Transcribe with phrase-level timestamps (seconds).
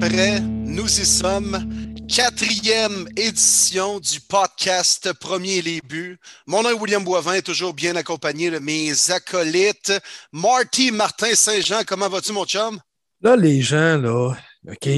[0.00, 0.40] Prêt.
[0.40, 1.56] Nous y sommes.
[2.08, 6.18] Quatrième édition du podcast Premier les buts.
[6.46, 9.92] Mon nom est William Boivin, toujours bien accompagné de mes acolytes.
[10.32, 12.78] Marty Martin Saint-Jean, comment vas-tu, mon chum?
[13.22, 14.34] Là, les gens, là,
[14.68, 14.88] OK,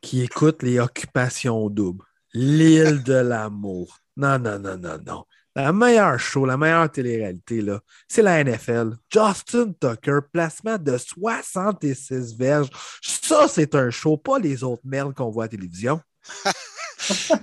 [0.00, 2.04] qui écoutent les occupations doubles,
[2.34, 3.98] l'île de l'amour.
[4.16, 5.24] Non, non, non, non, non.
[5.58, 8.92] La meilleure show, la meilleure télé-réalité, là, c'est la NFL.
[9.12, 12.68] Justin Tucker, placement de 66 verges.
[13.02, 16.00] Ça, c'est un show, pas les autres merdes qu'on voit à la télévision.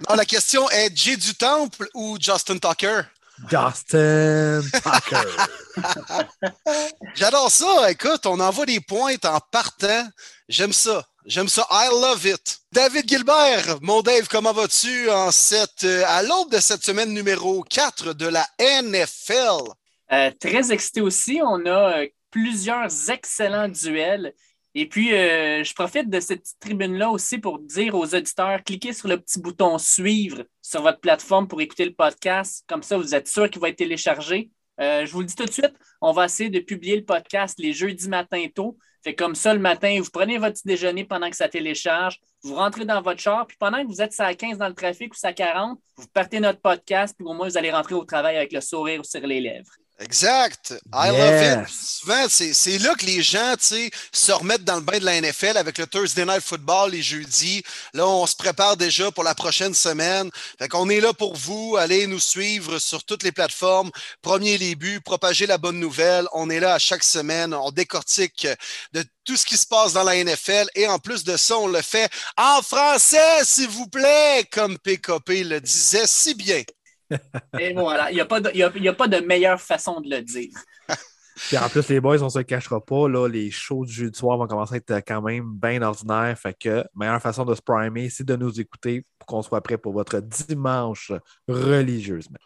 [0.10, 3.02] non, la question est Jay du Temple ou Justin Tucker?
[3.50, 5.28] Justin Tucker.
[7.16, 7.92] J'adore ça.
[7.92, 10.08] Écoute, on envoie des pointes en partant.
[10.48, 11.04] J'aime ça.
[11.28, 11.66] J'aime ça.
[11.72, 12.60] I love it.
[12.72, 17.64] David Gilbert, mon Dave, comment vas-tu en cette, euh, à l'aube de cette semaine numéro
[17.64, 19.72] 4 de la NFL?
[20.12, 21.40] Euh, très excité aussi.
[21.44, 24.36] On a euh, plusieurs excellents duels.
[24.76, 29.18] Et puis, je profite de cette tribune-là aussi pour dire aux auditeurs, cliquez sur le
[29.18, 32.66] petit bouton suivre sur votre plateforme pour écouter le podcast.
[32.68, 34.52] Comme ça, vous êtes sûr qu'il va être téléchargé.
[34.78, 37.72] je vous le dis tout de suite, on va essayer de publier le podcast les
[37.72, 38.78] jeudis matin tôt.
[39.06, 42.56] C'est comme ça, le matin, vous prenez votre petit déjeuner pendant que ça télécharge, vous
[42.56, 45.18] rentrez dans votre char, puis pendant que vous êtes à 15 dans le trafic ou
[45.22, 48.52] à 40, vous partez notre podcast, puis au moins, vous allez rentrer au travail avec
[48.52, 49.70] le sourire sur les lèvres.
[49.98, 50.74] Exact.
[50.94, 51.70] I love it.
[51.70, 55.78] Souvent, c'est là que les gens se remettent dans le bain de la NFL avec
[55.78, 57.64] le Thursday Night Football les jeudis.
[57.94, 60.30] Là, on se prépare déjà pour la prochaine semaine.
[60.60, 61.78] Fait qu'on est là pour vous.
[61.80, 63.90] Allez nous suivre sur toutes les plateformes.
[64.22, 66.28] Premier début, propager la bonne nouvelle.
[66.34, 67.54] On est là à chaque semaine.
[67.54, 68.48] On décortique
[68.92, 70.68] de tout ce qui se passe dans la NFL.
[70.76, 75.46] Et en plus de ça, on le fait en français, s'il vous plaît, comme PKP
[75.46, 76.64] le disait si bien.
[77.60, 80.52] Et voilà, il n'y a, a, pas de meilleure façon de le dire.
[81.36, 84.18] Puis en plus, les boys, on ne se cachera pas, là, les shows du jeudi
[84.18, 86.38] soir vont commencer à être quand même bien ordinaires.
[86.38, 89.94] Fait que meilleure façon de se primer, c'est de nous écouter qu'on soit prêt pour
[89.94, 91.12] votre dimanche
[91.48, 92.38] religieusement.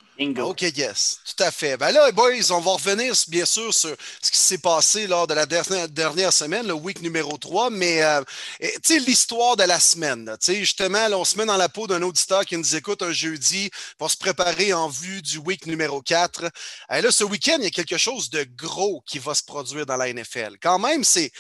[0.41, 1.77] OK, yes, tout à fait.
[1.77, 5.33] Ben là, boys, on va revenir bien sûr sur ce qui s'est passé lors de
[5.33, 8.21] la dernière, semaine, le week numéro 3, mais euh,
[8.59, 10.25] tu sais, l'histoire de la semaine.
[10.39, 13.01] Tu sais, justement, là, on se met dans la peau d'un auditeur qui nous écoute
[13.01, 16.45] un jeudi pour se préparer en vue du week numéro 4.
[16.93, 19.85] Et là, ce week-end, il y a quelque chose de gros qui va se produire
[19.85, 20.57] dans la NFL.
[20.61, 21.31] Quand même, c'est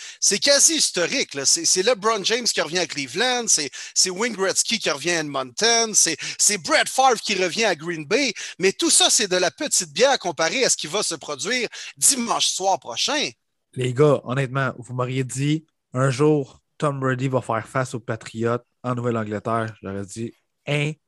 [0.41, 1.37] quasi historique.
[1.43, 6.89] C'est LeBron James qui revient à Cleveland, c'est Wayne qui revient à Mountain, c'est Brett
[6.89, 10.63] Favre qui revient à Green Bay, mais tout ça, c'est de la petite bière comparé
[10.63, 11.67] à ce qui va se produire
[11.97, 13.29] dimanche soir prochain.
[13.73, 18.59] Les gars, honnêtement, vous m'auriez dit un jour, Tom Brady va faire face aux Patriots
[18.83, 19.75] en Nouvelle-Angleterre.
[19.81, 20.33] J'aurais dit
[20.65, 20.99] impossible.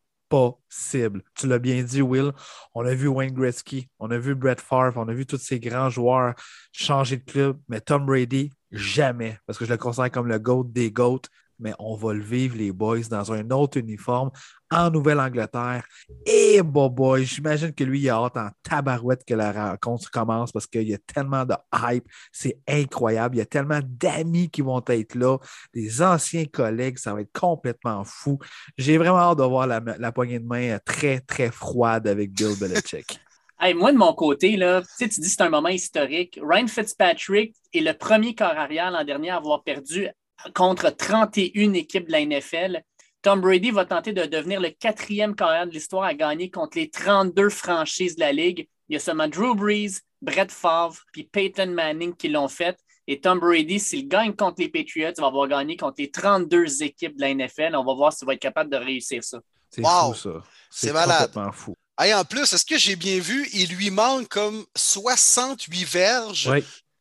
[1.36, 2.31] Tu l'as bien dit, Will.
[2.74, 5.59] On a vu Wayne Gretzky, on a vu Brett Favre, on a vu tous ces
[5.59, 6.34] grands joueurs
[6.72, 10.66] changer de club, mais Tom Brady, jamais, parce que je le considère comme le GOAT
[10.72, 11.22] des GOAT
[11.62, 14.32] mais on va le vivre, les boys, dans un autre uniforme
[14.72, 15.86] en Nouvelle-Angleterre.
[16.26, 20.66] Et boy, j'imagine que lui, il a hâte en tabarouette que la rencontre commence parce
[20.66, 22.06] qu'il y a tellement de hype.
[22.32, 23.36] C'est incroyable.
[23.36, 25.38] Il y a tellement d'amis qui vont être là,
[25.74, 26.98] des anciens collègues.
[26.98, 28.40] Ça va être complètement fou.
[28.78, 33.20] J'ai vraiment hâte de voir la, poignée de main très, très froide avec Bill Belichick.
[33.76, 36.40] moi, de mon côté, là, tu dis que c'est un moment historique.
[36.42, 40.08] Ryan Fitzpatrick est le premier corps arrière l'an dernier à avoir perdu
[40.53, 42.81] contre 31 équipes de la NFL.
[43.22, 46.90] Tom Brady va tenter de devenir le quatrième carrière de l'histoire à gagner contre les
[46.90, 48.68] 32 franchises de la Ligue.
[48.90, 52.78] Il y a seulement Drew Brees, Brett Favre puis Peyton Manning qui l'ont fait.
[53.07, 56.84] Et Tom Brady, s'il gagne contre les Patriots, il va avoir gagné contre les 32
[56.84, 57.75] équipes de la NFL.
[57.75, 59.40] On va voir s'il va être capable de réussir ça.
[59.69, 60.44] C'est fou, ça.
[60.69, 61.31] C'est malade.
[61.53, 61.75] fou.
[62.00, 66.51] en plus, est-ce que j'ai bien vu, il lui manque comme 68 verges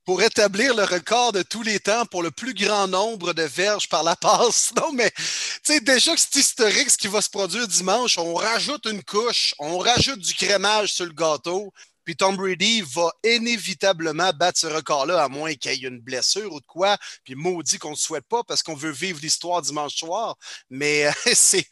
[0.05, 3.89] pour établir le record de tous les temps pour le plus grand nombre de verges
[3.89, 4.73] par la passe.
[4.81, 5.23] Non, mais tu
[5.65, 9.55] sais, déjà que c'est historique ce qui va se produire dimanche, on rajoute une couche,
[9.59, 11.73] on rajoute du crémage sur le gâteau.
[12.05, 16.53] Puis Tom Brady va inévitablement battre ce record-là, à moins qu'il y ait une blessure
[16.53, 16.97] ou de quoi.
[17.25, 20.37] Puis maudit qu'on ne souhaite pas parce qu'on veut vivre l'histoire dimanche soir.
[20.71, 21.67] Mais c'est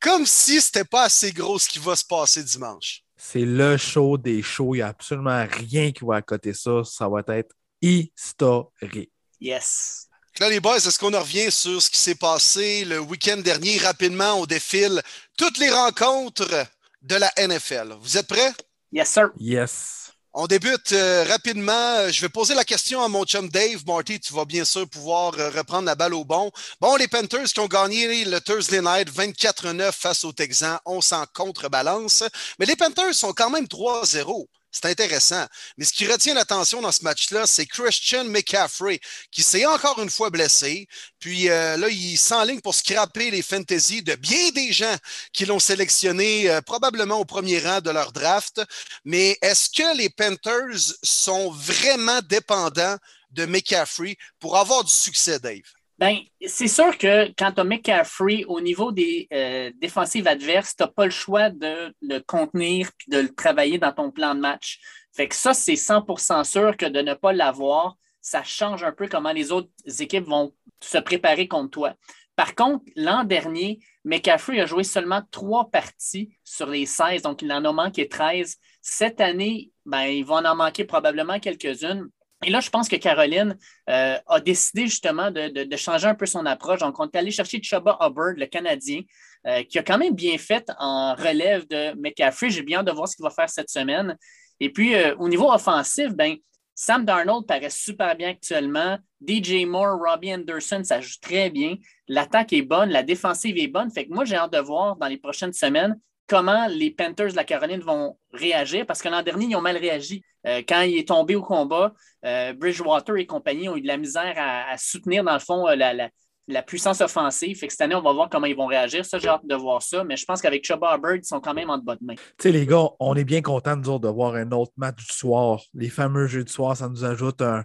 [0.00, 3.02] comme si c'était pas assez gros ce qui va se passer dimanche.
[3.16, 4.74] C'est le show des shows.
[4.74, 6.82] Il n'y a absolument rien qui va à côté ça.
[6.84, 9.10] Ça va être historique.
[9.40, 10.06] Yes.
[10.40, 13.76] Là, les boys, est-ce qu'on revient sur ce qui s'est passé le week-end dernier?
[13.78, 15.02] Rapidement, on défile
[15.36, 16.66] toutes les rencontres
[17.02, 17.96] de la NFL.
[18.00, 18.52] Vous êtes prêts?
[18.92, 19.30] Yes, sir.
[19.38, 20.02] Yes.
[20.34, 22.08] On débute euh, rapidement.
[22.08, 23.82] Je vais poser la question à mon chum Dave.
[23.86, 26.50] Marty, tu vas bien sûr pouvoir euh, reprendre la balle au bon.
[26.80, 31.26] Bon, les Panthers qui ont gagné le Thursday Night 24-9 face aux Texans, on s'en
[31.34, 32.24] contrebalance.
[32.58, 34.46] Mais les Panthers sont quand même 3-0.
[34.72, 35.46] C'est intéressant.
[35.76, 40.08] Mais ce qui retient l'attention dans ce match-là, c'est Christian McCaffrey, qui s'est encore une
[40.08, 40.88] fois blessé.
[41.18, 44.96] Puis euh, là, il s'enligne pour scraper les fantasy de bien des gens
[45.34, 48.62] qui l'ont sélectionné euh, probablement au premier rang de leur draft.
[49.04, 52.96] Mais est-ce que les Panthers sont vraiment dépendants
[53.30, 55.81] de McCaffrey pour avoir du succès, Dave?
[56.02, 60.82] Ben, c'est sûr que quand tu as McCaffrey au niveau des euh, défensives adverses, tu
[60.82, 64.40] n'as pas le choix de le contenir puis de le travailler dans ton plan de
[64.40, 64.80] match.
[65.12, 69.06] Fait que ça, c'est 100% sûr que de ne pas l'avoir, ça change un peu
[69.06, 69.70] comment les autres
[70.00, 71.94] équipes vont se préparer contre toi.
[72.34, 77.52] Par contre, l'an dernier, McCaffrey a joué seulement trois parties sur les 16, donc il
[77.52, 78.56] en a manqué 13.
[78.80, 82.08] Cette année, ben, il va en manquer probablement quelques-unes.
[82.44, 83.56] Et là, je pense que Caroline
[83.88, 86.80] euh, a décidé justement de, changer un peu son approche.
[86.80, 89.02] Donc, on est allé chercher Chuba Hubbard, le Canadien,
[89.46, 92.50] euh, qui a quand même bien fait en relève de McCaffrey.
[92.50, 94.16] J'ai bien hâte de voir ce qu'il va faire cette semaine.
[94.60, 96.36] Et puis, euh, au niveau offensif, ben,
[96.74, 98.98] Sam Darnold paraît super bien actuellement.
[99.26, 101.76] DJ Moore, Robbie Anderson, ça joue très bien.
[102.08, 103.90] L'attaque est bonne, la défensive est bonne.
[103.90, 105.98] Fait que moi, j'ai hâte de voir dans les prochaines semaines
[106.32, 109.76] comment les Panthers de la Caroline vont réagir parce que l'an dernier, ils ont mal
[109.76, 110.22] réagi.
[110.46, 111.92] Euh, quand il est tombé au combat,
[112.24, 115.76] euh, Bridgewater et compagnie ont eu de la misère à, soutenir, dans le fond, euh,
[115.76, 116.08] la,
[116.48, 117.56] la puissance offensive.
[117.58, 119.04] Fait que cette année, on va voir comment ils vont réagir.
[119.04, 120.04] Ça, j'ai hâte de voir ça.
[120.04, 122.14] Mais je pense qu'avec Chuba Bird, ils sont quand même en bonne main.
[122.14, 124.96] Tu sais, les gars, on est bien contents, nous autres, de voir un autre match
[124.96, 125.60] du soir.
[125.74, 127.64] Les fameux jeux du soir, ça nous ajoute un,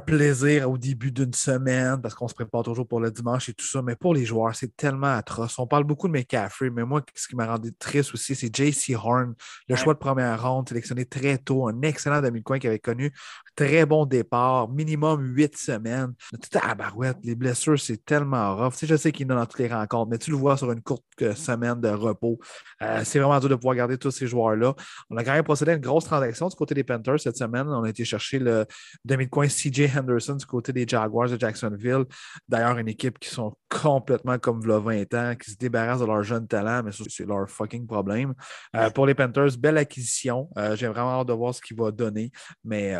[0.00, 3.66] plaisir au début d'une semaine parce qu'on se prépare toujours pour le dimanche et tout
[3.66, 3.82] ça.
[3.82, 5.58] Mais pour les joueurs, c'est tellement atroce.
[5.58, 8.94] On parle beaucoup de McCaffrey, mais moi, ce qui m'a rendu triste aussi, c'est JC
[8.96, 9.34] Horn,
[9.68, 13.10] le choix de première ronde, sélectionné très tôt, un excellent demi-coin qui avait connu un
[13.54, 16.14] très bon départ, minimum huit semaines.
[16.30, 18.72] Tout à barouette, les blessures, c'est tellement rough.
[18.82, 21.04] je sais qu'il est dans toutes les rencontres, mais tu le vois sur une courte
[21.20, 22.38] euh, semaine de repos.
[22.80, 24.74] Euh, c'est vraiment dur de pouvoir garder tous ces joueurs-là.
[25.10, 27.68] On a quand même procédé à une grosse transaction du côté des Panthers cette semaine.
[27.68, 28.64] On a été chercher le
[29.04, 32.06] demi-coin CJ Henderson du côté des Jaguars de Jacksonville.
[32.48, 36.22] D'ailleurs, une équipe qui sont complètement comme le 20 ans, qui se débarrassent de leurs
[36.22, 38.32] jeunes talents, mais c'est leur fucking problème.
[38.74, 40.48] Euh, pour les Panthers, belle acquisition.
[40.76, 42.30] J'ai vraiment hâte de voir ce qu'il va donner.
[42.64, 42.94] Mais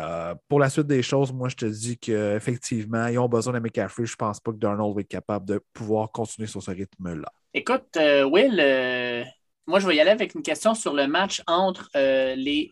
[0.47, 4.05] pour la suite des choses, moi, je te dis qu'effectivement, ils ont besoin de McCaffrey.
[4.05, 7.31] Je pense pas que Darnold être capable de pouvoir continuer sur ce rythme-là.
[7.53, 9.23] Écoute, euh, Will, euh,
[9.65, 12.71] moi, je vais y aller avec une question sur le match entre euh, les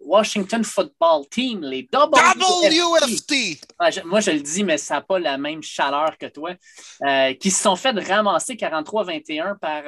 [0.00, 3.60] Washington Football Team, les WFT.
[3.78, 6.54] Ah, moi, je le dis, mais ça n'a pas la même chaleur que toi,
[7.38, 9.84] qui se sont fait ramasser 43-21 par,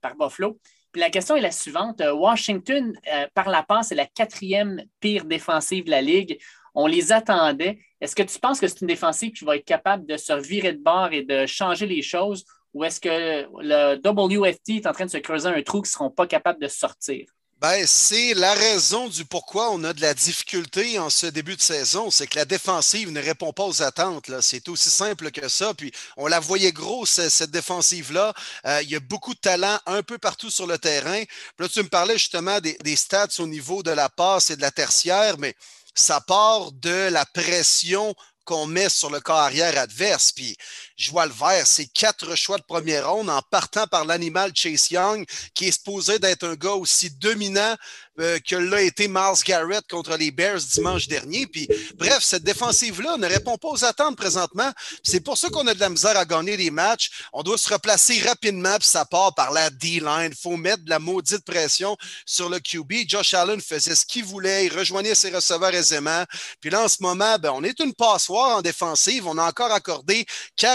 [0.00, 0.58] par Buffalo.
[0.90, 2.02] Puis la question est la suivante.
[2.12, 2.92] Washington,
[3.34, 6.38] par la passe, est la quatrième pire défensive de la Ligue.
[6.74, 7.78] On les attendait.
[8.04, 10.74] Est-ce que tu penses que c'est une défensive qui va être capable de se virer
[10.74, 15.06] de bord et de changer les choses ou est-ce que le WFT est en train
[15.06, 17.24] de se creuser un trou qu'ils ne seront pas capables de sortir?
[17.62, 21.62] Ben, c'est la raison du pourquoi on a de la difficulté en ce début de
[21.62, 22.10] saison.
[22.10, 24.30] C'est que la défensive ne répond pas aux attentes.
[24.42, 25.72] C'est aussi simple que ça.
[25.72, 28.34] Puis on la voyait gros, cette défensive-là.
[28.66, 31.22] Euh, il y a beaucoup de talent un peu partout sur le terrain.
[31.58, 34.60] Là, tu me parlais justement des, des stats au niveau de la passe et de
[34.60, 35.54] la tertiaire, mais
[35.94, 38.14] ça part de la pression
[38.44, 40.32] qu'on met sur le corps arrière adverse.
[40.32, 40.56] Puis
[40.96, 44.90] je vois le vert, c'est quatre choix de première ronde en partant par l'animal Chase
[44.90, 47.76] Young, qui est supposé d'être un gars aussi dominant
[48.20, 51.48] euh, que l'a été Miles Garrett contre les Bears dimanche dernier.
[51.48, 54.70] Puis, bref, cette défensive-là ne répond pas aux attentes présentement.
[55.02, 57.10] C'est pour ça qu'on a de la misère à gagner les matchs.
[57.32, 60.30] On doit se replacer rapidement, puis ça part par la D-line.
[60.30, 63.08] Il faut mettre de la maudite pression sur le QB.
[63.08, 64.66] Josh Allen faisait ce qu'il voulait.
[64.66, 66.22] Il rejoignait ses receveurs aisément.
[66.60, 69.26] Puis là, en ce moment, ben, on est une passoire en défensive.
[69.26, 70.24] On a encore accordé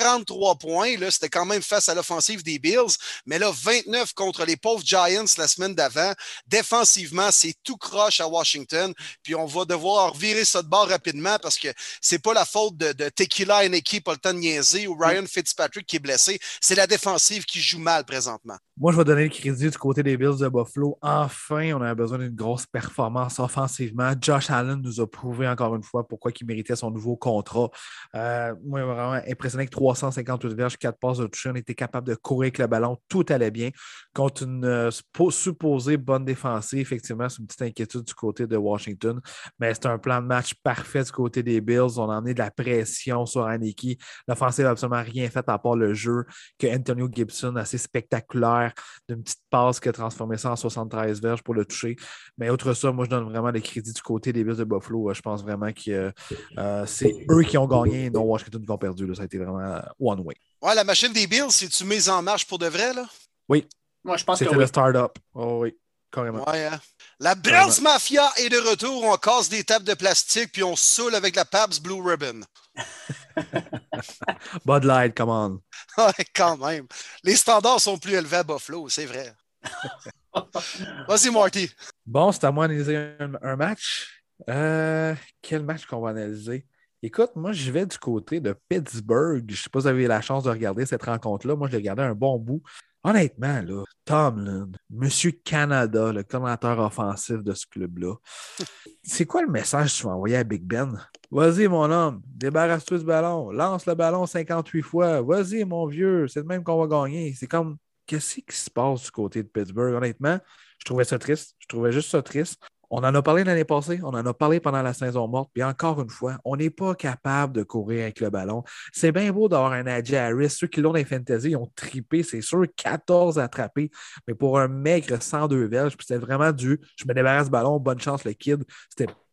[0.10, 0.96] 43 points.
[1.10, 2.96] C'était quand même face à l'offensive des Bills.
[3.26, 6.14] Mais là, 29 contre les pauvres Giants la semaine d'avant.
[6.48, 8.94] Défensivement, c'est tout croche à Washington.
[9.24, 11.68] Puis on va devoir virer ça de bord rapidement parce que
[12.02, 16.00] c'est pas la faute de, de Tequila Eneki, Paul Niazi ou Ryan Fitzpatrick qui est
[16.00, 16.40] blessé.
[16.62, 18.58] C'est la défensive qui joue mal présentement.
[18.82, 20.98] Moi, je vais donner le crédit du côté des Bills de Buffalo.
[21.02, 24.14] Enfin, on a besoin d'une grosse performance offensivement.
[24.22, 27.70] Josh Allen nous a prouvé encore une fois pourquoi il méritait son nouveau contrat.
[28.16, 31.50] Euh, moi, vraiment impressionné avec 300 158 verges, 4 passes de toucher.
[31.52, 32.98] On était capable de courir avec le ballon.
[33.08, 33.70] Tout allait bien.
[34.14, 34.90] Contre une euh,
[35.30, 39.20] supposée bonne défensive, effectivement, c'est une petite inquiétude du côté de Washington.
[39.60, 41.98] Mais c'est un plan de match parfait du côté des Bills.
[42.00, 43.98] On a emmené de la pression sur Aniki.
[44.28, 46.26] L'offensive n'a absolument rien fait à part le jeu
[46.58, 48.74] que Antonio Gibson, assez spectaculaire,
[49.08, 51.96] d'une petite passe qui a transformé ça en 73 verges pour le toucher.
[52.38, 55.10] Mais autre ça, moi, je donne vraiment les crédits du côté des Bills de Buffalo.
[55.10, 56.12] Euh, je pense vraiment que
[56.58, 59.14] euh, c'est eux qui ont gagné et non Washington qui ont perdu.
[59.16, 60.36] Ça a été vraiment one way.
[60.62, 62.94] Ouais, la machine des Bills, c'est-tu mise en marche pour de vrai?
[62.94, 63.06] Là?
[63.48, 63.68] Oui.
[64.04, 65.18] Moi, je pense que C'était le start-up.
[65.34, 65.78] Oh, oui.
[66.12, 66.48] carrément.
[66.50, 66.80] Ouais, hein.
[67.20, 69.04] La Bills Mafia est de retour.
[69.04, 72.42] On casse des tables de plastique puis on saoule avec la Pabst Blue Ribbon.
[74.66, 75.62] Bud Light, come on.
[75.98, 76.88] Ouais, quand même.
[77.24, 79.34] Les standards sont plus élevés à Buffalo, c'est vrai.
[81.08, 81.70] Vas-y, Marty.
[82.06, 84.22] Bon, c'est à moi d'analyser un, un match.
[84.50, 86.66] Euh, quel match qu'on va analyser?
[87.02, 89.46] Écoute, moi, je vais du côté de Pittsburgh.
[89.48, 91.56] Je ne sais pas si vous avez eu la chance de regarder cette rencontre-là.
[91.56, 92.62] Moi, je l'ai regardé un bon bout.
[93.06, 98.16] Honnêtement, là, Tomlin, Monsieur Canada, le coordinateur offensif de ce club-là,
[99.04, 101.00] c'est quoi le message que tu vas envoyer à Big Ben?
[101.32, 105.22] Vas-y, mon homme, débarrasse-toi du ballon, lance le ballon 58 fois.
[105.22, 107.34] Vas-y, mon vieux, c'est le même qu'on va gagner.
[107.34, 109.94] C'est comme, qu'est-ce qui se passe du côté de Pittsburgh?
[109.94, 110.38] Honnêtement,
[110.80, 111.56] je trouvais ça triste.
[111.60, 112.62] Je trouvais juste ça triste.
[112.90, 115.64] On en a parlé l'année passée, on en a parlé pendant la saison morte, puis
[115.64, 118.64] encore une fois, on n'est pas capable de courir avec le ballon.
[118.92, 120.50] C'est bien beau d'avoir un Najee Harris.
[120.50, 123.92] Ceux qui l'ont dans les fantasy, ils ont tripé, c'est sûr, 14 attrapés,
[124.28, 127.80] mais pour un maigre 102 verges, puis c'était vraiment du je me débarrasse du ballon,
[127.80, 128.64] bonne chance le kid.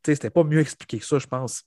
[0.05, 1.65] C'était, pas mieux expliqué que ça, je pense.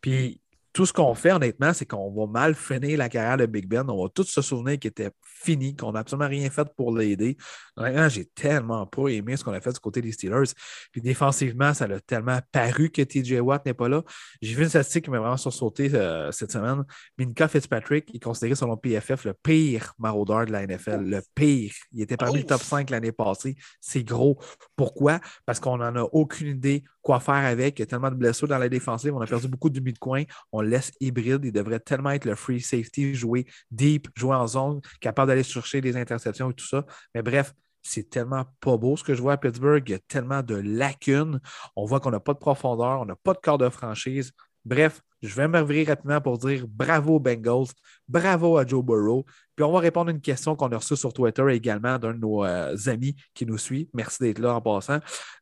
[0.00, 0.40] Puis
[0.72, 3.88] tout ce qu'on fait, honnêtement, c'est qu'on va mal finir la carrière de Big Ben.
[3.88, 5.10] On va tous se souvenir qu'il était
[5.46, 7.36] fini, qu'on n'a absolument rien fait pour l'aider.
[7.76, 10.52] Honnêtement, j'ai tellement pas aimé ce qu'on a fait du côté des Steelers.
[10.90, 14.02] Puis défensivement, ça a tellement paru que TJ Watt n'est pas là.
[14.42, 16.82] J'ai vu une statistique qui m'a vraiment sursauté euh, cette semaine.
[17.18, 21.04] Minka Fitzpatrick est considéré selon PFF le pire maraudeur de la NFL.
[21.04, 21.72] Le pire.
[21.92, 23.56] Il était parmi le top 5 l'année passée.
[23.80, 24.38] C'est gros.
[24.74, 25.20] Pourquoi?
[25.44, 27.78] Parce qu'on n'en a aucune idée quoi faire avec.
[27.78, 29.14] Il y a tellement de blessures dans la défensive.
[29.14, 30.24] On a perdu beaucoup de demi-de-coin.
[30.50, 31.44] On laisse hybride.
[31.44, 35.80] Il devrait tellement être le free safety, jouer deep, jouer en zone, capable d'aller chercher
[35.80, 36.84] des interceptions et tout ça.
[37.14, 39.82] Mais bref, c'est tellement pas beau ce que je vois à Pittsburgh.
[39.86, 41.40] Il y a tellement de lacunes.
[41.76, 44.32] On voit qu'on n'a pas de profondeur, on n'a pas de corps de franchise.
[44.64, 47.68] Bref, je vais me rapidement pour dire bravo Bengals,
[48.08, 49.24] bravo à Joe Burrow.
[49.56, 52.18] Puis on va répondre à une question qu'on a reçue sur Twitter également d'un de
[52.18, 53.88] nos euh, amis qui nous suit.
[53.94, 54.98] Merci d'être là en passant.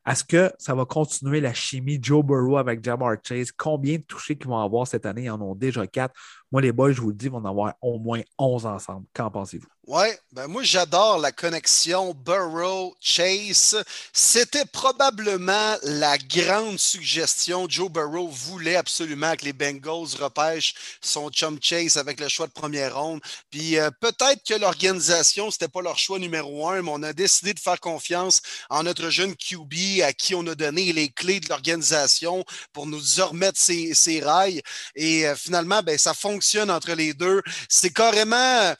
[0.07, 3.51] Est-ce que ça va continuer la chimie Joe Burrow avec Jamar Chase?
[3.51, 5.23] Combien de touchés qu'ils vont avoir cette année?
[5.23, 6.15] Ils en ont déjà quatre.
[6.49, 9.05] Moi, les boys, je vous le dis, vont en avoir au moins 11 ensemble.
[9.13, 9.67] Qu'en pensez-vous?
[9.87, 13.83] Oui, ben moi j'adore la connexion Burrow-Chase.
[14.13, 17.67] C'était probablement la grande suggestion.
[17.69, 19.64] Joe Burrow voulait absolument que les Bengals
[20.19, 23.21] repêchent son chum Chase avec le choix de première ronde.
[23.49, 27.13] Puis euh, peut-être que l'organisation, ce n'était pas leur choix numéro un, mais on a
[27.13, 31.39] décidé de faire confiance en notre jeune QB à qui on a donné les clés
[31.39, 32.43] de l'organisation
[32.73, 34.61] pour nous remettre ses, ses rails.
[34.95, 37.41] Et euh, finalement, ben, ça fonctionne entre les deux.
[37.69, 38.73] C'est carrément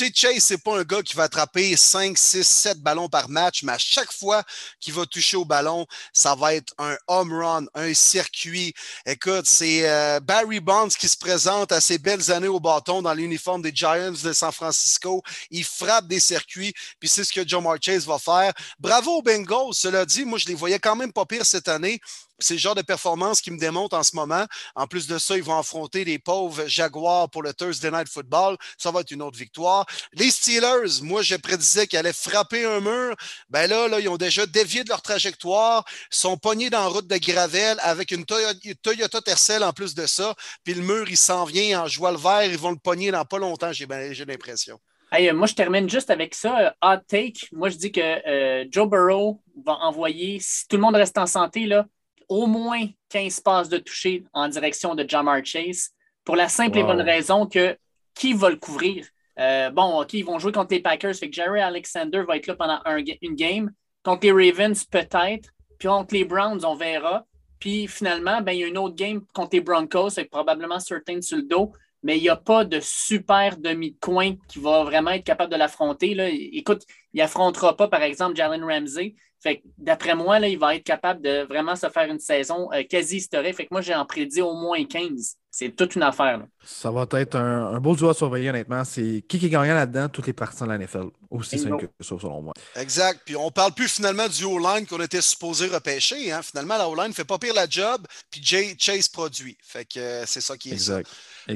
[0.00, 3.28] tu sais, Chase, c'est pas un gars qui va attraper 5, 6, 7 ballons par
[3.28, 4.42] match, mais à chaque fois
[4.80, 8.72] qu'il va toucher au ballon, ça va être un home run, un circuit.
[9.04, 13.12] Écoute, c'est euh, Barry Bonds qui se présente à ses belles années au bâton dans
[13.12, 15.22] l'uniforme des Giants de San Francisco.
[15.50, 18.54] Il frappe des circuits, puis c'est ce que John Chase va faire.
[18.78, 22.00] Bravo aux Bengals, cela dit, moi je les voyais quand même pas pire cette année.
[22.40, 24.44] C'est le genre de performance qui me démontre en ce moment.
[24.74, 28.56] En plus de ça, ils vont affronter les pauvres Jaguars pour le Thursday Night Football.
[28.78, 29.86] Ça va être une autre victoire.
[30.12, 33.14] Les Steelers, moi, je prédisais qu'ils allaient frapper un mur.
[33.48, 37.06] Ben là, là, ils ont déjà dévié de leur trajectoire, sont pognés dans la route
[37.06, 40.34] de Gravel avec une Toyota, Tercel en plus de ça.
[40.64, 42.44] Puis le mur, il s'en vient en joie le vert.
[42.44, 44.80] Ils vont le pogner dans pas longtemps, j'ai l'impression.
[45.12, 46.74] Hey, moi, je termine juste avec ça.
[46.80, 47.48] hot take.
[47.52, 51.26] Moi, je dis que euh, Joe Burrow va envoyer, si tout le monde reste en
[51.26, 51.84] santé, là,
[52.30, 55.90] au moins 15 passes de toucher en direction de Jamar Chase
[56.24, 57.76] pour la simple et bonne raison que
[58.14, 59.06] qui va le couvrir?
[59.38, 62.46] Euh, bon, OK, ils vont jouer contre les Packers, fait que Jerry Alexander va être
[62.46, 62.80] là pendant
[63.20, 63.70] une game.
[64.02, 65.50] Contre les Ravens, peut-être.
[65.78, 67.26] Puis contre les Browns, on verra.
[67.58, 71.20] Puis finalement, ben, il y a une autre game contre les Broncos, c'est probablement certain
[71.20, 71.72] sur le dos,
[72.02, 76.16] mais il n'y a pas de super demi-coin qui va vraiment être capable de l'affronter.
[76.56, 79.14] Écoute, il n'affrontera pas, par exemple, Jalen Ramsey.
[79.42, 82.82] Fait d'après moi, là, il va être capable de vraiment se faire une saison euh,
[82.82, 83.56] quasi historique.
[83.56, 85.36] Fait que moi, j'ai en prédit au moins 15.
[85.50, 86.40] C'est toute une affaire.
[86.62, 88.84] Ça va être un, beau duo à surveiller, honnêtement.
[88.84, 91.06] C'est qui qui est gagnant là-dedans, toutes les parties de la NFL.
[91.30, 92.54] Aussi simple que ça, selon moi.
[92.76, 93.20] Exact.
[93.24, 96.30] Puis on parle plus finalement du O-line qu'on était supposé repêcher.
[96.30, 96.42] Hein.
[96.42, 99.56] Finalement, la O-line ne fait pas pire la job, puis Jay Chase produit.
[99.62, 101.08] Fait que euh, c'est ça qui est exact.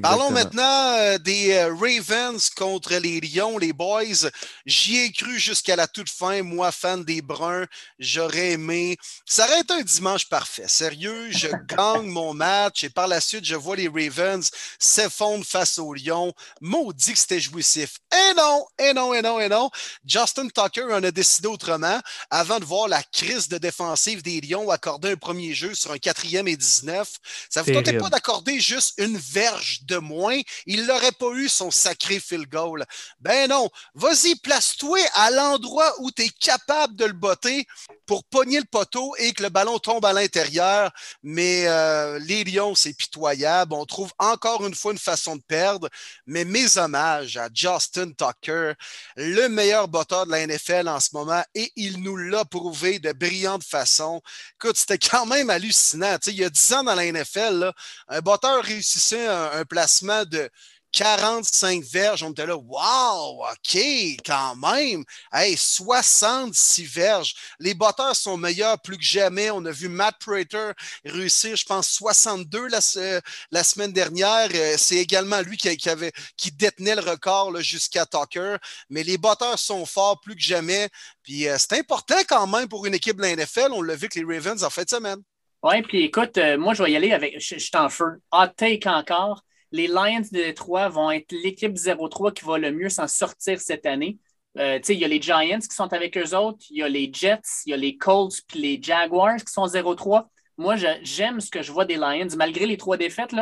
[0.03, 4.29] Parlons maintenant euh, des euh, Ravens contre les Lions, les Boys.
[4.67, 6.43] J'y ai cru jusqu'à la toute fin.
[6.43, 7.67] Moi, fan des Bruns,
[7.99, 8.97] j'aurais aimé.
[9.27, 10.69] Ça aurait été un dimanche parfait.
[10.69, 15.45] Sérieux, je gagne mon match et par la suite, je vois les les Ravens s'effondrent
[15.45, 16.33] face aux Lions.
[16.61, 17.99] Maudit que c'était jouissif.
[18.13, 19.71] Et non, et non, et non, et non.
[20.05, 22.01] Justin Tucker en a décidé autrement
[22.31, 25.99] avant de voir la crise de défensive des Lions accorder un premier jeu sur un
[25.99, 27.09] quatrième et 19.
[27.49, 30.41] Ça ne vous tentait pas d'accorder juste une verge de moins?
[30.67, 32.85] Il n'aurait pas eu son sacré field goal.
[33.21, 37.67] Ben non, vas-y, place-toi à l'endroit où tu es capable de le botter
[38.07, 40.93] pour pogner le poteau et que le ballon tombe à l'intérieur.
[41.23, 43.74] Mais euh, les Lions, c'est pitoyable.
[43.75, 45.89] On trouve encore une fois une façon de perdre.
[46.27, 48.73] Mais mes hommages à Justin Tucker,
[49.17, 53.13] le meilleur botteur de la NFL en ce moment, et il nous l'a prouvé de
[53.13, 54.21] brillante façon.
[54.55, 56.17] Écoute, c'était quand même hallucinant.
[56.27, 57.73] il y a 10 ans dans la NFL,
[58.09, 60.51] un botteur réussissait un placement de
[60.95, 62.23] 45 verges.
[62.23, 63.79] On était là, wow, OK,
[64.25, 65.05] quand même.
[65.33, 67.35] Hey, 66 verges.
[67.59, 69.51] Les batteurs sont meilleurs plus que jamais.
[69.51, 70.71] On a vu Matt Prater
[71.05, 72.79] réussir, je pense, 62 la,
[73.51, 74.49] la semaine dernière.
[74.55, 78.57] Euh, c'est également lui qui, détenait le record jusqu'à Tucker.
[78.89, 80.89] Mais les batteurs sont forts plus que jamais.
[81.25, 83.73] Puis euh, c'est important quand même pour une équipe de la NFL.
[83.73, 85.23] On l'a vu que les Ravens en fait de semaine.
[85.65, 87.41] Oui, puis écoute, euh, moi, je vais y aller avec.
[87.41, 88.21] Je suis en feu.
[88.31, 89.43] Hot take encore
[89.75, 93.87] les Lions de Détroit vont être l'équipe 0-3 qui va le mieux s'en sortir cette
[93.87, 94.19] année.
[94.57, 97.11] Euh, il y a les Giants qui sont avec eux autres, il y a les
[97.13, 100.29] Jets, il y a les Colts puis les Jaguars qui sont 0-3.
[100.59, 102.29] Moi, j'aime ce que je vois des Lions.
[102.37, 103.35] Malgré les trois défaites,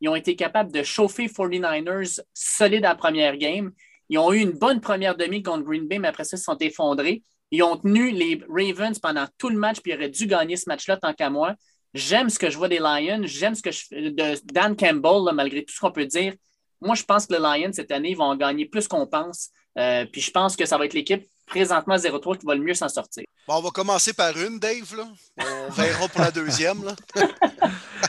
[0.00, 3.70] ils ont été capables de chauffer 49ers solide à la première game.
[4.08, 6.46] Ils ont eu une bonne première demi contre Green Bay, mais après ça, ils se
[6.46, 7.22] sont effondrés.
[7.52, 10.64] Ils ont tenu les Ravens pendant tout le match, puis ils auraient dû gagner ce
[10.66, 11.54] match-là tant qu'à moi.
[11.96, 13.22] J'aime ce que je vois des Lions.
[13.24, 16.34] J'aime ce que je de Dan Campbell, malgré tout ce qu'on peut dire.
[16.80, 19.48] Moi, je pense que les Lions, cette année, vont en gagner plus qu'on pense.
[19.78, 22.74] Euh, puis je pense que ça va être l'équipe présentement 0-3 qui va le mieux
[22.74, 23.24] s'en sortir.
[23.48, 24.94] Bon, on va commencer par une, Dave.
[24.96, 25.08] Là.
[25.38, 26.84] On verra pour la deuxième.
[26.84, 26.94] Là.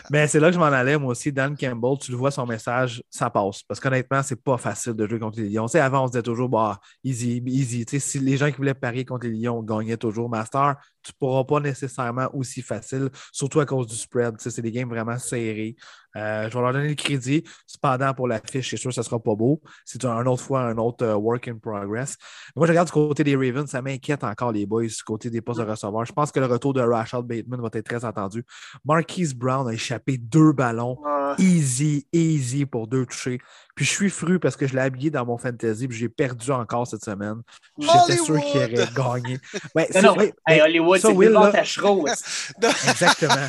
[0.10, 1.34] Ben, c'est là que je m'en allais, moi aussi.
[1.34, 3.64] Dan Campbell, tu le vois, son message, ça passe.
[3.64, 5.66] Parce qu'honnêtement, c'est pas facile de jouer contre les Lions.
[5.76, 7.86] avant, on se disait toujours, bah, easy, easy.
[8.00, 10.76] si les gens qui voulaient parier contre les Lions gagnaient toujours Master,
[11.08, 14.36] tu ne pourras pas nécessairement aussi facile, surtout à cause du spread.
[14.40, 15.76] C'est des games vraiment serrés.
[16.18, 17.44] Euh, je vais leur donner le crédit.
[17.68, 19.62] Cependant, pour l'affiche, c'est sûr que ce ne sera pas beau.
[19.86, 22.18] C'est un autre fois un autre euh, work in progress.
[22.56, 25.42] moi, je regarde du côté des Ravens, ça m'inquiète encore les boys du côté des
[25.42, 26.06] postes de receveurs.
[26.06, 28.44] Je pense que le retour de Rashad Bateman va être très attendu.
[28.84, 30.98] Marquise Brown a échappé deux ballons.
[31.38, 33.40] Easy, easy pour deux touchés.
[33.76, 36.52] Puis je suis fru parce que je l'ai habillé dans mon fantasy, puis j'ai perdu
[36.52, 37.42] encore cette semaine.
[37.78, 39.40] J'étais sûr qu'il aurait gagné.
[39.76, 40.26] Ouais, non, non.
[40.48, 41.52] Hollywood, c'est Will, là...
[42.90, 43.48] Exactement.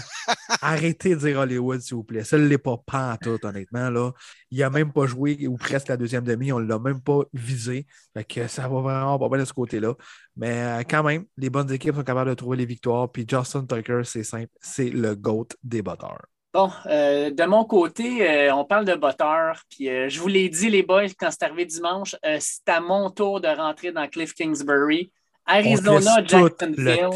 [0.61, 2.25] Arrêtez de dire Hollywood, s'il vous plaît.
[2.25, 3.91] Ça ne l'est pas pas tout, honnêtement.
[3.91, 4.13] Là.
[4.51, 6.53] Il n'a même pas joué, ou presque la deuxième demi.
[6.53, 7.87] On ne l'a même pas visé.
[8.15, 9.95] Fait que ça va vraiment pas bien de ce côté-là.
[10.37, 13.11] Mais euh, quand même, les bonnes équipes sont capables de trouver les victoires.
[13.11, 16.23] Puis Justin Tucker, c'est simple, c'est le GOAT des batteurs.
[16.55, 19.63] Bon, euh, de mon côté, euh, on parle de botteur.
[19.71, 23.11] Puis euh, je vous l'ai dit, les boys, quand c'est arrivé dimanche, c'est à mon
[23.11, 25.13] tour de rentrer dans Cliff Kingsbury.
[25.49, 27.11] Arizona, Jacksonville.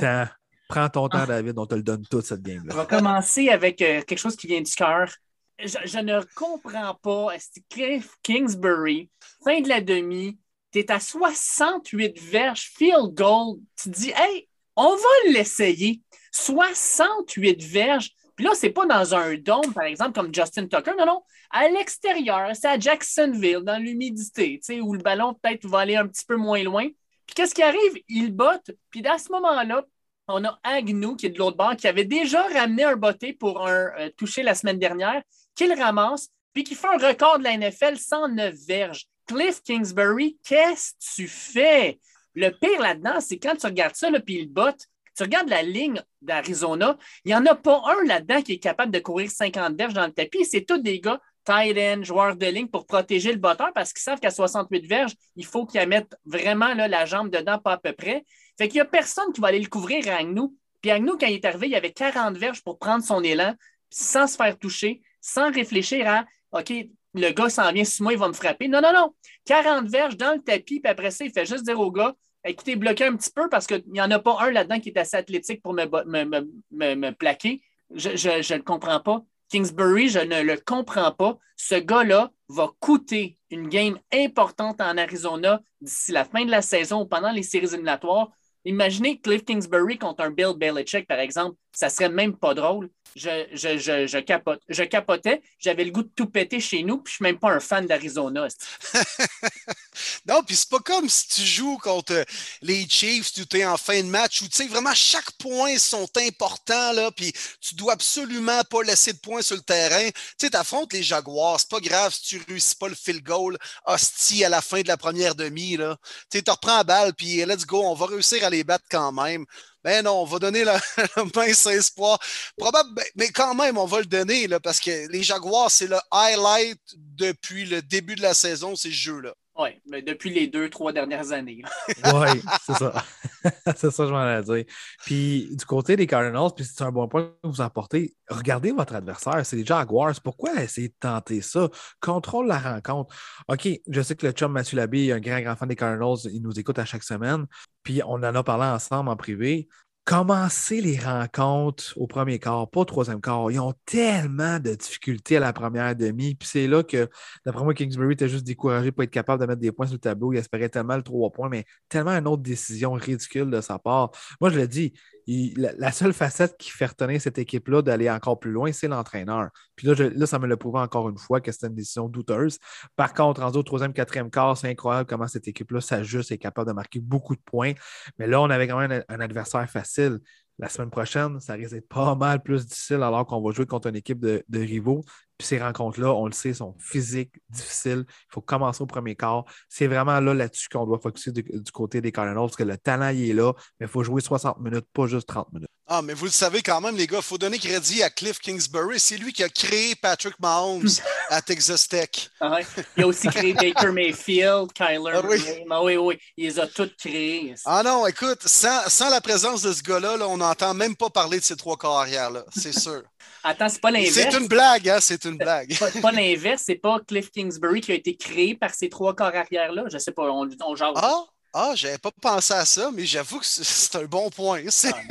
[0.68, 1.26] Prends ton temps, ah.
[1.26, 2.72] David, on te le donne toute cette game-là.
[2.72, 5.12] On va commencer avec quelque chose qui vient du cœur.
[5.58, 7.34] Je, ne comprends pas.
[7.68, 9.10] Cliff Kingsbury,
[9.44, 10.38] fin de la demi,
[10.72, 13.58] tu es à 68 verges, field goal.
[13.80, 16.00] Tu dis, hey, on va l'essayer.
[16.32, 20.92] 68 verges puis là, c'est pas dans un dôme, par exemple, comme Justin Tucker.
[20.98, 21.22] Non, non.
[21.50, 26.24] À l'extérieur, c'est à Jacksonville, dans l'humidité, où le ballon peut-être va aller un petit
[26.24, 26.88] peu moins loin.
[27.26, 28.02] Puis qu'est-ce qui arrive?
[28.08, 28.70] Il botte.
[28.90, 29.84] Puis à ce moment-là,
[30.28, 33.66] on a Agnew, qui est de l'autre bord, qui avait déjà ramené un botté pour
[33.66, 35.22] un euh, toucher la semaine dernière,
[35.54, 39.06] qu'il ramasse, puis qui fait un record de la NFL 109 verges.
[39.26, 41.98] Cliff Kingsbury, qu'est-ce que tu fais?
[42.34, 46.00] Le pire là-dedans, c'est quand tu regardes ça, puis il botte, tu regardes la ligne
[46.22, 49.94] d'Arizona, il n'y en a pas un là-dedans qui est capable de courir 50 verges
[49.94, 50.44] dans le tapis.
[50.44, 54.02] C'est tous des gars tight end, joueurs de ligne pour protéger le botteur parce qu'ils
[54.02, 57.92] savent qu'à 68 verges, il faut qu'ils mettent vraiment la jambe dedans, pas à peu
[57.92, 58.24] près.
[58.58, 60.54] Fait qu'il n'y a personne qui va aller le couvrir à Agnew.
[60.80, 63.54] Puis Agnew, quand il est arrivé, il avait 40 verges pour prendre son élan
[63.90, 66.72] sans se faire toucher, sans réfléchir à OK,
[67.14, 68.68] le gars s'en vient sous moi, il va me frapper.
[68.68, 69.14] Non, non, non.
[69.44, 72.76] 40 verges dans le tapis, puis après ça, il fait juste dire au gars écoutez,
[72.76, 75.16] bloquez un petit peu parce qu'il n'y en a pas un là-dedans qui est assez
[75.16, 77.62] athlétique pour me, me, plaquer.
[77.94, 79.22] Je ne le comprends pas.
[79.52, 81.36] Kingsbury, je ne le comprends pas.
[81.56, 87.02] Ce gars-là va coûter une game importante en Arizona d'ici la fin de la saison
[87.02, 88.30] ou pendant les séries éliminatoires.
[88.64, 91.56] Imaginez Cliff Kingsbury contre un Bill Belichick, par exemple.
[91.70, 92.88] Ça serait même pas drôle.
[93.14, 94.60] Je, je, je, je, capote.
[94.68, 95.42] je capotais.
[95.58, 97.86] J'avais le goût de tout péter chez nous, puis je suis même pas un fan
[97.86, 98.48] d'Arizona.
[100.26, 102.24] non, puis c'est pas comme si tu joues contre
[102.62, 106.08] les Chiefs, tu es en fin de match, où tu sais, vraiment chaque point sont
[106.16, 110.08] importants, là, puis tu dois absolument pas laisser de points sur le terrain.
[110.08, 113.58] Tu sais, t'affrontes les Jaguars, c'est pas grave si tu réussis pas le field goal
[113.86, 115.96] hostie à la fin de la première demi, là.
[116.30, 119.12] Tu sais, reprends la balle, puis let's go, on va réussir à les battre quand
[119.12, 119.44] même.
[119.84, 120.72] Ben non, on va donner le,
[121.34, 122.18] mince espoir.
[122.56, 125.88] Probable, ben, mais quand même, on va le donner là, parce que les Jaguars, c'est
[125.88, 129.34] le highlight depuis le début de la saison, ces jeux-là.
[129.58, 131.62] Oui, mais depuis les deux, trois dernières années.
[131.88, 133.04] oui, c'est ça.
[133.76, 134.64] c'est ça, je m'en ai dire.
[135.04, 138.94] Puis du côté des Cardinals, puis c'est un bon point que vous apportez, regardez votre
[138.94, 140.14] adversaire, c'est les Jaguars.
[140.24, 141.68] Pourquoi essayer de tenter ça?
[142.00, 143.14] Contrôle la rencontre.
[143.48, 146.32] OK, je sais que le chum Mathieu Labbé est un grand, grand fan des Cardinals,
[146.32, 147.46] il nous écoute à chaque semaine,
[147.82, 149.68] puis on en a parlé ensemble en privé
[150.04, 153.50] commencer les rencontres au premier quart, pas au troisième quart.
[153.50, 156.34] Ils ont tellement de difficultés à la première demi.
[156.34, 157.08] Puis c'est là que,
[157.46, 160.00] d'après moi, Kingsbury était juste découragé pour être capable de mettre des points sur le
[160.00, 160.32] tableau.
[160.32, 164.10] Il espérait tellement le trois points, mais tellement une autre décision ridicule de sa part.
[164.40, 164.92] Moi, je le dis,
[165.26, 169.50] la, seule facette qui fait retenir cette équipe-là d'aller encore plus loin, c'est l'entraîneur.
[169.76, 172.58] Puis là, là, ça me l'a prouvé encore une fois que c'était une décision douteuse.
[172.96, 176.38] Par contre, en au troisième, quatrième quart, c'est incroyable comment cette équipe-là s'ajuste et est
[176.38, 177.72] capable de marquer beaucoup de points.
[178.18, 180.18] Mais là, on avait quand même un, adversaire facile.
[180.58, 183.88] La semaine prochaine, ça risque d'être pas mal plus difficile alors qu'on va jouer contre
[183.88, 185.02] une équipe de, rivaux
[185.42, 188.04] ces rencontres-là, on le sait, sont physiques, difficiles.
[188.08, 189.44] Il faut commencer au premier quart.
[189.68, 193.08] C'est vraiment là là-dessus qu'on doit focuser du, côté des Cardinals, parce que le talent,
[193.08, 195.71] il est là, mais il faut jouer 60 minutes, pas juste 30 minutes.
[195.94, 198.38] Ah, mais vous le savez quand même, les gars, il faut donner crédit à Cliff
[198.38, 198.98] Kingsbury.
[198.98, 200.88] C'est lui qui a créé Patrick Mahomes
[201.28, 202.30] à Texas Tech.
[202.40, 202.60] Ah
[202.96, 205.44] il a aussi créé Baker Mayfield, Kyler ah oui.
[205.70, 207.54] Ah oui, oui, il les a toutes créés.
[207.66, 211.44] Ah non, écoute, sans, la présence de ce gars-là, on n'entend même pas parler de
[211.44, 213.02] ces trois carrières-là, c'est sûr.
[213.44, 214.14] Attends, c'est pas l'inverse.
[214.14, 214.98] C'est une blague, hein?
[214.98, 215.78] C'est une blague.
[215.78, 219.26] pas, pas l'inverse, c'est pas Cliff Kingsbury qui a été créé par ces trois corps
[219.26, 219.84] arrière-là.
[219.92, 220.94] Je sais pas, on, on genre.
[220.96, 224.62] Ah, ah j'avais pas pensé à ça, mais j'avoue que c'est un bon point.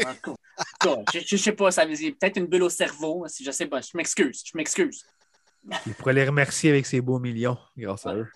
[0.04, 0.32] Ah,
[1.14, 3.26] je, je, sais pas, ça peut-être une bulle au cerveau.
[3.42, 5.04] Je sais pas, je m'excuse, je m'excuse.
[5.86, 8.28] Il pourrait les remercier avec ses beaux millions grâce à eux.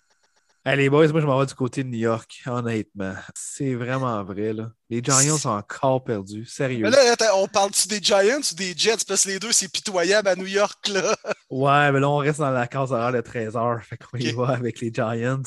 [0.67, 3.13] Allez, boys, moi, je m'en vais du côté de New York, honnêtement.
[3.35, 4.71] C'est vraiment vrai, là.
[4.89, 6.81] Les Giants sont encore perdus, sérieux.
[6.81, 9.05] Mais là, on parle-tu des Giants ou des Jets?
[9.07, 11.15] Parce que les deux, c'est pitoyable à New York, là.
[11.51, 13.83] Ouais, mais là, on reste dans la case horaire de 13 heures.
[13.83, 15.43] Fait qu'on y va avec les Giants.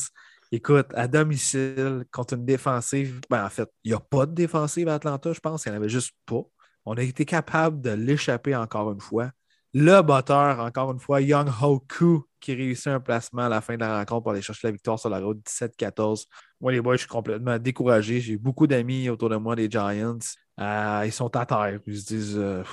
[0.52, 4.88] Écoute, à domicile, contre une défensive, ben, en fait, il n'y a pas de défensive
[4.88, 5.64] à Atlanta, je pense.
[5.64, 6.42] Il n'y en avait juste pas.
[6.90, 9.30] On a été capable de l'échapper encore une fois.
[9.74, 13.80] Le batteur, encore une fois, Young Hoku, qui réussit un placement à la fin de
[13.80, 16.24] la rencontre pour aller chercher la victoire sur la route 17-14.
[16.62, 18.22] Moi, les boys, je suis complètement découragé.
[18.22, 20.18] J'ai beaucoup d'amis autour de moi, des Giants.
[20.58, 21.78] Euh, ils sont à terre.
[21.86, 22.64] Ils se disent euh,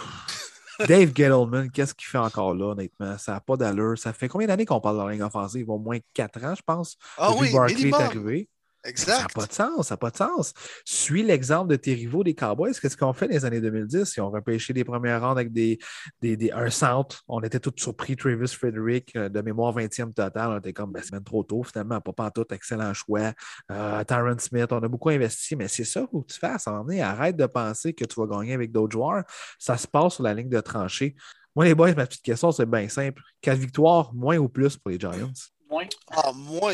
[0.88, 3.18] Dave Gettleman, qu'est-ce qu'il fait encore là, honnêtement?
[3.18, 3.98] Ça n'a pas d'allure.
[3.98, 5.70] Ça fait combien d'années qu'on parle de la ligne offensive?
[5.70, 6.96] Au moins 4 ans, je pense.
[7.18, 8.50] Ah oui, Barkley est arrivé.
[8.96, 10.54] Ça n'a pas de sens, ça n'a pas de sens.
[10.86, 12.74] Suis l'exemple de tes rivaux des Cowboys.
[12.80, 14.14] Qu'est-ce qu'on fait dans les années 2010?
[14.16, 15.80] Ils ont repêché des premières rondes avec des,
[16.22, 17.24] des, un centre.
[17.28, 18.16] On était tous surpris.
[18.16, 20.52] Travis Frederick, euh, de mémoire 20e total.
[20.52, 22.00] On était comme, ben, c'est même trop tôt, finalement.
[22.02, 23.34] Pas pas tout, excellent choix.
[23.72, 26.68] Euh, Tyron Smith, on a beaucoup investi, mais c'est ça que tu fasses.
[26.68, 29.24] Arrête de penser que tu vas gagner avec d'autres joueurs.
[29.60, 31.16] Ça se passe sur la ligne de tranchée.
[31.56, 33.22] Moi, les boys, ma petite question, c'est bien simple.
[33.42, 35.32] Quatre victoires, moins ou plus pour les Giants?
[35.70, 35.86] Moins.
[36.12, 36.74] Ah, moi,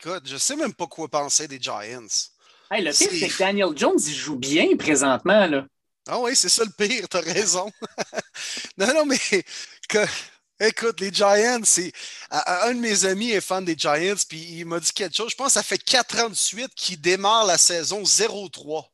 [0.00, 2.06] écoute, je sais même pas quoi penser des Giants.
[2.70, 5.46] Hey, le pire, c'est que Daniel Jones, il joue bien présentement.
[5.46, 5.66] Là.
[6.08, 7.70] Ah oui, c'est ça le pire, t'as raison.
[8.78, 9.18] non, non, mais
[10.60, 11.92] écoute, les Giants, c'est.
[12.30, 15.30] Un de mes amis est fan des Giants, puis il m'a dit quelque chose.
[15.30, 18.84] Je pense que ça fait 4 ans de suite qu'il démarre la saison 0-3.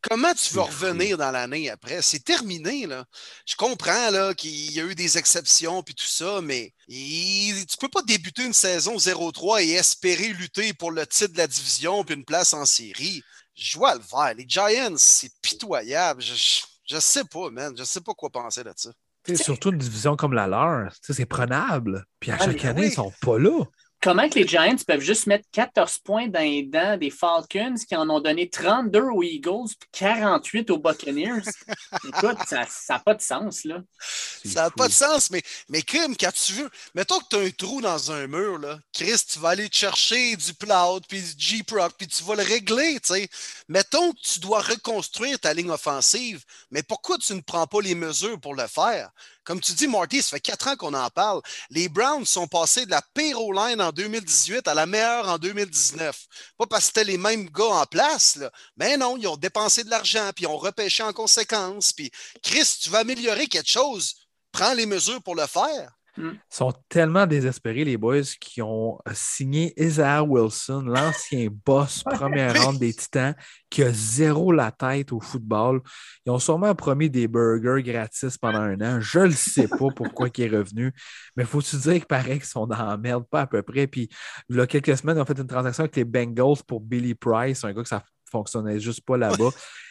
[0.00, 2.02] Comment tu veux revenir dans l'année après?
[2.02, 3.04] C'est terminé, là.
[3.46, 7.76] Je comprends là, qu'il y a eu des exceptions puis tout ça, mais tu tu
[7.78, 12.04] peux pas débuter une saison 0-3 et espérer lutter pour le titre de la division
[12.04, 13.22] puis une place en série.
[13.54, 14.34] Je vois le vert.
[14.36, 16.22] Les Giants, c'est pitoyable.
[16.22, 17.74] Je, je, sais pas, man.
[17.76, 18.90] Je sais pas quoi penser de ça.
[19.36, 22.04] Surtout une division comme la leur, c'est prenable.
[22.18, 23.64] Puis à ah, chaque année, ils sont pas là
[24.00, 27.94] comment que les Giants peuvent juste mettre 14 points dans les dents des Falcons qui
[27.94, 31.42] en ont donné 32 aux Eagles et 48 aux Buccaneers?
[32.08, 33.82] Écoute, ça n'a pas de sens, là.
[34.00, 37.40] Ça n'a pas de sens, mais, mais crime, quand tu veux, mettons que tu as
[37.40, 41.20] un trou dans un mur, là, Chris, tu vas aller te chercher du plow, puis
[41.20, 43.28] du G-Proc, puis tu vas le régler, tu sais.
[43.68, 47.94] Mettons que tu dois reconstruire ta ligne offensive, mais pourquoi tu ne prends pas les
[47.94, 49.10] mesures pour le faire?
[49.44, 51.40] Comme tu dis, Marty, ça fait quatre ans qu'on en parle.
[51.70, 56.26] Les Browns sont passés de la payroll line en 2018 à la meilleure en 2019.
[56.58, 58.38] Pas parce que c'était les mêmes gars en place,
[58.76, 61.92] mais non, ils ont dépensé de l'argent, puis ils ont repêché en conséquence.
[61.92, 62.10] Puis,
[62.42, 64.14] Chris, tu vas améliorer quelque chose,
[64.52, 65.90] prends les mesures pour le faire.
[66.16, 72.78] Ils sont tellement désespérés, les boys, qui ont signé Isaiah Wilson, l'ancien boss première ronde
[72.78, 73.34] des Titans,
[73.68, 75.80] qui a zéro la tête au football.
[76.26, 79.00] Ils ont sûrement promis des burgers gratis pendant un an.
[79.00, 80.92] Je ne sais pas pourquoi il est revenu,
[81.36, 83.86] mais faut-tu dire qu'il paraît qu'ils sont dans la merde, pas à peu près.
[83.86, 84.08] Puis,
[84.48, 87.14] il y a quelques semaines, ils ont fait une transaction avec les Bengals pour Billy
[87.14, 89.50] Price, un gars que ça fonctionnait juste pas là-bas.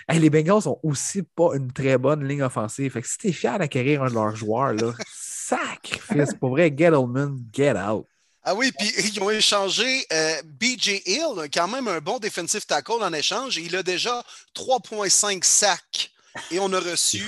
[0.09, 2.91] les Bengals ont aussi pas une très bonne ligne offensive.
[2.91, 4.93] Fait que si fier d'acquérir un de leurs joueurs, là,
[5.83, 6.33] sacrifice.
[6.39, 8.05] Pour vrai, Gettleman, get out.
[8.43, 13.03] Ah oui, puis ils ont échangé euh, BJ Hill, quand même un bon defensive tackle
[13.03, 13.57] en échange.
[13.57, 14.23] Il a déjà
[14.55, 16.11] 3,5 sacs.
[16.51, 17.23] Et on a reçu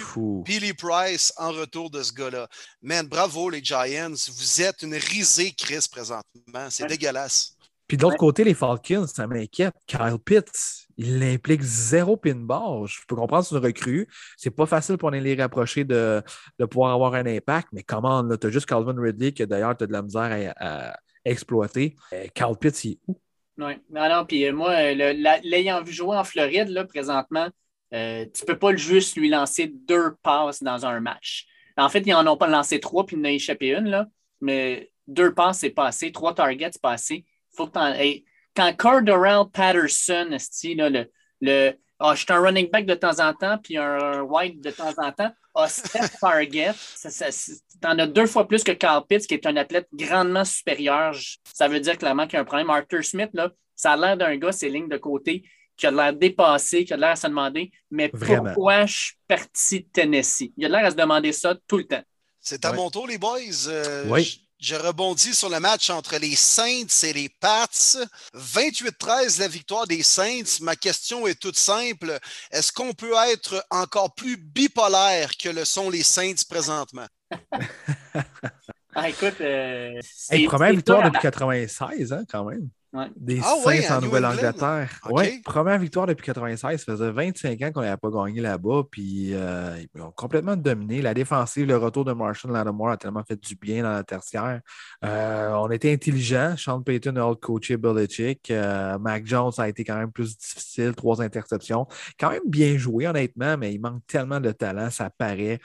[0.45, 2.47] Billy Price en retour de ce gars-là.
[2.81, 4.13] Man, bravo les Giants.
[4.37, 6.69] Vous êtes une risée, Chris, présentement.
[6.69, 7.55] C'est dégueulasse.
[7.91, 9.75] Puis de l'autre côté, les Falcons, ça m'inquiète.
[9.85, 12.87] Kyle Pitts, il implique zéro pinball.
[12.87, 14.07] Je peux comprendre c'est une recrue.
[14.37, 16.23] C'est pas facile pour les rapprocher de,
[16.57, 19.83] de pouvoir avoir un impact, mais comment tu as juste Calvin Ridley que d'ailleurs tu
[19.83, 20.93] as de la misère à,
[21.25, 21.97] exploiter.
[22.13, 23.19] Euh, Kyle Pitts, il est où?
[23.57, 27.49] Oui, non, non, puis euh, moi, l'ayant vu jouer en Floride, là, présentement,
[27.93, 31.45] euh, tu ne peux pas juste lui lancer deux passes dans un match.
[31.75, 34.07] En fait, ils n'en ont pas lancé trois, puis il en a échappé une, là,
[34.39, 36.13] mais deux passes, c'est pas assez.
[36.13, 37.25] Trois targets, c'est pas assez
[37.55, 38.21] faut que
[38.55, 40.29] quand Cordell Patterson,
[40.63, 41.05] le,
[41.41, 44.71] le ah, je suis un running back de temps en temps, puis un, wide de
[44.71, 46.73] temps en temps, a sept targets.
[47.81, 51.15] Tu en as deux fois plus que Carl Pitts, qui est un athlète grandement supérieur.
[51.51, 52.69] Ça veut dire clairement qu'il y a un problème.
[52.69, 55.43] Arthur Smith, là, ça a l'air d'un gars, ses lignes de côté,
[55.75, 59.79] qui a l'air dépassé, qui a l'air à se demander mais pourquoi je suis parti
[59.81, 60.53] de Tennessee?
[60.57, 62.03] Il a l'air à se demander ça tout le temps.
[62.39, 63.67] C'est à mon tour, les boys.
[63.67, 64.47] Euh, oui.
[64.61, 67.97] Je rebondis sur le match entre les Saints et les Pats.
[68.35, 70.61] 28-13, la victoire des Saints.
[70.61, 72.19] Ma question est toute simple.
[72.51, 77.07] Est-ce qu'on peut être encore plus bipolaire que le sont les Saints présentement?
[78.93, 79.99] ah, écoute, euh,
[80.45, 82.69] première victoire depuis 96, hein, quand même.
[83.15, 84.99] Des ah Saints en Nouvelle-Angleterre.
[85.09, 86.83] Oui, première victoire depuis 96.
[86.83, 88.83] Ça faisait 25 ans qu'on n'avait pas gagné là-bas.
[88.91, 91.01] Puis euh, ils ont complètement dominé.
[91.01, 94.59] La défensive, le retour de Marshall Lattimore a tellement fait du bien dans la tertiaire.
[95.05, 96.55] Euh, on était intelligents.
[96.57, 98.51] Sean Payton a coaché Belichick.
[98.51, 100.93] Euh, Mac Jones a été quand même plus difficile.
[100.93, 101.87] Trois interceptions.
[102.19, 104.89] Quand même bien joué, honnêtement, mais il manque tellement de talent.
[104.89, 105.61] Ça paraît.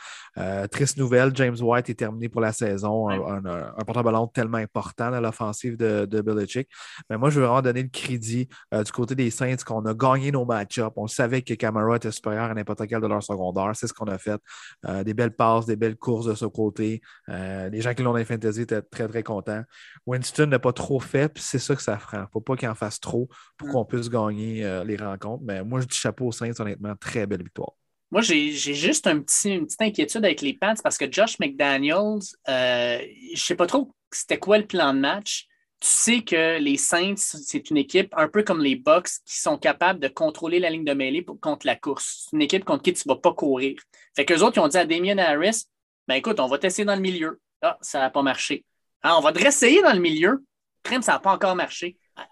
[0.70, 1.32] triste nouvelle.
[1.34, 3.08] James White est terminé pour la saison.
[3.08, 6.68] Un, un, porte-ballon tellement important dans l'offensive de, de Belichick
[7.16, 10.31] moi, je veux vraiment donner le crédit euh, du côté des Saints qu'on a gagné
[10.33, 10.92] nos match-ups.
[10.96, 13.70] On savait que Camara était supérieur à n'importe quel de leur secondaire.
[13.74, 14.40] C'est ce qu'on a fait.
[14.87, 17.00] Euh, des belles passes, des belles courses de ce côté.
[17.29, 19.62] Euh, les gens qui l'ont dans les fantasy étaient très, très contents.
[20.07, 22.18] Winston n'a pas trop fait, puis c'est ça que ça fera.
[22.18, 23.72] Il ne faut pas qu'il en fasse trop pour mm.
[23.72, 25.42] qu'on puisse gagner les rencontres.
[25.44, 27.72] Mais moi, je dis chapeau aux Saints, honnêtement, très belle victoire.
[28.12, 32.20] Moi, j'ai juste un petit, une petite inquiétude avec les Pants parce que Josh McDaniels,
[32.46, 35.46] je ne sais pas trop c'était quoi le plan de match
[35.80, 39.58] tu sais que les Saints, c'est une équipe un peu comme les Bucks qui sont
[39.58, 42.24] capables de contrôler la ligne de mêlée contre la course.
[42.24, 43.78] C'est une équipe contre qui tu ne vas pas courir.
[44.14, 45.66] Fait qu'eux autres, ils ont dit à Damien Harris
[46.08, 47.40] ben écoute, on va tester dans le milieu.
[47.62, 48.64] Ah, ça n'a pas marché.
[49.02, 50.44] Ah, on va te réessayer dans le milieu.
[50.82, 51.98] Crème, ça n'a pas encore marché.
[52.14, 52.28] Ah,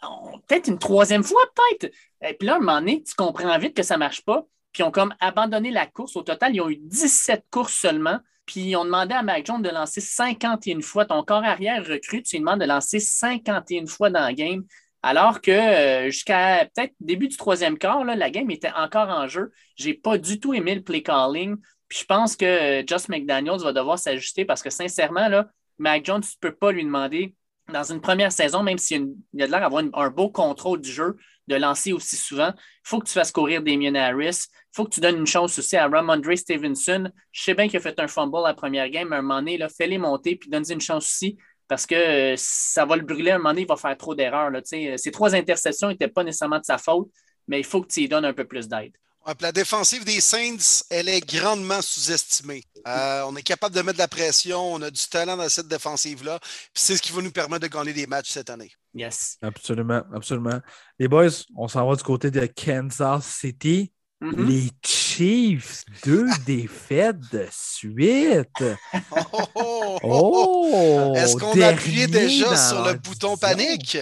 [0.46, 1.92] peut-être une troisième fois, peut-être.
[2.22, 4.46] Et puis là, à un moment donné, tu comprends vite que ça ne marche pas.
[4.72, 6.16] Puis ils ont comme abandonné la course.
[6.16, 8.18] Au total, ils ont eu 17 courses seulement.
[8.46, 11.06] Puis on demandait à Mac Jones de lancer 51 fois.
[11.06, 14.64] Ton corps arrière recrue, tu lui demandes de lancer 51 fois dans la game.
[15.02, 19.52] Alors que euh, jusqu'à peut-être début du troisième quart, la game était encore en jeu.
[19.76, 21.56] Je n'ai pas du tout aimé le play calling.
[21.88, 26.04] Puis je pense que euh, Just McDaniels va devoir s'ajuster parce que sincèrement, là, Mac
[26.04, 27.34] Jones, tu ne peux pas lui demander
[27.72, 31.16] dans une première saison, même s'il a de l'air d'avoir un beau contrôle du jeu,
[31.48, 34.46] de lancer aussi souvent, il faut que tu fasses courir Damien Harris.
[34.50, 37.10] Il faut que tu donnes une chance aussi à Ramondre Stevenson.
[37.32, 39.40] Je sais bien qu'il a fait un fumble la première game, mais à un moment
[39.40, 41.36] donné, fais-les monter puis donne-lui une chance aussi
[41.68, 43.30] parce que euh, ça va le brûler.
[43.30, 44.50] À un moment donné, il va faire trop d'erreurs.
[44.64, 47.10] Ces trois interceptions n'étaient pas nécessairement de sa faute,
[47.46, 48.92] mais il faut que tu lui donnes un peu plus d'aide
[49.40, 52.64] la défensive des Saints, elle est grandement sous-estimée.
[52.86, 55.68] Euh, on est capable de mettre de la pression, on a du talent dans cette
[55.68, 56.38] défensive-là.
[56.74, 58.72] C'est ce qui va nous permettre de gagner des matchs cette année.
[58.94, 59.38] Yes.
[59.42, 60.60] Absolument, absolument.
[60.98, 63.92] Les boys, on s'en va du côté de Kansas City.
[64.20, 64.46] Mhm.
[64.46, 68.64] Les Chiefs, deux défaites de suite.
[69.10, 70.70] Oh, oh, oh, oh.
[70.72, 71.14] Oh!
[71.16, 73.98] Est-ce qu'on dernier appuyait déjà sur le bouton panique?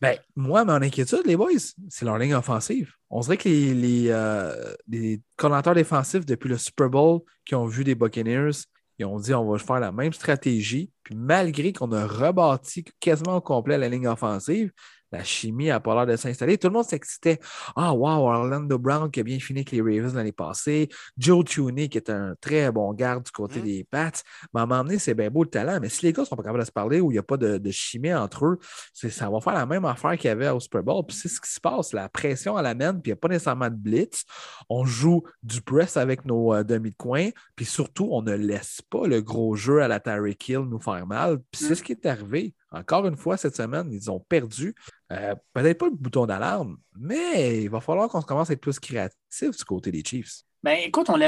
[0.00, 1.52] Ben, moi, mon inquiétude, les boys,
[1.88, 2.92] c'est leur ligne offensive.
[3.08, 7.94] On dirait que les, les, euh, défensifs, depuis le Super Bowl, qui ont vu des
[7.94, 8.50] Buccaneers,
[8.98, 10.90] ils ont dit on va faire la même stratégie.
[11.02, 14.72] Puis malgré qu'on a rebâti quasiment au complet la ligne offensive,
[15.16, 16.58] la chimie n'a pas l'air de s'installer.
[16.58, 17.38] Tout le monde s'excitait.
[17.74, 20.88] Ah, wow, Orlando Brown qui a bien fini avec les Ravens l'année passée.
[21.16, 23.64] Joe Tooney qui est un très bon garde du côté Mm.
[23.64, 24.10] des Pats.
[24.54, 25.78] Mais à un moment donné, c'est bien beau le talent.
[25.80, 27.22] Mais si les gars ne sont pas capables de se parler ou il n'y a
[27.22, 28.58] pas de, de chimie entre eux,
[28.92, 31.04] ça va faire la même affaire qu'il y avait au Super Bowl.
[31.06, 31.92] Puis c'est ce qui se passe.
[31.92, 34.24] La pression à la mène, puis il n'y a pas nécessairement de blitz.
[34.68, 37.28] On joue du press avec nos euh, demi de coin.
[37.54, 41.06] Puis surtout, on ne laisse pas le gros jeu à la Tyreek Hill nous faire
[41.06, 41.38] mal.
[41.50, 41.74] Puis c'est Mm.
[41.76, 42.54] ce qui est arrivé.
[42.70, 44.74] Encore une fois, cette semaine, ils ont perdu.
[45.12, 48.78] Euh, Peut-être pas le bouton d'alarme, mais il va falloir qu'on commence à être plus
[48.78, 50.42] créatif du côté des Chiefs.
[50.62, 51.20] Ben, écoute, on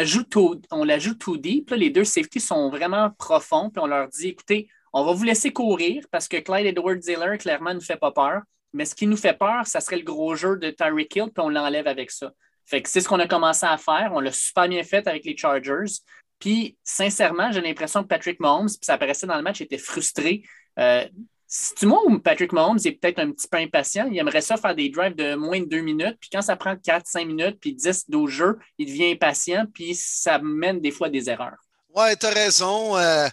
[0.71, 1.71] on l'ajoute tout deep.
[1.71, 3.71] Les deux safeties sont vraiment profonds.
[3.71, 7.39] Puis on leur dit, écoutez, on va vous laisser courir parce que Clyde Edward Ziller,
[7.39, 8.43] clairement, ne fait pas peur.
[8.73, 11.45] Mais ce qui nous fait peur, ça serait le gros jeu de Tyreek Hill, puis
[11.45, 12.33] on l'enlève avec ça.
[12.67, 14.11] Fait c'est ce qu'on a commencé à faire.
[14.13, 16.01] On l'a super bien fait avec les Chargers.
[16.39, 20.43] Puis, sincèrement, j'ai l'impression que Patrick Mahomes, puis ça apparaissait dans le match, était frustré.
[20.79, 21.05] Euh,
[21.51, 24.57] si tu moi où Patrick Mahomes est peut-être un petit peu impatient, il aimerait ça
[24.59, 27.59] faire des drives de moins de deux minutes, puis quand ça prend 4, 5 minutes,
[27.61, 31.57] puis 10, 12 jeux, il devient impatient, puis ça mène des fois à des erreurs.
[31.95, 32.97] Ouais, t'as raison.
[32.99, 33.27] euh,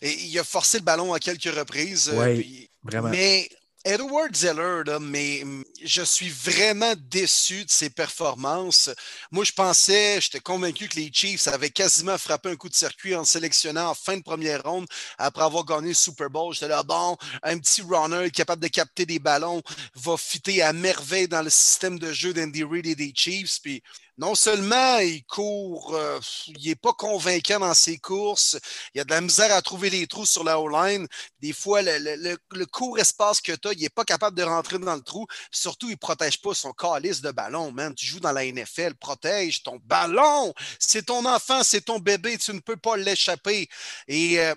[0.00, 2.10] et il a forcé le ballon à quelques reprises.
[2.14, 2.34] euh, Ouais.
[2.36, 3.08] puis- Vraiment.
[3.08, 3.48] Mais
[3.84, 8.90] Edward Zeller, mais hum, je suis vraiment déçu de ses performances.
[9.30, 13.14] Moi, je pensais, j'étais convaincu que les Chiefs avaient quasiment frappé un coup de circuit
[13.14, 14.86] en sélectionnant en fin de première ronde
[15.16, 16.52] après avoir gagné le Super Bowl.
[16.52, 19.62] J'étais là, bon, un petit runner capable de capter des ballons
[19.94, 23.60] va fitter à merveille dans le système de jeu d'Andy Reid et des Chiefs.
[23.62, 23.82] Puis
[24.18, 28.58] non seulement il court, euh, il n'est pas convaincant dans ses courses,
[28.92, 31.06] il a de la misère à trouver les trous sur la O-line.
[31.40, 35.02] Des fois, le, court espace que tu il n'est pas capable de rentrer dans le
[35.02, 35.26] trou.
[35.52, 37.94] Surtout, il ne protège pas son calice de ballon, man.
[37.94, 40.52] Tu joues dans la NFL, protège ton ballon.
[40.80, 43.68] C'est ton enfant, c'est ton bébé, tu ne peux pas l'échapper.
[44.08, 44.54] Et euh,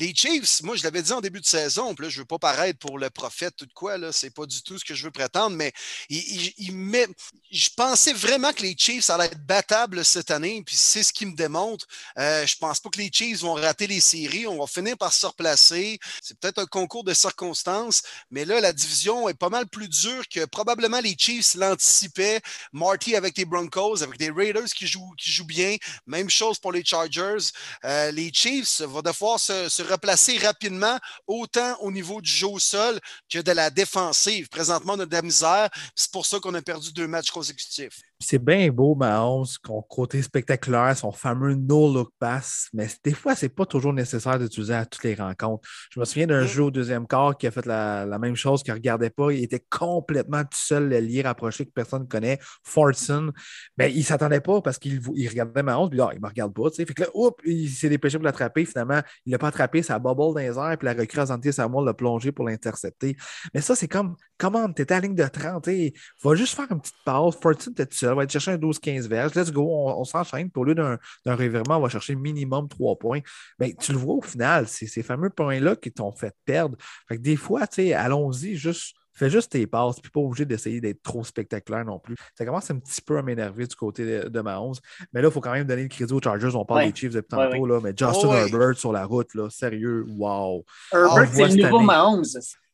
[0.00, 2.26] les Chiefs, moi, je l'avais dit en début de saison, puis là, je ne veux
[2.26, 5.04] pas paraître pour le prophète ou de quoi, c'est pas du tout ce que je
[5.04, 5.72] veux prétendre, mais
[6.08, 11.26] je pensais vraiment que les Chiefs allaient être battables cette année, puis c'est ce qui
[11.26, 11.86] me démontre.
[12.18, 15.12] Euh, je pense pas que les Chiefs vont rater les séries, on va finir par
[15.12, 15.98] se replacer.
[16.22, 20.26] C'est peut-être un concours de circonstances, mais là, la division est pas mal plus dure
[20.28, 22.40] que probablement les Chiefs l'anticipaient.
[22.72, 25.76] Marty avec les Broncos, avec les Raiders qui jouent, qui jouent bien.
[26.06, 27.50] Même chose pour les Chargers.
[27.84, 32.58] Euh, les Chiefs vont devoir se, se replacer rapidement, autant au niveau du jeu au
[32.58, 32.98] sol
[33.28, 34.48] que de la défensive.
[34.48, 35.68] Présentement, on a de la misère.
[35.94, 38.00] C'est pour ça qu'on a perdu deux matchs consécutifs.
[38.22, 43.48] C'est bien beau, Mahomes, son côté spectaculaire, son fameux no-look pass, mais des fois, c'est
[43.48, 45.66] pas toujours nécessaire d'utiliser à toutes les rencontres.
[45.90, 48.62] Je me souviens d'un jeu au deuxième quart qui a fait la, la même chose,
[48.62, 49.32] qui ne regardait pas.
[49.32, 52.38] Il était complètement tout seul, le lié rapproché que personne ne connaît.
[52.62, 53.32] Fortson,
[53.78, 56.28] mais il ne s'attendait pas parce qu'il il regardait Mahomes, puis là, il ne me
[56.28, 56.68] regarde pas.
[56.68, 56.84] tu sais.
[56.84, 58.66] Fait que là, oups, il s'est dépêché pour l'attraper.
[58.66, 61.52] Finalement, il ne l'a pas attrapé, ça bubble dans les airs, puis la recrue Azanté
[61.52, 63.16] Samuel l'a plongé pour l'intercepter.
[63.54, 66.34] Mais ça, c'est comme, comment, tu étais à la ligne de 30, tu sais, va
[66.34, 67.36] juste faire une petite pause.
[67.40, 69.34] Fortune, t'es tout seul, va chercher un 12-15 verges.
[69.34, 70.50] Let's go, on, on s'enchaîne.
[70.50, 73.20] Puis au lieu d'un revirement, on va chercher minimum 3 points.
[73.58, 76.76] Ben, tu le vois au final, c'est ces fameux points-là qui t'ont fait perdre.
[77.08, 78.94] Fait que des fois, tu sais, allons-y, juste.
[79.12, 82.14] Fais juste tes passes, puis pas obligé d'essayer d'être trop spectaculaire non plus.
[82.38, 84.76] Ça commence un petit peu à m'énerver du côté de, de Mahomes.
[85.12, 86.54] Mais là, il faut quand même donner le crédit aux Chargers.
[86.54, 86.92] On parle Ouais.
[86.92, 88.32] des Chiefs depuis Ouais, tantôt, là, mais Justin Oh.
[88.34, 90.64] Herbert sur la route, là, sérieux, wow.
[90.92, 91.86] Herbert, on c'est le nouveau année.
[91.86, 92.24] Mahomes.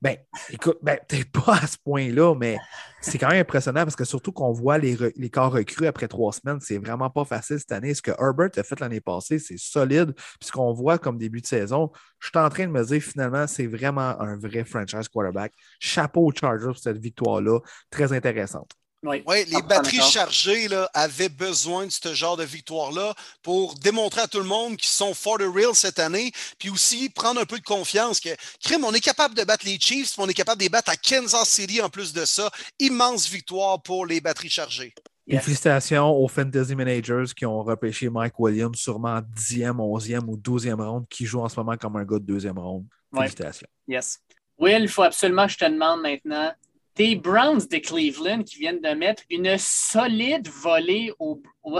[0.06, 0.18] Ben,
[0.50, 2.58] écoute, ben, peut-être pas à ce point-là, mais
[3.00, 6.06] c'est quand même impressionnant parce que surtout qu'on voit les, re- les corps recrues après
[6.06, 7.92] trois semaines, c'est vraiment pas facile cette année.
[7.92, 10.12] Ce que Herbert a fait l'année passée, c'est solide.
[10.14, 11.90] Puis ce qu'on voit comme début de saison,
[12.20, 15.52] je suis en train de me dire finalement, c'est vraiment un vrai franchise quarterback.
[15.80, 17.58] Chapeau aux Chargers pour cette victoire-là,
[17.90, 18.70] très intéressante.
[19.06, 23.74] Oui, Oui, les 100% batteries chargées là, avaient besoin de ce genre de victoire-là pour
[23.76, 27.40] démontrer à tout le monde qu'ils sont for the real cette année, puis aussi prendre
[27.40, 28.30] un peu de confiance que,
[28.62, 30.90] crime, on est capable de battre les Chiefs, puis on est capable de les battre
[30.90, 32.50] à Kansas City en plus de ça.
[32.78, 34.94] Immense victoire pour les batteries chargées.
[35.28, 35.42] Et Yes.
[35.44, 41.06] félicitations aux Fantasy Managers qui ont repêché Mike Williams, sûrement 10e, 11e ou 12e ronde,
[41.08, 42.84] qui joue en ce moment comme un gars de deuxième ronde.
[43.12, 43.22] Ouais.
[43.22, 43.66] Félicitations.
[43.88, 44.20] Yes.
[44.58, 46.52] Will, il faut absolument que je te demande maintenant.
[46.96, 51.40] Tes Browns de Cleveland qui viennent de mettre une solide volée au,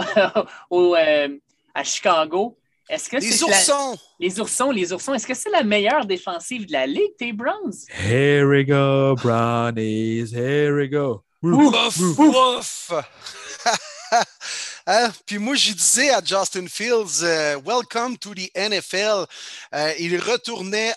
[0.95, 1.27] euh,
[1.73, 2.57] à Chicago.
[2.89, 3.97] Est-ce que Les la- oursons!
[4.19, 7.85] les oursons, les oursons, est-ce que c'est la meilleure défensive de la ligue, tes Browns?
[8.07, 10.31] Here we go, Brownies.
[10.33, 11.23] Here we go.
[11.43, 12.91] Ouf, ouf!
[14.89, 15.11] Hein?
[15.25, 19.25] Puis moi, je disais à Justin Fields, euh, Welcome to the NFL.
[19.75, 20.93] Euh, il retournait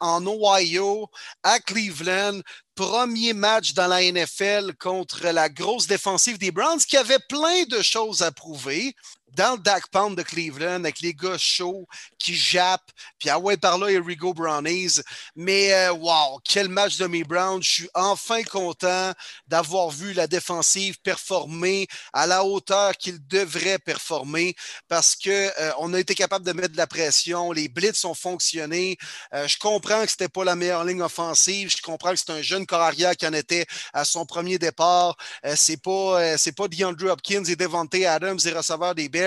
[0.00, 1.10] en Ohio,
[1.42, 2.40] à Cleveland,
[2.74, 7.82] premier match dans la NFL contre la grosse défensive des Browns qui avait plein de
[7.82, 8.94] choses à prouver
[9.36, 11.86] dans le Dak Pound de Cleveland avec les gars chauds
[12.18, 15.00] qui jappent, puis ah ouais, par là, il Rigo Brownies.
[15.36, 17.62] Mais euh, wow, quel match de mes Browns.
[17.62, 19.12] Je suis enfin content
[19.46, 24.54] d'avoir vu la défensive performer à la hauteur qu'il devrait performer
[24.88, 28.96] parce qu'on euh, a été capable de mettre de la pression, les blitz ont fonctionné.
[29.34, 32.30] Euh, je comprends que ce n'était pas la meilleure ligne offensive, je comprends que c'est
[32.30, 32.86] un jeune corps
[33.18, 35.16] qui en était à son premier départ.
[35.56, 39.25] c'est pas, c'est pas DeAndre Hopkins et Devante Adams, les receveurs des Bears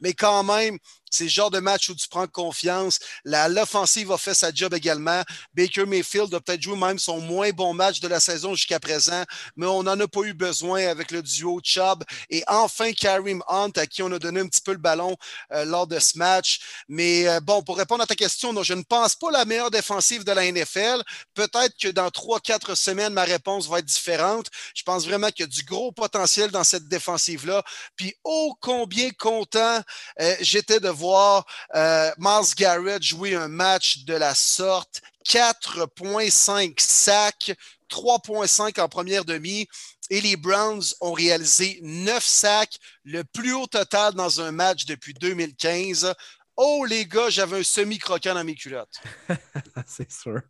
[0.00, 0.78] mais quand même,
[1.14, 2.98] c'est le genre de match où tu prends confiance.
[3.24, 5.22] L'offensive a fait sa job également.
[5.54, 9.22] Baker Mayfield a peut-être joué même son moins bon match de la saison jusqu'à présent,
[9.56, 13.70] mais on n'en a pas eu besoin avec le duo Chubb et enfin Karim Hunt,
[13.76, 15.16] à qui on a donné un petit peu le ballon
[15.52, 16.60] euh, lors de ce match.
[16.88, 20.24] Mais euh, bon, pour répondre à ta question, je ne pense pas la meilleure défensive
[20.24, 21.02] de la NFL.
[21.34, 24.48] Peut-être que dans trois, quatre semaines, ma réponse va être différente.
[24.74, 27.62] Je pense vraiment qu'il y a du gros potentiel dans cette défensive-là.
[27.96, 29.80] Puis, ô combien content
[30.20, 31.44] euh, j'étais de voir voir
[31.74, 35.02] euh, Miles Garrett jouer un match de la sorte.
[35.26, 37.52] 4,5 sacs,
[37.90, 39.66] 3,5 en première demi.
[40.10, 45.14] Et les Browns ont réalisé 9 sacs, le plus haut total dans un match depuis
[45.14, 46.12] 2015.
[46.56, 49.02] Oh les gars, j'avais un semi-croquant dans mes culottes.
[49.86, 50.40] c'est sûr.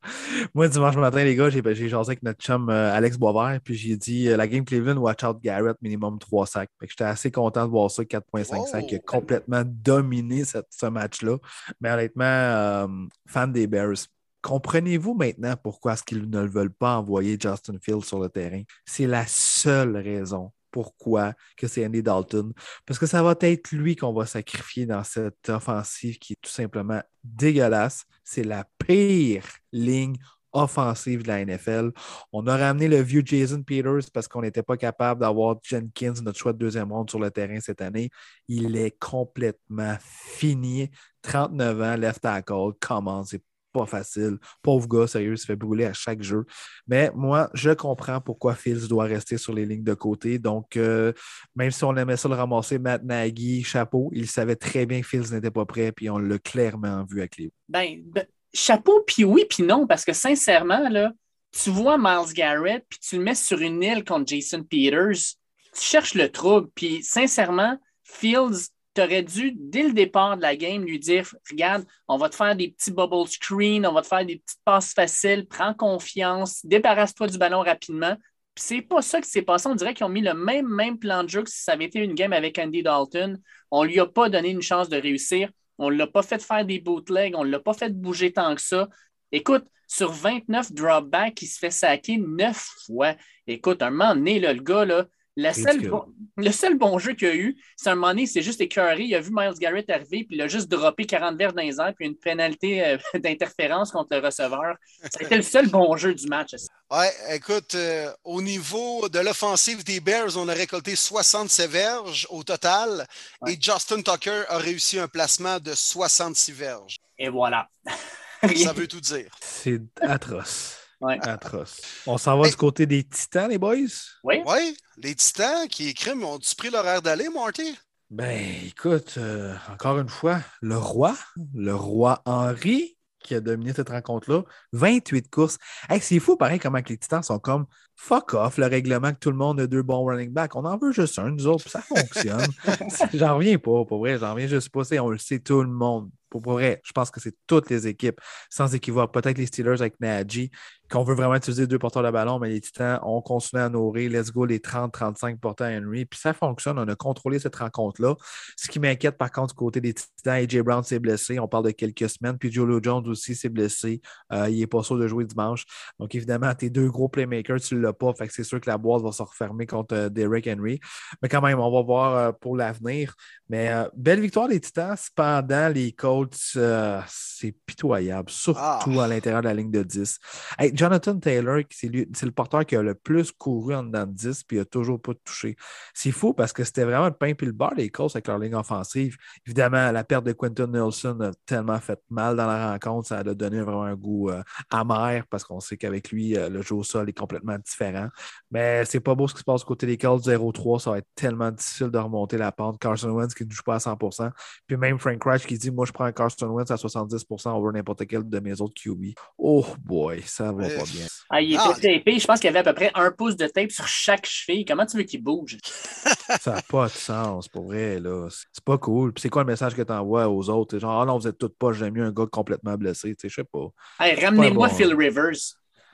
[0.54, 3.96] Moi, dimanche matin, les gars, j'ai jasé avec notre chum euh, Alex Boisvert, puis j'ai
[3.96, 6.70] dit euh, la game Cleveland, watch out Garrett, minimum 3 sacs.
[6.82, 11.38] J'étais assez content de voir ça, 4.5 sacs, qui a complètement dominé ce match-là.
[11.80, 12.86] Mais honnêtement, euh,
[13.26, 14.06] fan des Bears.
[14.42, 18.62] Comprenez-vous maintenant pourquoi est-ce qu'ils ne veulent pas envoyer Justin Fields sur le terrain?
[18.84, 22.52] C'est la seule raison pourquoi que c'est Andy Dalton.
[22.84, 26.50] Parce que ça va être lui qu'on va sacrifier dans cette offensive qui est tout
[26.50, 28.06] simplement dégueulasse.
[28.24, 30.16] C'est la pire ligne
[30.50, 31.92] offensive de la NFL.
[32.32, 36.40] On a ramené le vieux Jason Peters parce qu'on n'était pas capable d'avoir Jenkins, notre
[36.40, 38.10] choix de deuxième ronde, sur le terrain cette année.
[38.48, 40.90] Il est complètement fini.
[41.22, 43.42] 39 ans, left tackle, comment c'est
[43.74, 44.38] pas facile.
[44.62, 46.44] Pauvre gars, sérieux, il se fait brûler à chaque jeu.
[46.86, 50.38] Mais moi, je comprends pourquoi Fields doit rester sur les lignes de côté.
[50.38, 51.12] Donc, euh,
[51.56, 55.06] même si on aimait ça le ramasser, Matt Nagy, chapeau, il savait très bien que
[55.06, 57.50] Fields n'était pas prêt, puis on l'a clairement vu avec les.
[57.68, 61.12] Ben, ben, chapeau, puis oui, puis non, parce que sincèrement, là,
[61.50, 65.36] tu vois Miles Garrett, puis tu le mets sur une île contre Jason Peters,
[65.74, 70.56] tu cherches le trouble, puis sincèrement, Fields tu aurais dû, dès le départ de la
[70.56, 74.06] game, lui dire Regarde, on va te faire des petits bubble screens, on va te
[74.06, 78.16] faire des petites passes faciles, prends confiance, débarrasse-toi du ballon rapidement.
[78.54, 79.68] Puis c'est pas ça qui s'est passé.
[79.68, 81.86] On dirait qu'ils ont mis le même, même plan de jeu que si ça avait
[81.86, 83.40] été une game avec Andy Dalton.
[83.70, 85.50] On lui a pas donné une chance de réussir.
[85.78, 87.34] On ne l'a pas fait faire des bootlegs.
[87.36, 88.88] On ne l'a pas fait bouger tant que ça.
[89.32, 93.16] Écoute, sur 29 dropbacks, il se fait saquer 9 fois.
[93.48, 95.06] Écoute, un moment donné, le gars, là,
[95.36, 99.02] le seul bon jeu qu'il y a eu, c'est un moment donné, c'est juste écœuré.
[99.02, 101.80] Il a vu Miles Garrett arriver, puis il a juste droppé 40 verres dans les
[101.80, 104.76] airs, puis une pénalité euh, d'interférence contre le receveur.
[105.12, 106.54] C'était le seul bon jeu du match.
[106.90, 112.44] Ouais, écoute, euh, au niveau de l'offensive des Bears, on a récolté 67 verges au
[112.44, 113.06] total,
[113.46, 116.98] et Justin Tucker a réussi un placement de 66 verges.
[117.18, 117.68] Et voilà.
[118.56, 119.34] Ça veut tout dire.
[119.40, 120.83] C'est atroce.
[121.08, 121.80] Atroce.
[122.06, 123.76] On s'en va du côté des Titans, les boys?
[124.22, 124.42] Oui.
[124.46, 127.76] Oui, les Titans qui écrivent, ont-tu pris l'horaire d'aller, Marty?
[128.10, 131.16] Ben, écoute, euh, encore une fois, le roi,
[131.54, 134.42] le roi Henri, qui a dominé cette rencontre-là,
[134.72, 135.58] 28 courses.
[136.00, 139.36] c'est fou, pareil, comment les Titans sont comme fuck off le règlement que tout le
[139.36, 140.54] monde a deux bons running backs.
[140.56, 142.46] On en veut juste un, nous autres, ça fonctionne.
[143.14, 144.82] j'en reviens pas, pour vrai, j'en reviens juste pas.
[145.00, 146.10] On le sait, tout le monde.
[146.30, 149.12] Pour vrai, je pense que c'est toutes les équipes, sans équivoque.
[149.12, 150.50] Peut-être les Steelers avec Najee,
[150.90, 154.10] qu'on veut vraiment utiliser deux porteurs de ballon, mais les Titans ont continué à nourrir.
[154.10, 156.04] Let's go, les 30-35 porteurs Henry.
[156.04, 156.78] Puis ça fonctionne.
[156.78, 158.14] On a contrôlé cette rencontre-là.
[158.56, 161.38] Ce qui m'inquiète, par contre, du côté des Titans, AJ Brown s'est blessé.
[161.38, 162.38] On parle de quelques semaines.
[162.38, 164.00] Puis Julio Jones aussi s'est blessé.
[164.32, 165.64] Euh, il n'est pas sûr de jouer dimanche.
[165.98, 168.12] Donc, évidemment, tes deux gros playmakers, tu ne l'as pas.
[168.14, 170.80] Fait que c'est sûr que la boîte va se refermer contre euh, Derrick Henry.
[171.22, 173.14] Mais quand même, on va voir euh, pour l'avenir.
[173.48, 174.96] Mais belle victoire des Titans.
[174.96, 179.04] Cependant, les Colts, euh, c'est pitoyable, surtout Ah.
[179.04, 180.18] à l'intérieur de la ligne de 10.
[180.58, 184.44] Hey, Jonathan Taylor, c'est le porteur qui a le plus couru en dedans de 10
[184.44, 185.56] puis il n'a toujours pas touché.
[185.94, 188.38] C'est fou parce que c'était vraiment le pain et le beurre des Colts avec leur
[188.38, 189.16] ligne offensive.
[189.46, 193.22] Évidemment, la perte de Quentin Nelson a tellement fait mal dans la rencontre, ça a
[193.24, 196.82] donné vraiment un goût euh, amer parce qu'on sait qu'avec lui, euh, le jeu au
[196.82, 198.08] sol est complètement différent.
[198.50, 200.80] Mais c'est pas beau ce qui se passe côté des Colts 0-3.
[200.80, 202.78] Ça va être tellement difficile de remonter la pente.
[202.78, 204.30] Carson Wentz qui ne joue pas à 100%
[204.66, 208.06] Puis même Frank Reich qui dit Moi, je prends Carson Wentz à 70% over n'importe
[208.06, 209.14] quel de mes autres QB.
[209.38, 210.76] Oh boy, ça va Eh.
[210.76, 211.06] pas bien.
[211.30, 211.74] Ah, il était Ah.
[211.74, 212.18] tapé.
[212.18, 214.64] Je pense qu'il y avait à peu près un pouce de tape sur chaque cheville.
[214.64, 215.56] Comment tu veux qu'il bouge?
[216.40, 217.98] Ça n'a pas de sens, pour vrai.
[217.98, 218.28] là.
[218.52, 219.12] C'est pas cool.
[219.12, 220.76] Puis c'est quoi le message que tu envoies aux autres?
[220.76, 223.14] C'est Genre, ah non, vous êtes toutes pas, j'aime mieux un gars complètement blessé.
[223.14, 223.66] Tu sais, Je sais pas.
[224.00, 224.74] Hey, ramenez-moi bon.
[224.74, 225.32] Phil Rivers.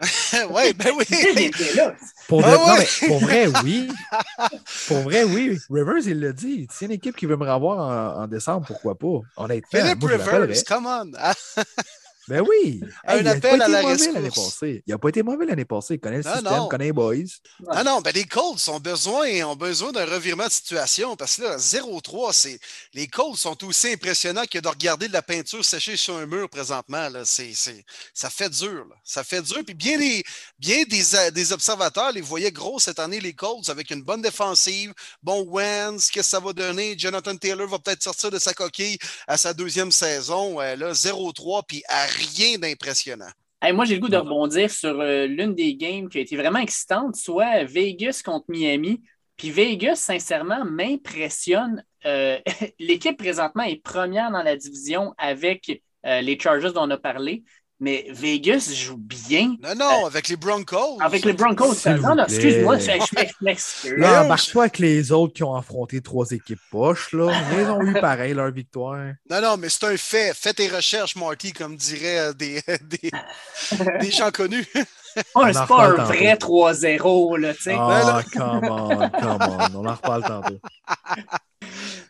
[0.50, 1.04] ouais, ben oui.
[1.10, 1.94] Il était là.
[2.26, 3.88] Pour, Ah vrai, non, mais pour vrai, oui.
[4.88, 5.58] pour vrai, oui.
[5.68, 6.66] Rivers, il l'a dit.
[6.72, 9.20] C'est une équipe qui veut me revoir en, en décembre, pourquoi pas?
[9.36, 10.46] Honnêtement, Philip moi, je l'appellerais.
[10.46, 11.12] Rivers, come on.
[12.22, 12.80] Ah, Ben oui!
[13.06, 14.44] Un il a appel pas à été la mauvais l'année rescousse.
[14.54, 14.82] passée.
[14.86, 15.94] Il n'a pas été mauvais l'année passée.
[15.94, 16.66] Il connaît le Non, système, non.
[16.66, 17.14] il connaît les boys.
[17.74, 21.42] Non, non, ben les Colts ont besoin, ont besoin d'un revirement de situation parce que
[21.42, 22.60] là, 0-3, c'est.
[22.94, 26.48] Les Colts sont aussi impressionnants que de regarder de la peinture séchée sur un mur
[26.48, 27.08] présentement.
[27.08, 27.24] Là.
[27.24, 28.84] C'est, c'est- ça fait dur.
[28.88, 28.96] là.
[29.02, 29.58] Ça fait dur.
[29.64, 30.22] Puis bien, des,
[30.58, 34.92] bien des, des observateurs les voyaient gros cette année, les Colts, avec une bonne défensive.
[35.22, 36.94] Bon, Wentz, qu'est-ce que ça va donner?
[36.98, 40.60] Jonathan Taylor va peut-être sortir de sa coquille à sa deuxième saison.
[40.60, 43.30] Euh, là, 0-3, puis à rien d'impressionnant.
[43.62, 46.34] Hey, moi, j'ai le goût de rebondir sur euh, l'une des games qui a été
[46.36, 49.02] vraiment excitante, soit Vegas contre Miami.
[49.36, 51.84] Puis Vegas, sincèrement, m'impressionne.
[52.06, 52.38] Euh,
[52.78, 57.44] L'équipe présentement est première dans la division avec euh, les Chargers dont on a parlé.
[57.82, 60.98] Mais Vegas joue bien Non, non, avec les Broncos.
[61.00, 61.74] avec les Broncos.
[61.86, 62.90] Non, non, excuse-moi, je,
[63.40, 63.94] m'excuse.
[63.96, 67.14] Là, embarque pas avec les autres qui ont affronté trois équipes poches.
[67.14, 67.32] Là.
[67.58, 68.98] Ils ont eu pareil leur victoire.
[69.30, 70.34] Non, non, mais c'est un fait.
[70.36, 73.10] Fais tes recherches, Marty, comme diraient euh, des, des,
[74.00, 74.66] des gens connus.
[75.34, 76.02] Oh, c'est pas un tantôt.
[76.04, 77.74] vrai 3-0, là, tu sais.
[77.78, 79.78] Ah, come on, come on.
[79.78, 80.58] On en reparle tantôt.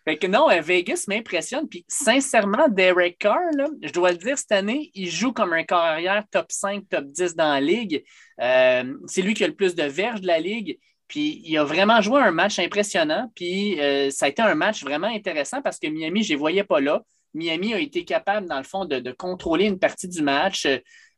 [0.04, 1.68] Fait que non, euh, Vegas m'impressionne.
[1.68, 5.64] Puis sincèrement, Derek Carr, là, je dois le dire, cette année, il joue comme un
[5.64, 8.02] corps arrière top 5, top 10 dans la ligue.
[8.40, 10.78] Euh, c'est lui qui a le plus de verges de la ligue.
[11.06, 13.30] Puis il a vraiment joué un match impressionnant.
[13.34, 16.38] Puis euh, ça a été un match vraiment intéressant parce que Miami, je ne les
[16.38, 17.02] voyais pas là.
[17.34, 20.66] Miami a été capable, dans le fond, de, de contrôler une partie du match.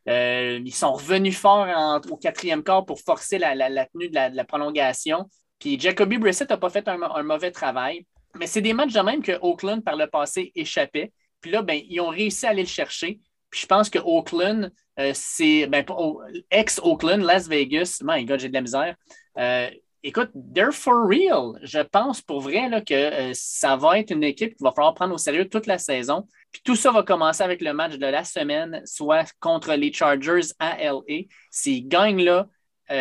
[0.07, 1.67] Ils sont revenus fort
[2.11, 5.29] au quatrième quart pour forcer la, la- la tenue de la, de la prolongation.
[5.59, 8.05] Puis Jacoby Brissett n'a pas fait un, un mauvais travail.
[8.39, 11.13] Mais c'est des matchs de même que Oakland, par le passé, échappait.
[11.41, 13.21] Puis là, ben, ils ont réussi à aller le chercher.
[13.51, 18.49] Puis je pense que Oakland, euh, c'est ben, oh, ex-Oakland, Las Vegas, my God, j'ai
[18.49, 18.97] de la misère.
[19.39, 19.69] Euh,
[20.03, 21.59] écoute, they're for real.
[21.63, 24.95] Je pense pour vrai là, que euh, ça va être une équipe qu'il va falloir
[24.95, 26.27] prendre au sérieux toute la saison.
[26.51, 30.53] Puis tout ça va commencer avec le match de la semaine, soit contre les Chargers
[30.59, 31.25] à LA.
[31.51, 32.49] S'ils gagnent là,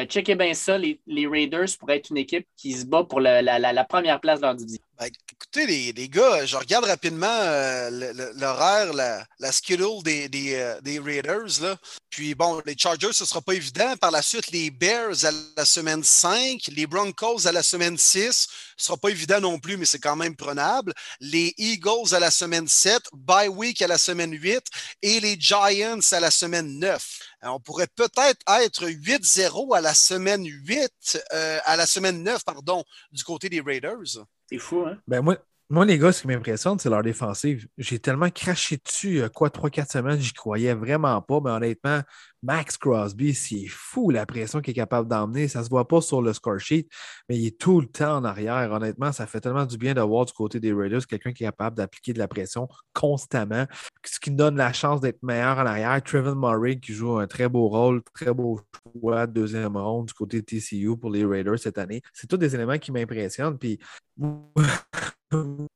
[0.05, 3.83] checkez bien ça, les, Raiders pourraient être une équipe qui se bat pour la- la
[3.83, 4.81] première place de leur division.
[5.01, 7.89] Ben, écoutez, les, gars, je regarde rapidement euh,
[8.35, 11.75] l'horaire, la, la schedule des, euh, Raiders.
[12.11, 13.97] Puis bon, les Chargers, ce ne sera pas évident.
[13.97, 18.29] Par la suite, les Bears à la semaine 5, les Broncos à la semaine 6.
[18.29, 18.47] Ce ne
[18.77, 20.93] sera pas évident non plus, mais c'est quand même prenable.
[21.19, 24.61] Les Eagles à la semaine 7, bye week à la semaine 8
[25.01, 27.19] et les Giants à la semaine 9.
[27.43, 32.43] Euh, On pourrait peut-être être 8-0 à la semaine 8, euh, à la semaine 9,
[32.45, 34.27] pardon, du côté des Raiders.
[34.51, 35.01] C'est fou, hein?
[35.07, 35.37] Ben moi,
[35.69, 37.67] moi, les gars, ce qui m'impressionne, c'est leur défensive.
[37.77, 41.39] J'ai tellement craché dessus, euh, quoi, 3-4 semaines, j'y croyais vraiment pas.
[41.43, 42.01] Mais honnêtement,
[42.43, 45.47] Max Crosby, c'est fou la pression qu'il est capable d'emmener.
[45.47, 46.87] Ça se voit pas sur le score sheet,
[47.29, 48.71] mais il est tout le temps en arrière.
[48.71, 51.47] Honnêtement, ça fait tellement du bien de voir du côté des Raiders quelqu'un qui est
[51.47, 53.65] capable d'appliquer de la pression constamment,
[54.03, 56.01] ce qui donne la chance d'être meilleur en arrière.
[56.03, 58.59] Trevin Murray qui joue un très beau rôle, très beau
[58.99, 62.01] choix de deuxième ronde du côté TCU pour les Raiders cette année.
[62.13, 63.57] C'est tous des éléments qui m'impressionnent.
[63.57, 63.79] Puis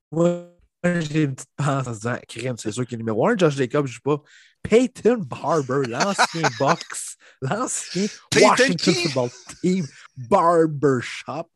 [0.86, 3.38] j'ai une petite pensée en se disant, c'est sûr qu'il est numéro un.
[3.38, 4.22] Josh Jacobs, je ne sais pas.
[4.68, 8.94] Peyton Barber, l'ancien box, l'ancien Washington?
[8.96, 9.30] Football
[9.62, 9.86] Team
[10.18, 11.50] Barbershop.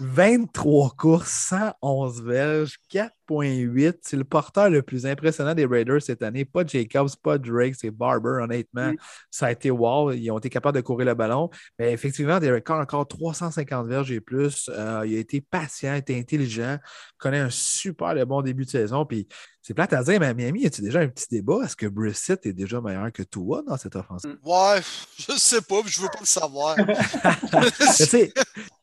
[0.00, 3.98] 23 courses, 111 verges, 4.8.
[4.02, 6.44] C'est le porteur le plus impressionnant des Raiders cette année.
[6.44, 8.92] Pas Jacobs, pas Drake, c'est Barber, honnêtement.
[8.92, 8.96] Mm.
[9.30, 10.10] Ça a été wow.
[10.12, 11.48] Ils ont été capables de courir le ballon.
[11.78, 14.68] Mais effectivement, des records encore 350 verges et plus.
[14.72, 16.78] Euh, il a été patient, il a été intelligent,
[17.18, 19.04] connaît un super bon début de saison.
[19.04, 19.28] Puis
[19.62, 21.60] c'est plate à dire, mais à Miami, y a-tu déjà un petit débat?
[21.64, 24.36] Est-ce que Brissett est déjà meilleur que Tua dans cette offensive?
[24.44, 24.80] Ouais,
[25.18, 26.76] je sais pas, je veux pas le savoir.
[27.96, 28.32] Tu sais,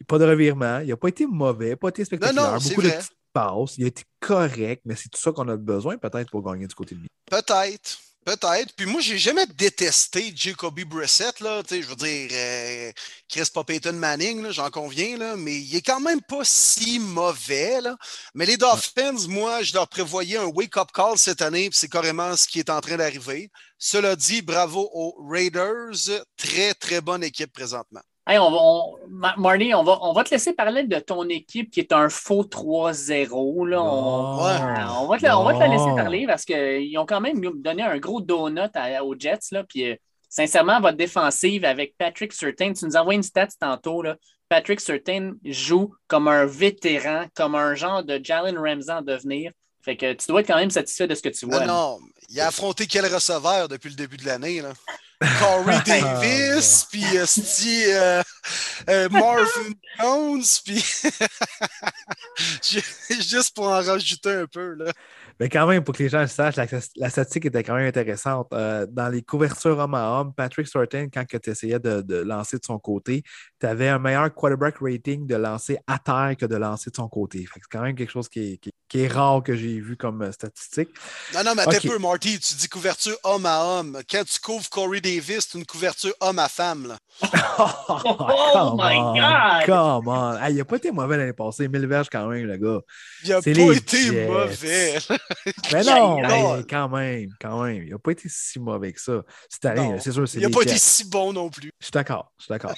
[0.07, 2.43] pas de revirement, il n'a pas été mauvais, pas été spectaculaire.
[2.45, 2.97] Non, non, c'est beaucoup de vrai.
[2.97, 3.77] petites passe.
[3.77, 6.75] Il a été correct, mais c'est tout ça qu'on a besoin peut-être pour gagner du
[6.75, 7.09] côté de lui.
[7.29, 7.99] Peut-être.
[8.25, 8.73] Peut-être.
[8.75, 11.63] Puis moi, j'ai jamais détesté Jacoby Brissett, là.
[11.69, 12.91] je veux dire, euh,
[13.27, 17.81] Chris Payton Manning, j'en conviens, là, mais il est quand même pas si mauvais.
[17.81, 17.97] Là.
[18.35, 22.35] Mais les Dolphins, moi, je leur prévoyais un wake-up call cette année, puis c'est carrément
[22.35, 23.49] ce qui est en train d'arriver.
[23.77, 26.25] Cela dit, bravo aux Raiders.
[26.37, 28.01] Très, très bonne équipe présentement.
[28.27, 28.95] Hey, on va, on,
[29.37, 32.43] Marty, on va, on va te laisser parler de ton équipe qui est un faux
[32.43, 33.67] 3-0.
[33.67, 33.81] Là.
[33.81, 34.35] On, on,
[35.07, 37.97] va te, on, va te, la laisser parler parce qu'ils ont quand même donné un
[37.97, 38.69] gros donut
[39.01, 39.39] aux Jets.
[39.51, 39.95] Là, puis, euh,
[40.29, 44.03] sincèrement, votre défensive avec Patrick Surtain, tu nous as envoyé une stat tantôt.
[44.03, 44.15] Là.
[44.47, 49.51] Patrick Surtain joue comme un vétéran, comme un genre de Jalen Ramsey en devenir.
[49.81, 51.65] Fait que tu dois être quand même satisfait de ce que tu vois.
[51.65, 51.99] Non, non.
[52.29, 54.61] Il a affronté quel receveur depuis le début de l'année?
[55.19, 57.25] Corey Davis, puis euh,
[57.67, 58.23] euh,
[58.89, 60.83] euh, Marvin Jones, puis
[63.21, 64.73] juste pour en rajouter un peu.
[64.75, 64.93] Là.
[65.39, 66.67] Mais quand même, pour que les gens le sachent, la,
[67.09, 68.47] statistique était quand même intéressante.
[68.51, 72.65] Euh, dans les couvertures homme à homme, Patrick Sorten, quand tu essayais de, lancer de
[72.65, 73.23] son côté,
[73.57, 77.07] tu avais un meilleur quarterback rating de lancer à terre que de lancer de son
[77.07, 77.45] côté.
[77.53, 78.59] C'est quand même quelque chose qui
[78.93, 80.89] est, rare que j'ai vu comme euh, statistique.
[81.33, 82.37] Non, non, mais attends un peu, Marty.
[82.39, 84.01] Tu dis couverture homme à homme.
[84.11, 86.87] Quand tu couvres Corey Davis, c'est une couverture homme à femme.
[86.87, 86.97] Là.
[87.59, 89.65] oh, my God!
[89.65, 90.47] Come on!
[90.49, 91.69] il n'a pas été mauvais l'année passée.
[91.69, 92.81] 1000 verges quand même, le gars.
[93.23, 94.99] Il n'a pas été mauvais.
[95.71, 97.83] Mais non, mais quand même, quand même.
[97.83, 99.23] Il n'a pas été si mauvais que ça.
[99.49, 100.25] C'est sûr.
[100.35, 101.71] Il n'a pas été si bon non plus.
[101.79, 102.73] Je suis d'accord, je suis d'accord.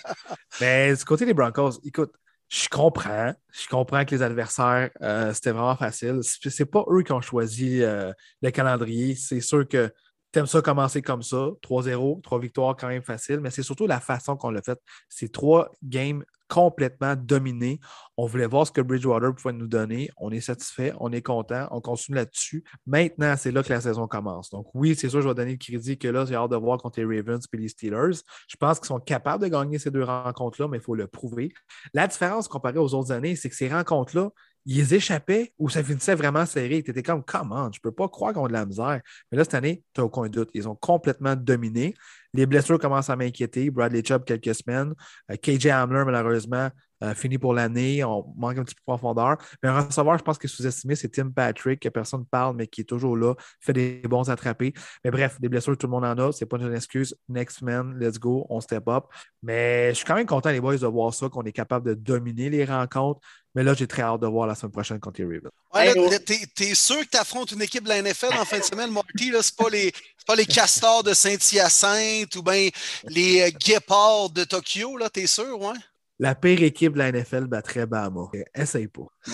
[0.60, 2.12] mais du côté des Broncos, écoute,
[2.50, 3.34] je comprends.
[3.54, 6.20] Je comprends que les adversaires, euh, c'était vraiment facile.
[6.24, 9.16] C'est pas eux qui ont choisi euh, le calendrier.
[9.16, 9.92] C'est sûr que
[10.32, 13.88] tu aimes ça commencer comme ça, 3-0, trois victoires quand même facile, mais c'est surtout
[13.88, 14.80] la façon qu'on l'a fait.
[15.10, 17.80] C'est trois games complètement dominés.
[18.18, 20.10] On voulait voir ce que Bridgewater pouvait nous donner.
[20.18, 22.66] On est satisfait, on est content, on continue là-dessus.
[22.86, 24.50] Maintenant, c'est là que la saison commence.
[24.50, 26.78] Donc, oui, c'est sûr, je vais donner le crédit que là, j'ai hâte de voir
[26.78, 28.20] contre les Ravens et les Steelers.
[28.50, 31.54] Je pense qu'ils sont capables de gagner ces deux rencontres-là, mais il faut le prouver.
[31.94, 34.30] La différence comparée aux autres années, c'est que ces rencontres-là,
[34.66, 36.84] ils échappaient ou ça finissait vraiment serré.
[36.84, 37.72] Tu étais comme, comment?
[37.72, 39.02] Je peux pas croire qu'on a de la misère.
[39.32, 40.50] Mais là, cette année, tu n'as aucun doute.
[40.54, 41.94] Ils ont complètement dominé.
[42.34, 43.70] Les blessures commencent à m'inquiéter.
[43.70, 44.94] Bradley Chubb, quelques semaines.
[45.32, 46.70] Euh, KJ Hamler, malheureusement,
[47.04, 48.04] euh, fini pour l'année.
[48.04, 49.38] On manque un petit peu de profondeur.
[49.64, 52.68] Mais un receveur, je pense que sous-estimé, c'est Tim Patrick, que personne ne parle, mais
[52.68, 54.74] qui est toujours là, fait des bons attrapés.
[55.04, 56.32] Mais bref, des blessures, tout le monde en a.
[56.32, 57.16] C'est pas une excuse.
[57.28, 59.06] Next man, let's go, on step up.
[59.42, 61.94] Mais je suis quand même content, les boys, de voir ça, qu'on est capable de
[61.96, 63.20] dominer les rencontres.
[63.54, 65.52] Mais là, j'ai très hâte de voir la semaine prochaine contre les Ravens.
[65.74, 68.92] Ouais, t'es, sûr que tu affrontes une équipe de la NFL en fin de semaine,
[68.92, 69.32] Marty?
[69.42, 69.92] Ce pas les,
[70.26, 72.70] pas les castors de Saint-Hyacinthe ou bien
[73.06, 75.78] les euh, guépards de Tokyo, là, t'es sûr, ouais?
[76.22, 78.30] la pire équipe de la NFL battrait Bama.
[78.54, 79.08] Essaye pas.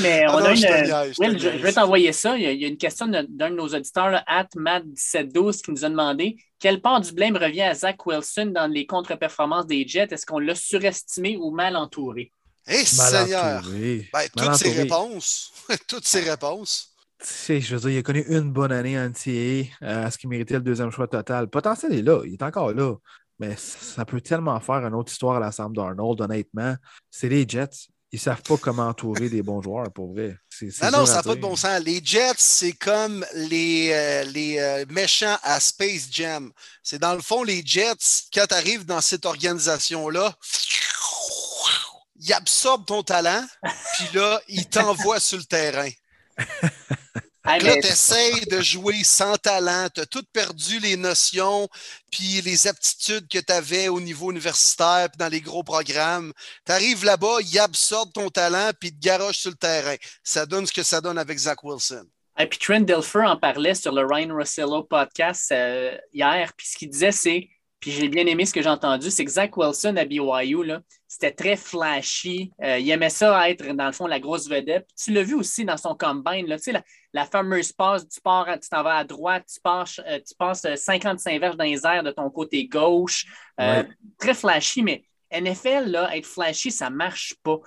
[0.00, 0.56] mais on a une...
[1.36, 2.38] je, vais t'envoyer ça.
[2.38, 6.80] Il y, a, une question d'un de, nos auditeurs, Atmat1712, qui nous a demandé quelle
[6.80, 10.12] part du blâme revient à Zach Wilson dans les contre-performances des Jets?
[10.12, 12.30] Est-ce qu'on l'a surestimé ou mal entouré?
[12.68, 13.62] Eh, Seigneur!
[14.12, 15.52] Ben, toutes ses réponses.
[15.88, 16.88] toutes ses réponses.
[17.20, 20.18] Tu sais, je veux dire, il a connu une bonne année entière euh, à ce
[20.18, 21.48] qui méritait le deuxième choix total.
[21.48, 22.94] Potentiel est là, il est encore là.
[23.38, 26.76] Mais ça peut tellement faire une autre histoire à Sam Darnold, honnêtement.
[27.10, 27.88] C'est les Jets.
[28.12, 30.36] Ils ne savent pas comment entourer des bons joueurs, pour vrai.
[30.60, 31.80] non, non, ça n'a pas de bon sens.
[31.80, 36.52] Les Jets, c'est comme les, euh, les euh, méchants à Space Jam.
[36.82, 40.36] C'est dans le fond, les Jets, quand tu arrives dans cette organisation-là,
[42.22, 43.44] ils absorbent ton talent,
[43.94, 45.90] puis là, ils t'envoient sur le terrain.
[47.44, 51.68] là, tu essaies de jouer sans talent, tu as tout perdu les notions,
[52.10, 56.32] puis les aptitudes que tu avais au niveau universitaire, puis dans les gros programmes.
[56.64, 59.96] Tu arrives là-bas, ils absorbent ton talent, puis te garochent sur le terrain.
[60.22, 62.06] Ça donne ce que ça donne avec Zach Wilson.
[62.38, 66.78] Et puis Trent Dilfer en parlait sur le Ryan Rossello podcast euh, hier, puis ce
[66.78, 67.50] qu'il disait, c'est
[67.82, 70.72] puis j'ai bien aimé ce que j'ai entendu, c'est que Zach Wilson à BYU,
[71.08, 72.52] c'était très flashy.
[72.62, 74.86] Euh, il aimait ça être, dans le fond, la grosse vedette.
[74.96, 78.46] tu l'as vu aussi dans son combine, là, tu sais, la, fameuse passe, tu pars,
[78.60, 81.84] tu t'en vas à droite, tu passes, euh, tu passes 55 euh, verges dans les
[81.84, 83.26] airs de ton côté gauche.
[83.58, 85.02] Très flashy, mais
[85.32, 87.58] NFL, là, être flashy, ça ne marche pas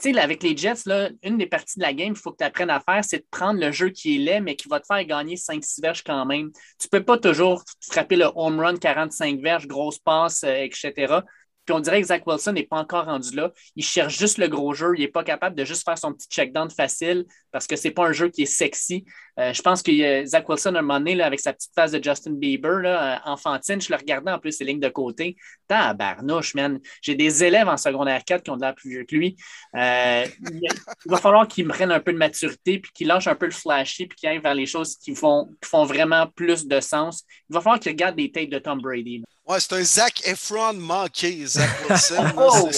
[0.00, 2.38] tu sais, avec les Jets, là, une des parties de la game qu'il faut que
[2.38, 4.80] tu apprennes à faire, c'est de prendre le jeu qui est laid, mais qui va
[4.80, 6.50] te faire gagner 5-6 verges quand même.
[6.78, 11.22] Tu ne peux pas toujours frapper le home run 45 verges, grosse passe, euh, etc.
[11.68, 13.52] Puis on dirait que Zach Wilson n'est pas encore rendu là.
[13.76, 14.94] Il cherche juste le gros jeu.
[14.96, 17.92] Il n'est pas capable de juste faire son petit check-down facile parce que ce n'est
[17.92, 19.04] pas un jeu qui est sexy.
[19.38, 22.32] Euh, je pense que Zach Wilson, un moment donné, avec sa petite face de Justin
[22.32, 25.36] Bieber, euh, enfantine, je le regardais en plus, ses lignes de côté.
[25.66, 26.80] Tabarnouche, man.
[27.02, 29.36] J'ai des élèves en secondaire 4 qui ont de l'air plus vieux que lui.
[29.76, 33.34] Euh, il va falloir qu'ils me prennent un peu de maturité, puis qu'ils lâchent un
[33.34, 36.66] peu le flashy, puis qu'ils aillent vers les choses qui font, qui font vraiment plus
[36.66, 37.24] de sens.
[37.50, 39.22] Il va falloir qu'ils regardent des tapes de Tom Brady.
[39.48, 42.32] Ouais, c'est un Zach Efron manqué, Zach Wilson.
[42.36, 42.68] oh!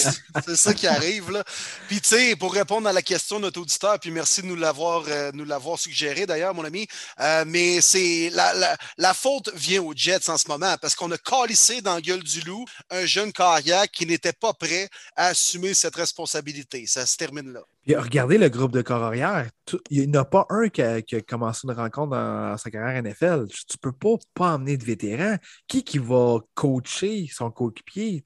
[0.45, 1.29] C'est ça qui arrive.
[1.29, 1.43] Là.
[1.89, 4.55] Puis, tu sais, pour répondre à la question de notre auditeur, puis merci de nous
[4.55, 6.87] l'avoir, euh, nous l'avoir suggéré d'ailleurs, mon ami,
[7.19, 11.11] euh, mais c'est la, la, la, faute vient aux Jets en ce moment parce qu'on
[11.11, 15.27] a calissé dans la gueule du loup un jeune carrière qui n'était pas prêt à
[15.27, 16.87] assumer cette responsabilité.
[16.87, 17.63] Ça se termine là.
[17.83, 19.47] Puis regardez le groupe de corps arrière.
[19.89, 23.47] Il n'y en a pas un qui a, commencé une rencontre dans sa carrière NFL.
[23.47, 25.37] Tu ne peux pas, pas emmener de vétéran.
[25.67, 28.23] Qui qui va coacher son coéquipier?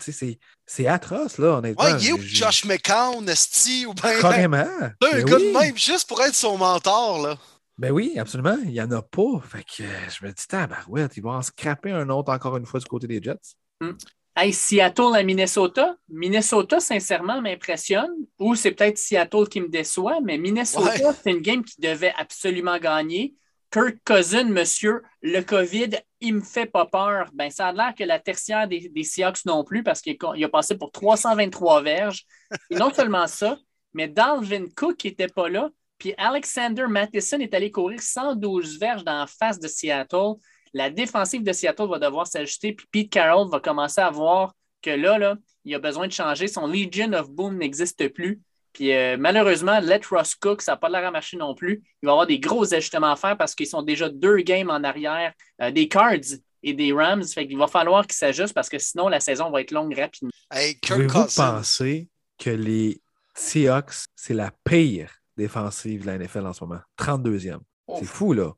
[0.66, 1.86] c'est atroce, là, honnêtement.
[1.86, 4.20] Ouais, il est Josh McCown, Steve ou bien.
[4.20, 4.58] Carrément.
[4.58, 7.38] Un ben gars de même, juste pour être son mentor, là.
[7.78, 8.58] Ben oui, absolument.
[8.64, 9.42] Il n'y en a pas.
[9.48, 12.80] Fait que je me dis, ouais, ils vont en scraper un autre encore une fois
[12.80, 13.56] du côté des Jets.
[13.82, 13.92] Hmm.
[14.38, 15.96] Hey, Seattle à Minnesota.
[16.10, 18.12] Minnesota, sincèrement, m'impressionne.
[18.38, 22.78] Ou c'est peut-être Seattle qui me déçoit, mais Minnesota, c'est une game qui devait absolument
[22.78, 23.34] gagner.
[23.72, 27.30] Kirk Cousin, monsieur, le COVID, il me fait pas peur.
[27.34, 30.78] Ben, ça a l'air que la tertiaire des, Seahawks non plus, parce qu'il a passé
[30.78, 32.26] pour 323 verges.
[32.70, 33.58] Et non seulement ça,
[33.94, 35.70] mais Dalvin Cook n'était pas là.
[35.98, 40.34] Puis Alexander Matheson est allé courir 112 verges dans la face de Seattle.
[40.76, 44.90] La défensive de Seattle va devoir s'ajuster, puis Pete Carroll va commencer à voir que
[44.90, 46.50] là, là, il a besoin de changer.
[46.50, 48.42] Son Legion of Boom n'existe plus.
[48.74, 51.82] Puis euh, malheureusement, Let Ross Cook, ça n'a pas l'air à marcher non plus.
[52.04, 54.84] Il va avoir des gros ajustements à faire parce qu'ils sont déjà deux games en
[54.84, 57.24] arrière euh, des Cards et des Rams.
[57.24, 60.32] Fait qu'il va falloir qu'ils s'ajustent parce que sinon, la saison va être longue rapidement.
[60.52, 63.00] Hey, Pouvez-vous penser que les
[63.34, 66.82] Seahawks, c'est la pire défensive de la NFL en ce moment?
[67.00, 67.60] 32e.
[67.98, 68.52] C'est fou, là.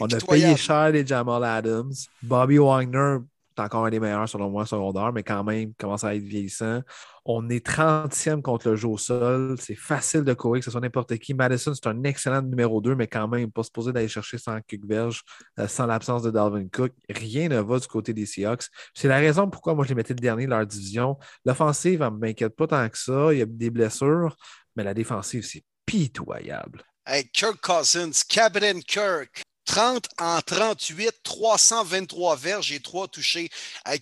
[0.00, 1.92] On a payé cher les Jamal Adams.
[2.22, 3.18] Bobby Wagner
[3.56, 6.80] est encore un des meilleurs selon moi secondaire, mais quand même commence à être vieillissant.
[7.24, 9.56] On est 30e contre le jeu au sol.
[9.58, 11.34] C'est facile de courir, que ce soit n'importe qui.
[11.34, 15.22] Madison, c'est un excellent numéro 2, mais quand même pas supposé d'aller chercher sans verge,
[15.58, 16.92] euh, sans l'absence de Dalvin Cook.
[17.08, 18.66] Rien ne va du côté des Seahawks.
[18.94, 21.16] C'est la raison pourquoi moi je les mettais le dernier de leur division.
[21.44, 23.32] L'offensive, elle ne m'inquiète pas tant que ça.
[23.32, 24.36] Il y a des blessures,
[24.76, 26.82] mais la défensive, c'est pitoyable.
[27.06, 33.50] Hey, Kirk Cousins, Captain Kirk, 30 en 38, 323 verges et 3 touchés.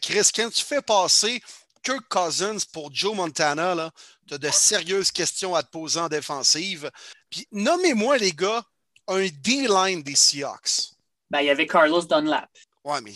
[0.00, 1.42] Chris, quand tu fais passer
[1.82, 3.90] Kirk Cousins pour Joe Montana,
[4.26, 6.90] tu as de sérieuses questions à te poser en défensive.
[7.30, 8.64] Puis nommez-moi, les gars,
[9.08, 10.92] un D-line des Seahawks.
[11.30, 12.50] Ben, il y avait Carlos Dunlap.
[12.84, 13.14] Ouais, mais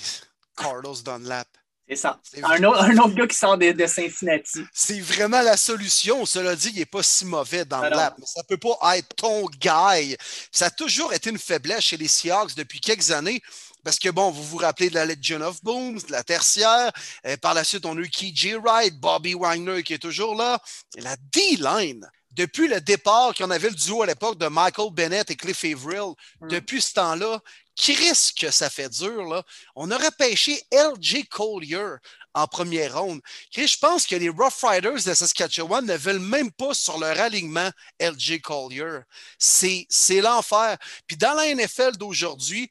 [0.56, 1.48] Carlos Dunlap.
[1.88, 2.20] C'est ça.
[2.42, 4.64] Un autre, un autre, gars qui sort de, de Cincinnati.
[4.72, 6.26] C'est vraiment la solution.
[6.26, 8.16] Cela dit, il n'est pas si mauvais dans le lap.
[8.18, 10.16] Mais ça ne peut pas être ton guy.
[10.50, 13.40] Ça a toujours été une faiblesse chez les Seahawks depuis quelques années.
[13.84, 16.90] Parce que, bon, vous vous rappelez de la Legion of Boom, de la tertiaire.
[17.22, 20.60] Et par la suite, on a eu KJ Wright, Bobby Wagner qui est toujours là.
[20.96, 25.30] Et la D-line, depuis le départ qu'on avait le duo à l'époque de Michael Bennett
[25.30, 26.48] et Cliff Averill, mm.
[26.48, 27.40] depuis ce temps-là,
[27.78, 29.42] risque que ça fait dur, là.
[29.74, 31.96] On aurait pêché LJ Collier
[32.34, 33.20] en première ronde.
[33.54, 37.70] je pense que les Rough Riders de Saskatchewan ne veulent même pas sur leur alignement
[37.98, 39.00] LJ Collier.
[39.38, 40.76] C'est l'enfer.
[41.06, 42.70] Puis dans la NFL d'aujourd'hui,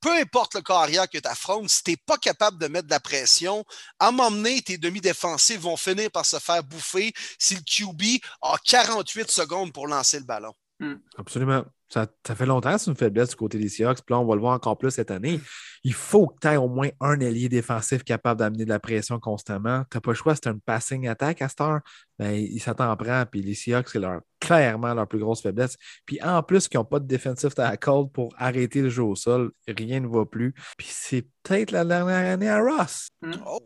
[0.00, 2.92] peu importe le carrière que tu affrontes, si tu n'es pas capable de mettre de
[2.92, 3.64] la pression,
[3.98, 9.30] à m'emmener, tes demi-défensifs vont finir par se faire bouffer si le QB a 48
[9.30, 10.52] secondes pour lancer le ballon.
[10.80, 10.96] Hmm.
[11.16, 11.64] Absolument.
[11.94, 14.34] Ça, fait longtemps que c'est une faiblesse du côté des Seahawks, puis là, on va
[14.34, 15.40] le voir encore plus cette année.
[15.84, 19.20] Il faut que tu aies au moins un ailier défensif capable d'amener de la pression
[19.20, 19.84] constamment.
[19.92, 21.80] Tu n'as pas le choix, c'est un passing attack à cette heure.
[22.18, 25.76] Ben, il s'attend prend, puis les Seahawks, c'est leur, clairement leur plus grosse faiblesse.
[26.04, 29.52] Puis en plus, qu'ils n'ont pas de defensive tackle pour arrêter le jeu au sol,
[29.68, 30.52] rien ne va plus.
[30.76, 33.06] Puis c'est peut-être la dernière année à Ross.
[33.22, 33.34] Hmm.
[33.46, 33.60] Oh,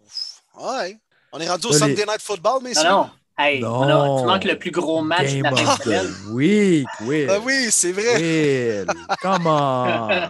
[0.61, 0.99] ouais.
[1.33, 3.09] On est rendu au Sunday Night Football, mais non.
[3.39, 4.21] Hey, non.
[4.21, 7.27] tu manques le plus gros match de la Oui, oui.
[7.31, 8.17] Ah oui, c'est vrai.
[8.17, 8.87] Will,
[9.23, 10.29] come on.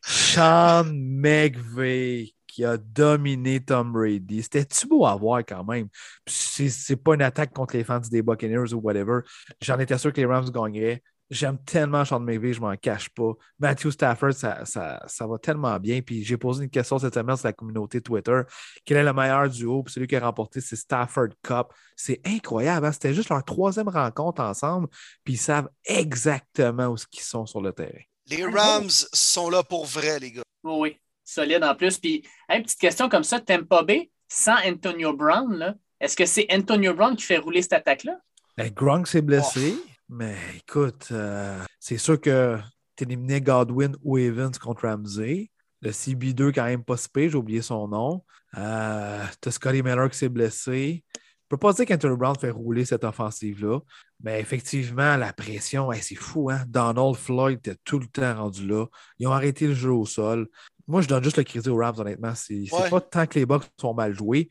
[0.00, 4.42] Sean McVay qui a dominé Tom Brady.
[4.42, 5.88] C'était-tu beau à voir quand même?
[6.26, 9.20] C'est pas une attaque contre les fans des Buccaneers ou whatever.
[9.60, 11.02] J'en étais sûr que les Rams gagneraient.
[11.30, 13.32] J'aime tellement Sean McVay, je m'en cache pas.
[13.58, 16.02] Matthew Stafford, ça, ça, va tellement bien.
[16.02, 18.42] Puis j'ai posé une question cette semaine sur la communauté Twitter.
[18.84, 19.82] Quel est le meilleur duo?
[19.82, 21.68] Puis celui qui a remporté, c'est Stafford Cup.
[21.96, 22.86] C'est incroyable.
[22.86, 22.92] Hein?
[22.92, 24.88] C'était juste leur troisième rencontre ensemble.
[25.24, 28.02] Puis ils savent exactement où ils sont sur le terrain.
[28.26, 30.42] Les Rams sont là pour vrai, les gars.
[30.64, 31.98] Oui, solide en plus.
[31.98, 36.94] Puis, une petite question comme ça, Tampa Bay, sans Antonio Brown, est-ce que c'est Antonio
[36.94, 38.18] Brown qui fait rouler cette attaque-là?
[38.56, 39.76] Ben, Gronk s'est blessé.
[40.08, 42.58] Mais écoute, euh, c'est sûr que
[43.02, 45.50] éliminé Godwin ou Evans contre Ramsey.
[45.82, 48.24] Le CB2, quand même pas spé, j'ai oublié son nom.
[48.56, 51.04] Euh, T'as Scotty Miller qui s'est blessé.
[51.14, 53.80] Je peux pas dire qu'Anthony Brown fait rouler cette offensive-là,
[54.22, 56.48] mais effectivement, la pression, c'est fou.
[56.50, 56.64] Hein?
[56.66, 58.86] Donald Floyd était tout le temps rendu là.
[59.18, 60.48] Ils ont arrêté le jeu au sol.
[60.86, 62.34] Moi, je donne juste le crédit aux Rams, honnêtement.
[62.34, 64.48] C'est pas tant que les Bucks sont mal joués,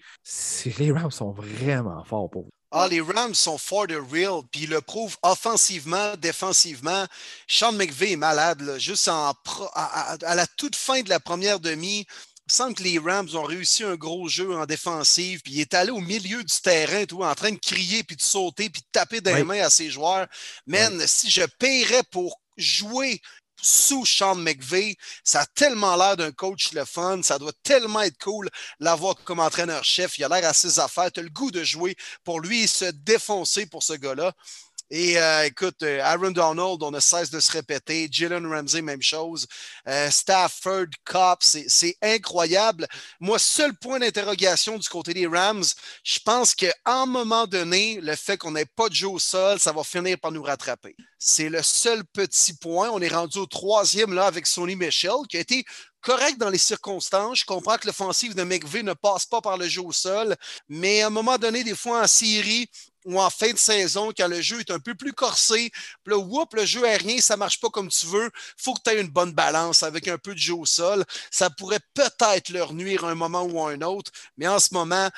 [0.78, 2.52] les Rams sont vraiment forts pour vous.
[2.74, 7.06] Ah, les Rams sont for the real, puis ils le prouvent offensivement, défensivement.
[7.46, 9.34] Sean McVay est malade, juste en
[9.74, 12.06] à, la toute fin de la première demi.
[12.48, 15.74] Il semble que les Rams ont réussi un gros jeu en défensive, puis il est
[15.74, 18.88] allé au milieu du terrain, tout, en train de crier, puis de sauter, puis de
[18.94, 20.28] taper des mains à ses joueurs.
[20.66, 23.22] Man, si je paierais pour jouer
[23.62, 24.96] sous Sean McVay.
[25.24, 27.22] Ça a tellement l'air d'un coach le fun.
[27.24, 28.50] Ça doit tellement être cool
[28.80, 30.18] l'avoir comme entraîneur-chef.
[30.18, 31.12] Il a l'air à ses affaires.
[31.12, 34.34] Tu as le goût de jouer pour lui se défoncer pour ce gars-là.
[34.94, 38.10] Et euh, écoute, euh, Aaron Donald, on ne cesse de se répéter.
[38.12, 39.48] Jalen Ramsey, même chose.
[39.88, 42.86] Euh, Stafford, Cobb, c'est incroyable.
[43.22, 45.64] Moi, seul point d'interrogation du côté des Rams,
[46.04, 49.62] je pense qu'à un moment donné, le fait qu'on n'ait pas de jeu au sol,
[49.62, 50.94] ça va finir par nous rattraper.
[51.18, 52.90] C'est le seul petit point.
[52.90, 55.64] On est rendu au troisième là avec Sonny Michel, qui a été
[56.02, 57.40] correct dans les circonstances.
[57.40, 60.36] Je comprends que l'offensive de McVeigh ne passe pas par le jeu au sol,
[60.68, 62.70] mais à un moment donné, des fois en série,
[63.06, 65.72] ou en fin de saison, quand le jeu est un peu plus corsé,
[66.04, 68.82] puis là, whoop, le jeu aérien, ça ne marche pas comme tu veux, faut que
[68.84, 71.04] tu aies une bonne balance avec un peu de jeu au sol.
[71.32, 75.10] Ça pourrait peut-être leur nuire un moment ou un autre, mais en ce moment,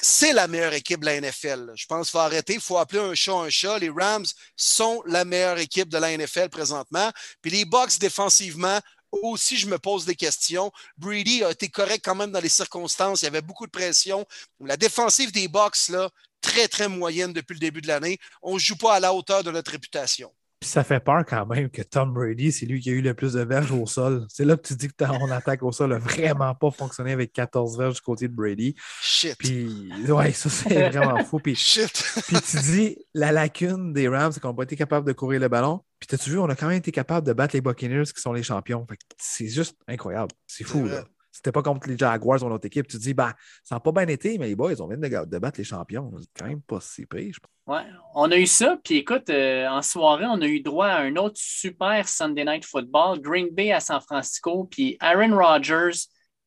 [0.00, 1.72] c'est la meilleure équipe de la NFL.
[1.74, 3.78] Je pense qu'il faut arrêter, il faut appeler un chat un chat.
[3.78, 4.26] Les Rams
[4.56, 7.10] sont la meilleure équipe de la NFL présentement.
[7.42, 8.80] Puis les Bucks défensivement,
[9.12, 10.72] aussi, je me pose des questions.
[10.96, 13.22] Brady a été correct quand même dans les circonstances.
[13.22, 14.26] Il y avait beaucoup de pression.
[14.60, 18.18] La défensive des Bucks, là, très, très moyenne depuis le début de l'année.
[18.42, 20.32] On ne joue pas à la hauteur de notre réputation.
[20.60, 23.14] Puis ça fait peur quand même que Tom Brady, c'est lui qui a eu le
[23.14, 24.26] plus de verges au sol.
[24.28, 27.32] C'est là que tu dis que ton attaque au sol n'a vraiment pas fonctionné avec
[27.32, 28.74] 14 verges du côté de Brady.
[29.00, 29.36] Shit.
[29.38, 31.38] Puis, ouais, ça, c'est vraiment fou.
[31.38, 32.04] Puis, Shit.
[32.26, 35.40] puis tu dis, la lacune des Rams, c'est qu'on n'a pas été capable de courir
[35.40, 35.80] le ballon.
[35.98, 38.34] Puis, t'as-tu vu, on a quand même été capable de battre les Buccaneers qui sont
[38.34, 38.86] les champions.
[39.16, 40.32] C'est juste incroyable.
[40.46, 41.04] C'est fou, là.
[41.40, 42.86] C'était pas contre les Jaguars ou notre équipe.
[42.86, 43.32] Tu te dis, ben,
[43.64, 46.12] ça n'a pas bien été, mais les boys, ils ont venu de, battre les champions.
[46.20, 47.50] C'est quand même pas si pire, je pense.
[47.66, 48.78] Ouais, on a eu ça.
[48.84, 52.66] Puis écoute, euh, en soirée, on a eu droit à un autre super Sunday Night
[52.66, 54.68] Football, Green Bay à San Francisco.
[54.70, 55.96] Puis Aaron Rodgers,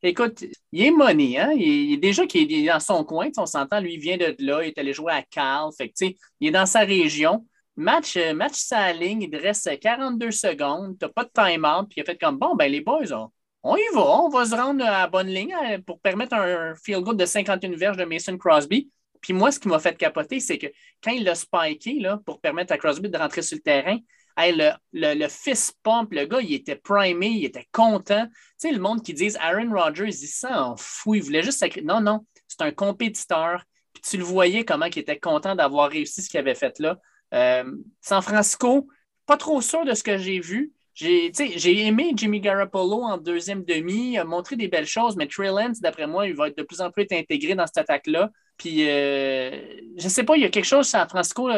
[0.03, 1.53] écoute, il est money, hein?
[1.55, 4.61] Il, est déjà qu'il est dans son coin, on s'entend, lui, il vient de là,
[4.63, 5.69] il est allé jouer à Cal.
[5.75, 6.05] Fait que,
[6.39, 7.47] il est dans sa région.
[7.77, 11.95] Match, euh, match sa ligne, il reste 42 secondes, tu n'as pas de time-out, puis
[11.97, 13.31] il a fait comme bon, ben les boys, ont
[13.63, 17.03] on y va, on va se rendre à bonne ligne hein, pour permettre un field
[17.03, 18.91] goal de 51 verges de Mason Crosby.
[19.21, 20.67] Puis moi, ce qui m'a fait capoter, c'est que
[21.01, 23.97] quand il l'a spiké pour permettre à Crosby de rentrer sur le terrain,
[24.37, 28.25] le, le, fist pump, le gars, il était primé, il était content.
[28.25, 31.63] Tu sais, le monde qui dit Aaron Rodgers, il s'en fout, il voulait juste.
[31.83, 33.63] Non, non, c'est un compétiteur.
[33.93, 36.97] Puis tu le voyais comment il était content d'avoir réussi ce qu'il avait fait là.
[37.33, 38.87] Euh, San Francisco,
[39.25, 40.73] pas trop sûr de ce que j'ai vu.
[40.93, 45.79] J'ai aimé Jimmy Garoppolo en deuxième demi, a montré des belles choses, mais Trey Lance,
[45.79, 48.29] d'après moi, il va être de plus en plus intégré dans cette attaque-là.
[48.57, 49.49] Puis, euh,
[49.97, 51.49] je ne sais pas, il y a quelque chose San Francisco.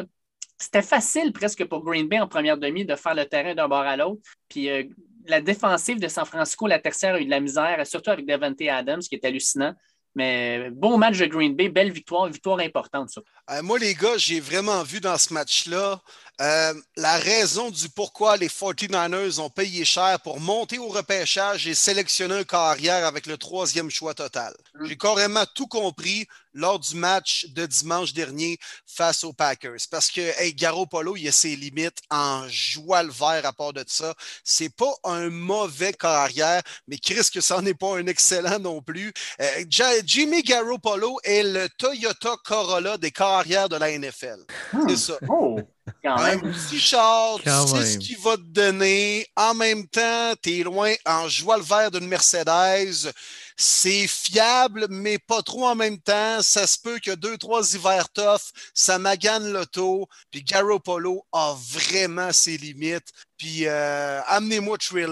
[0.58, 3.80] C'était facile presque pour Green Bay en première demi de faire le terrain d'un bord
[3.80, 4.22] à l'autre.
[4.48, 4.84] Puis, euh,
[5.28, 8.62] la défensive de San Francisco, la tertiaire, a eu de la misère, surtout avec Devante
[8.62, 9.74] Adams, qui est hallucinant.
[10.16, 13.10] Mais bon match de Green Bay, belle victoire, victoire importante.
[13.10, 13.22] Ça.
[13.52, 16.02] Euh, moi, les gars, j'ai vraiment vu dans ce match-là
[16.42, 21.74] euh, la raison du pourquoi les 49ers ont payé cher pour monter au repêchage et
[21.74, 24.54] sélectionner un carrière avec le troisième choix total.
[24.74, 24.86] Mm.
[24.86, 29.80] J'ai carrément tout compris lors du match de dimanche dernier face aux Packers.
[29.90, 33.84] Parce que hey, Garoppolo, il a ses limites en joie le vert à part de
[33.88, 34.14] ça.
[34.44, 39.14] C'est pas un mauvais carrière, mais Chris, que ça n'est pas un excellent non plus.
[39.40, 39.66] Euh,
[40.06, 44.40] Jimmy Garoppolo est le Toyota Corolla des carrières de la NFL.
[44.72, 44.98] C'est hmm.
[44.98, 45.18] ça.
[45.30, 45.60] Oh.
[46.04, 46.40] Quand même.
[46.46, 49.28] Un petit char, tu sais ce qu'il va te donner.
[49.36, 53.12] En même temps, tu es loin en joie le vert d'une Mercedes.
[53.58, 56.42] C'est fiable, mais pas trop en même temps.
[56.42, 60.08] Ça se peut que deux, trois hivers tough, ça magane l'auto.
[60.30, 63.12] Puis Garoppolo a vraiment ses limites.
[63.38, 65.06] Puis euh, amenez-moi Trey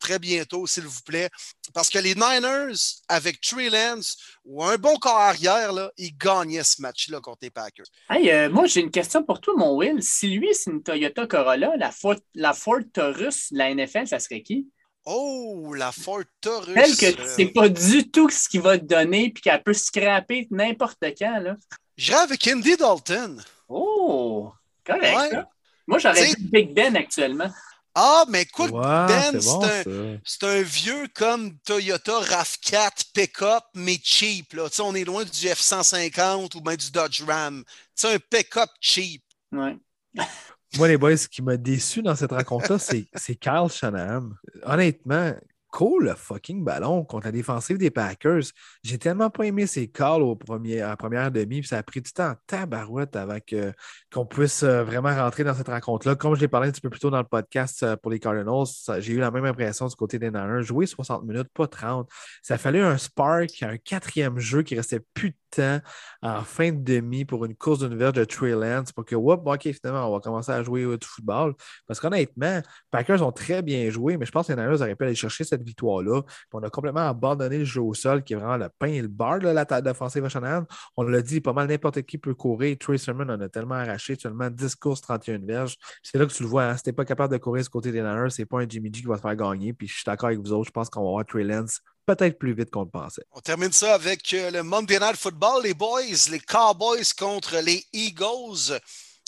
[0.00, 1.28] très bientôt, s'il vous plaît.
[1.74, 2.76] Parce que les Niners,
[3.08, 7.50] avec Trey Lance ou un bon corps arrière, là, ils gagnaient ce match-là contre les
[7.50, 7.86] Packers.
[8.10, 10.02] Hey, euh, moi, j'ai une question pour toi, mon Will.
[10.02, 14.18] Si lui, c'est une Toyota Corolla, la Ford, la Ford Taurus de la NFL, ça
[14.18, 14.68] serait qui?
[15.10, 16.74] Oh, la Ford Taurus.
[16.74, 19.62] Telle que tu ne sais pas du tout ce qu'il va te donner puis qu'elle
[19.62, 21.40] peut scraper n'importe quand.
[21.40, 21.56] Là.
[21.96, 23.42] J'irais avec Andy Dalton.
[23.70, 24.52] Oh,
[24.84, 25.34] correct.
[25.86, 27.50] Moi, j'aurais dit Big Ben actuellement.
[27.94, 34.52] Ah, mais écoute, Ouais, Ben, c'est bon, un, vieux comme Toyota RAV4 pick-up, mais cheap.
[34.52, 34.68] Là.
[34.68, 37.64] Tu sais, on est loin du F-150 ou bien du Dodge Ram.
[37.94, 39.24] C'est un pick-up cheap.
[39.52, 39.78] Ouais.
[40.76, 44.30] Moi, les boys, ce qui m'a déçu dans cette rencontre-là, c'est Kyle Shanahan.
[44.64, 45.32] Honnêtement,
[45.70, 48.42] cool le fucking ballon contre la défensive des Packers.
[48.82, 52.00] J'ai tellement pas aimé ses calls au premier, en première demi, puis ça a pris
[52.00, 53.38] du temps en tabarouette avant
[54.12, 56.16] qu'on puisse euh, vraiment rentrer dans cette rencontre-là.
[56.16, 58.18] Comme je l'ai parlé un petit peu plus tôt dans le podcast euh, pour les
[58.18, 58.66] Cardinals,
[58.98, 60.62] j'ai eu la même impression du côté des Niners.
[60.62, 62.08] Jouer 60 minutes, pas 30.
[62.42, 65.80] Ça fallait un spark, un quatrième jeu qui restait plus de temps
[66.22, 69.46] en fin de demi pour une course d'une verge de Trey Lance pour que, whoop,
[69.46, 71.54] OK, finalement, on va commencer à jouer au football.
[71.86, 72.60] Parce qu'honnêtement,
[72.90, 75.44] Packers ont très bien joué, mais je pense que les Niners auraient pu aller chercher
[75.44, 76.22] cette victoire-là.
[76.52, 79.08] On a complètement abandonné le jeu au sol, qui est vraiment le pain et le
[79.08, 80.64] beurre de la table défensive à Shanahan.
[80.96, 82.76] On l'a dit, pas mal n'importe qui peut courir.
[82.78, 85.76] Trey Sermon en a tellement arraché, seulement 10 courses, 31 verges.
[86.02, 86.64] C'est là que tu le vois.
[86.64, 86.76] Hein.
[86.76, 89.02] Si t'es pas capable de courir ce côté des Niners, c'est pas un Jimmy G
[89.02, 89.72] qui va te faire gagner.
[89.72, 92.38] Puis je suis d'accord avec vous autres, je pense qu'on va avoir Trey Lance peut-être
[92.38, 93.22] plus vite qu'on le pensait.
[93.32, 96.00] On termine ça avec euh, le Monday Night Football, les boys,
[96.30, 98.80] les Cowboys contre les Eagles.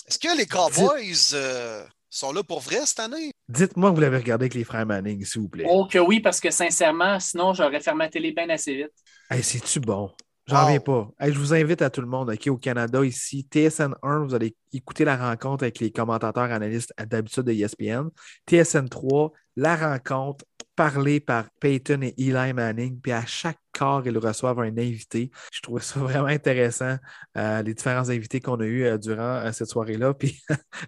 [0.06, 3.32] Est-ce que les Cowboys euh, sont là pour vrai cette année?
[3.48, 5.66] Dites-moi que vous l'avez regardé avec les frères Manning, s'il vous plaît.
[5.68, 8.92] Oh que oui, parce que sincèrement, sinon, j'aurais fermé la télé bien assez vite.
[9.30, 10.10] Hey, c'est-tu bon?
[10.46, 10.64] J'en Wow.
[10.66, 11.10] reviens pas.
[11.20, 14.34] Hey, je vous invite à tout le monde, OK, au Canada, ici, TSN 1, vous
[14.34, 18.08] allez écouter la rencontre avec les commentateurs analystes d'habitude de ESPN.
[18.48, 20.44] TSN 3, la rencontre
[20.74, 25.30] parlée par Peyton et Eli Manning, puis à chaque quart, ils reçoivent un invité.
[25.52, 26.96] Je trouvais ça vraiment intéressant,
[27.36, 30.14] euh, les différents invités qu'on a eus euh, durant euh, cette soirée-là.
[30.18, 30.42] Puis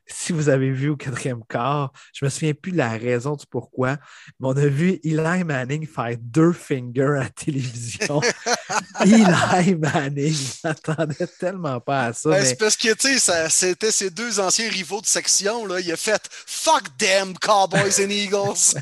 [0.06, 3.46] si vous avez vu au quatrième quart, je me souviens plus de la raison du
[3.46, 3.96] pourquoi,
[4.40, 8.20] mais on a vu Eli Manning faire deux fingers à la télévision.
[9.00, 12.30] Eli Manning, je m'attendais tellement pas à ça.
[12.30, 15.66] Ben, mais C'est parce que, tu sais, c'était ses deux anciens rivaux de section.
[15.66, 15.80] Là.
[15.80, 18.74] Il a fait Fuck them, Cowboys and Eagles.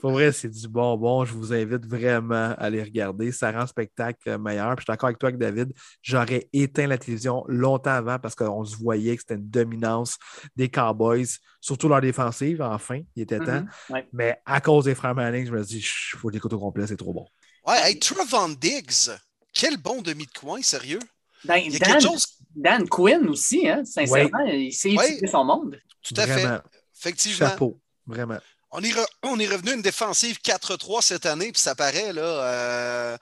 [0.00, 1.24] pour vrai, c'est du bonbon.
[1.24, 3.32] Je vous invite vraiment à les regarder.
[3.32, 4.74] Ça rend le spectacle meilleur.
[4.76, 5.72] Puis je suis d'accord avec toi, avec David.
[6.02, 10.16] J'aurais éteint la télévision longtemps avant parce qu'on se voyait que c'était une dominance
[10.56, 11.26] des Cowboys,
[11.60, 12.62] surtout leur défensive.
[12.62, 13.60] Enfin, il était temps.
[13.62, 14.08] Mhm, ouais.
[14.12, 16.96] Mais à cause des frères Manning, je me dis, il faut l'écouter au complet, c'est
[16.96, 17.26] trop bon.
[17.66, 19.10] Ouais, hey, Trevon Diggs,
[19.52, 21.00] quel bon demi de coin, sérieux?
[21.44, 22.26] Ben, Il y a Dan, quelque chose.
[22.54, 25.04] Dan Quinn aussi, hein, sincèrement, il sait Ouais.
[25.06, 25.78] utiliser son monde.
[26.02, 26.42] Tout à fait.
[26.42, 26.60] Vraiment,
[26.98, 27.48] Effectivement.
[27.48, 27.80] chapeau.
[28.06, 28.38] Vraiment.
[28.78, 33.16] On est, revenu à une défensive 4-3 cette année, puis ça paraît, là, euh,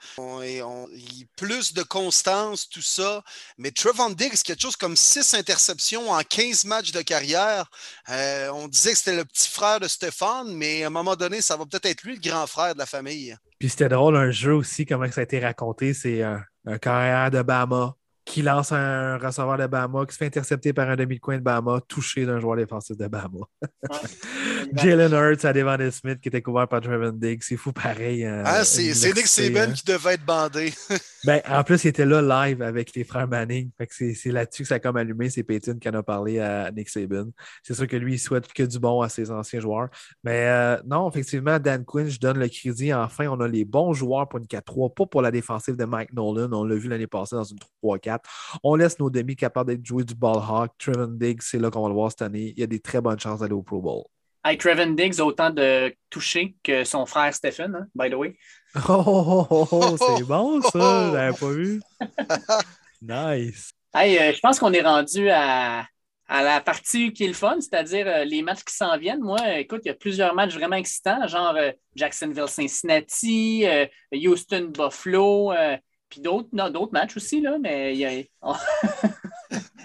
[1.37, 3.23] plus de constance, tout ça.
[3.57, 7.69] Mais Trevon Diggs, quelque chose comme 6 interceptions en 15 matchs de carrière.
[8.09, 11.39] Euh, on disait que c'était le petit frère de Stéphane, mais à un moment donné,
[11.39, 13.37] ça va peut-être être lui, le grand frère de la famille.
[13.57, 15.93] Puis c'était drôle, un jeu aussi, comment ça a été raconté.
[15.93, 17.95] C'est un, un carrière de Bama
[18.25, 21.79] qui lance un receveur de Bama, qui se fait intercepter par un demi-coin de Bama,
[21.87, 23.39] touché d'un joueur défensif de Bama.
[24.73, 27.43] Jalen Hurts à Devon Smith qui était couvert par Trevor Diggs.
[27.43, 28.25] C'est fou pareil.
[28.25, 29.73] euh, Hein, c'est c'est Nick Saban hein.
[29.73, 30.73] qui devait être bandé.
[31.25, 33.71] Ben, en plus, il était là live avec les frères Manning.
[33.89, 35.31] C'est c'est là-dessus que ça a comme allumé.
[35.31, 37.29] C'est Peyton qui en a parlé à Nick Saban.
[37.63, 39.89] C'est sûr que lui, il souhaite que du bon à ses anciens joueurs.
[40.23, 42.93] Mais euh, non, effectivement, Dan Quinn, je donne le crédit.
[42.93, 46.13] Enfin, on a les bons joueurs pour une 4-3, pas pour la défensive de Mike
[46.13, 46.49] Nolan.
[46.53, 48.14] On l'a vu l'année passée dans une 3-4.
[48.63, 50.71] On laisse nos demi capables d'être joués du ball hawk.
[50.77, 52.53] Trevon Diggs, c'est là qu'on va le voir cette année.
[52.55, 54.03] Il y a des très bonnes chances d'aller au Pro Bowl.
[54.47, 58.37] Hey, Trevin Diggs a autant de touchés que son frère Stephen, hein, by the way.
[58.89, 61.81] Oh, oh, oh, oh, c'est bon ça, je l'avais pas vu.
[63.01, 63.71] Nice.
[63.93, 65.87] Hey, euh, je pense qu'on est rendu à,
[66.27, 69.21] à la partie qui est le fun, c'est-à-dire euh, les matchs qui s'en viennent.
[69.21, 75.53] Moi, euh, écoute, il y a plusieurs matchs vraiment excitants, genre euh, Jacksonville-Cincinnati, euh, Houston-Buffalo,
[75.53, 75.77] euh,
[76.15, 78.23] puis d'autres non, d'autres matchs aussi, là, mais il y a...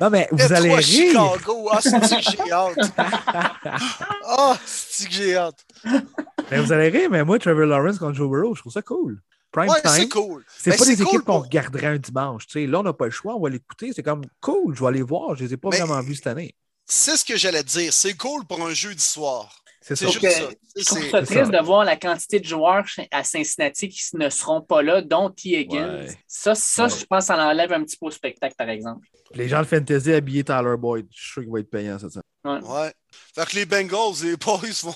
[0.01, 0.81] Non, mais vous allez rire.
[1.13, 1.69] Chicago.
[1.73, 2.79] Ah, c'est que j'ai hâte.
[4.25, 5.65] Ah, c'est que j'ai hâte.
[6.51, 9.21] Mais vous allez rire, mais moi, Trevor Lawrence contre Joe Burrow, je trouve ça cool.
[9.53, 9.91] Prime Ouais, time.
[9.93, 10.45] c'est cool.
[10.57, 12.47] C'est pas des cool équipes qu'on pour- regarderait un dimanche.
[12.47, 12.67] tu sais.
[12.67, 13.91] Là, on n'a pas le choix, on va l'écouter.
[13.95, 15.35] C'est comme cool, je vais aller voir.
[15.35, 16.55] Je les ai pas Mais- vraiment vus cette année.
[16.87, 17.93] C'est ce que j'allais te dire.
[17.93, 19.53] C'est cool pour un jeudi soir.
[19.97, 20.11] C'est ça.
[20.11, 20.49] juste ça.
[20.77, 21.59] Je trouve ça c'est triste ça.
[21.61, 25.59] de voir la quantité de joueurs à Cincinnati qui ne seront pas là, dont T.
[25.59, 26.01] Higgins.
[26.01, 26.09] Ouais.
[26.29, 26.91] Ça, ça Ouais.
[26.91, 29.07] je pense, ça enlève un petit peu au spectacle, par exemple.
[29.35, 32.23] Les gens de fantasy habillés Tyler Boyd, je suis sûr qu'il va être payant semaine.
[32.45, 32.61] Ouais.
[32.69, 32.93] Ouais.
[33.35, 34.95] Fait que les Bengals, les boys vont,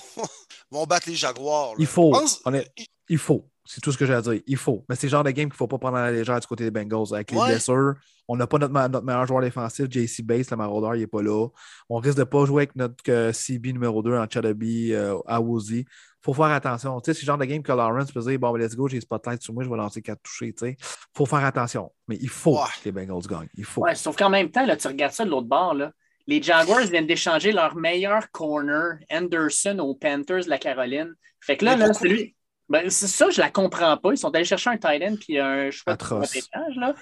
[0.71, 1.69] vont battre les Jaguars.
[1.69, 1.75] là.
[1.79, 2.11] Il faut.
[2.11, 2.69] Pense- On est-
[3.09, 3.45] Il faut.
[3.67, 4.39] C'est tout ce que j'ai à dire.
[4.45, 4.85] Il faut.
[4.87, 6.45] Mais c'est le genre de game qu'il ne faut pas prendre à la légère du
[6.45, 7.13] côté des Bengals.
[7.15, 7.47] Avec les Ouais.
[7.47, 7.95] blessures,
[8.27, 11.21] on n'a pas notre, notre meilleur joueur défensif, JC Bates, le maraudeur, il n'est pas
[11.23, 11.47] là.
[11.89, 15.17] On risque de ne pas jouer avec notre euh, CB numéro 2 en Chadabi euh,
[15.25, 15.79] à Woozy.
[15.79, 15.85] Il
[16.21, 16.99] faut faire attention.
[17.01, 18.87] Tu sais, c'est le genre de game que Lawrence peut dire bon, ben, let's go,
[18.87, 20.53] j'ai spotlight sur moi, je vais lancer quatre touchés.
[20.61, 20.75] Il
[21.15, 21.91] faut faire attention.
[22.07, 22.67] Mais il faut Ouais.
[22.83, 23.49] que les Bengals gagnent.
[23.57, 23.81] Il faut.
[23.81, 25.91] Ouais, sauf qu'en même temps, là, tu regardes ça de l'autre bord, là,
[26.27, 31.13] les Jaguars viennent d'échanger leur meilleur corner, Anderson, aux Panthers de la Caroline.
[31.41, 32.35] Fait que là, là c'est lui.
[32.67, 34.11] Ben, c'est ça, je la comprends pas.
[34.11, 36.31] Ils sont allés chercher un tight end puis un choix Atroce.
[36.33, 36.93] de là.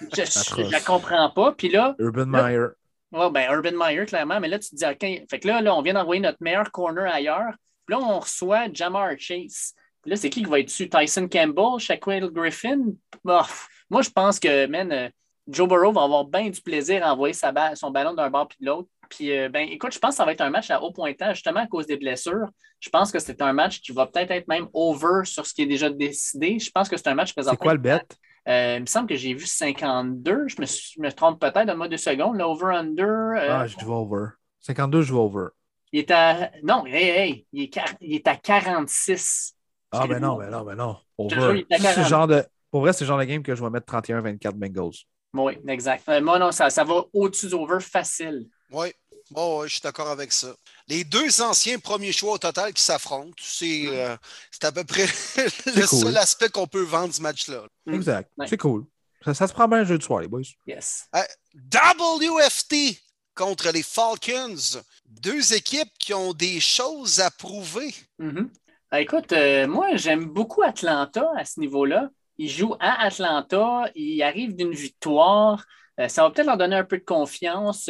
[0.00, 1.52] Je, je, la comprends pas.
[1.52, 2.66] Puis là, Urban Là- Meyer.
[3.12, 5.72] Ouais, ben Urban Meyer, clairement, mais là, tu te dis, OK, fait que là, là,
[5.76, 7.52] on vient d'envoyer notre meilleur corner ailleurs.
[7.86, 9.74] Puis là, on reçoit Jamar Chase.
[10.02, 10.88] Puis là, c'est qui qui va être dessus?
[10.88, 12.80] Tyson Campbell, Shaquille Griffin?
[13.22, 13.46] Bah,
[13.88, 15.08] moi, je pense que, man, euh,
[15.46, 18.48] Joe Burrow va avoir bien du plaisir à envoyer sa ba- son ballon d'un bord
[18.48, 18.88] puis de l'autre.
[19.08, 21.36] Puis, euh, ben, écoute, je pense que ça va être un match à haut pointage,
[21.36, 22.48] justement à cause des blessures.
[22.80, 25.62] Je pense que c'est un match qui va peut-être être même over sur ce qui
[25.62, 26.58] est déjà décidé.
[26.58, 27.58] Je pense que c'est un match C'est présentement.
[27.58, 28.00] quoi le bet?
[28.46, 30.48] Euh, il me semble que j'ai vu 52.
[30.48, 32.36] Je me, je me trompe peut-être, donne-moi deux secondes.
[32.36, 33.04] L'over-under.
[33.36, 34.26] euh, Ah, je joue over.
[34.60, 35.46] 52, je joue over.
[35.92, 36.50] il est à.
[36.62, 39.54] Non, hey, hey, il est, il est à 46.
[39.92, 40.96] Ah, ben non, ben non, ben non.
[41.28, 41.58] te jure, Over.
[41.58, 42.08] il est à C'est le 40.
[42.08, 42.44] genre de...
[42.70, 44.90] Pour vrai, c'est le genre de game que je vais mettre 31-24 Bengals.
[45.34, 46.08] Oui, exact.
[46.20, 48.46] Moi, non, ça, ça va au-dessus du over facile.
[48.74, 48.88] Oui,
[49.30, 50.54] bon, ouais, je suis d'accord avec ça.
[50.88, 54.16] Les deux anciens premiers choix au total qui s'affrontent, c'est euh,
[54.50, 55.06] c'est à peu près
[55.36, 55.98] le cool.
[56.00, 57.62] seul aspect qu'on peut vendre ce match-là.
[57.86, 57.94] Mm.
[57.94, 58.30] Exact.
[58.36, 58.46] Ouais.
[58.48, 58.84] C'est cool.
[59.24, 60.42] Ça, ça se prend bien un jeu de soir, les boys.
[60.66, 61.08] Yes.
[61.54, 63.00] WFT
[63.34, 64.82] contre les Falcons.
[65.06, 67.94] Deux équipes qui ont des choses à prouver.
[68.18, 68.50] Mhm.
[68.90, 72.10] Ah, écoute, euh, moi, j'aime beaucoup Atlanta à ce niveau-là.
[72.38, 75.64] Ils jouent à Atlanta, ils arrivent d'une victoire.
[76.00, 77.88] Euh, ça va peut-être leur donner un peu de confiance.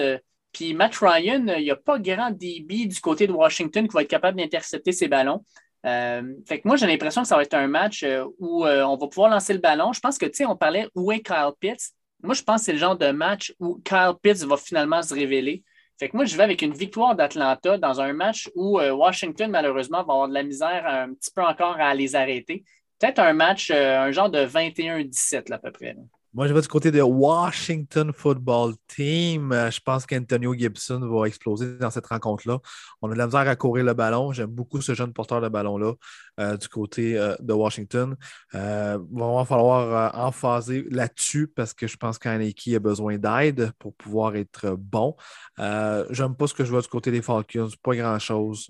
[0.55, 3.92] Puis Matt Ryan, euh, il n'y a pas grand DB du côté de Washington qui
[3.92, 5.44] va être capable d'intercepter ses ballons.
[5.84, 8.96] Euh, fait que moi, j'ai l'impression que ça va être un match euh, où on
[8.96, 9.92] va pouvoir lancer le ballon.
[9.92, 11.90] Je pense que, tu sais, on parlait où est Kyle Pitts.
[12.22, 15.12] Moi, je pense que c'est le genre de match où Kyle Pitts va finalement se
[15.12, 15.62] révéler.
[15.98, 19.98] Fait que moi, je vais avec une victoire d'Atlanta dans un match où Washington, malheureusement,
[19.98, 22.64] va avoir de la misère un petit peu encore à les arrêter.
[22.98, 25.94] Peut-être un match, un genre de 21-17 là, à peu près.
[26.35, 29.53] Moi, je vais du côté de Washington Football Team.
[29.53, 32.59] Euh, Je pense qu'Antonio Gibson va exploser dans cette rencontre-là.
[33.03, 34.32] On a de la misère à courir le ballon.
[34.32, 35.93] J'aime beaucoup ce jeune porteur de ballon-là
[36.41, 38.16] euh, du côté euh, de Washington.
[38.53, 43.95] Il va vraiment falloir emphaser là-dessus parce que je pense qu'Aneki a besoin d'aide pour
[43.95, 45.14] pouvoir être bon.
[45.57, 47.70] J'aime pas ce que je vois du côté des Falcons.
[47.80, 48.66] Pas grand-chose.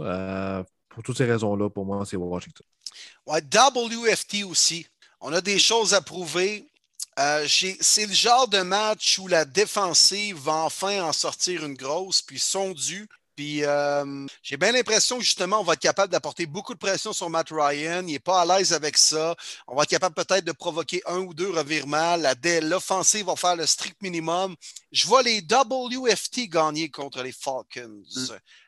[0.91, 2.67] Pour toutes ces raisons-là, pour moi, c'est Washington.
[3.27, 4.87] Ouais, WFT aussi.
[5.23, 6.69] On a des choses à prouver.
[7.19, 7.47] Euh,
[7.81, 12.41] c'est le genre de match où la défensive va enfin en sortir une grosse, puis
[12.41, 13.09] sont dus.
[13.37, 17.13] Puis euh, j'ai bien l'impression que justement, on va être capable d'apporter beaucoup de pression
[17.13, 18.03] sur Matt Ryan.
[18.07, 19.35] Il n'est pas à l'aise avec ça.
[19.67, 22.17] On va être capable peut-être de provoquer un ou deux revirements.
[22.63, 24.55] L'offensive va faire le strict minimum.
[24.93, 28.03] Je vois les WFT gagner contre les Falcons.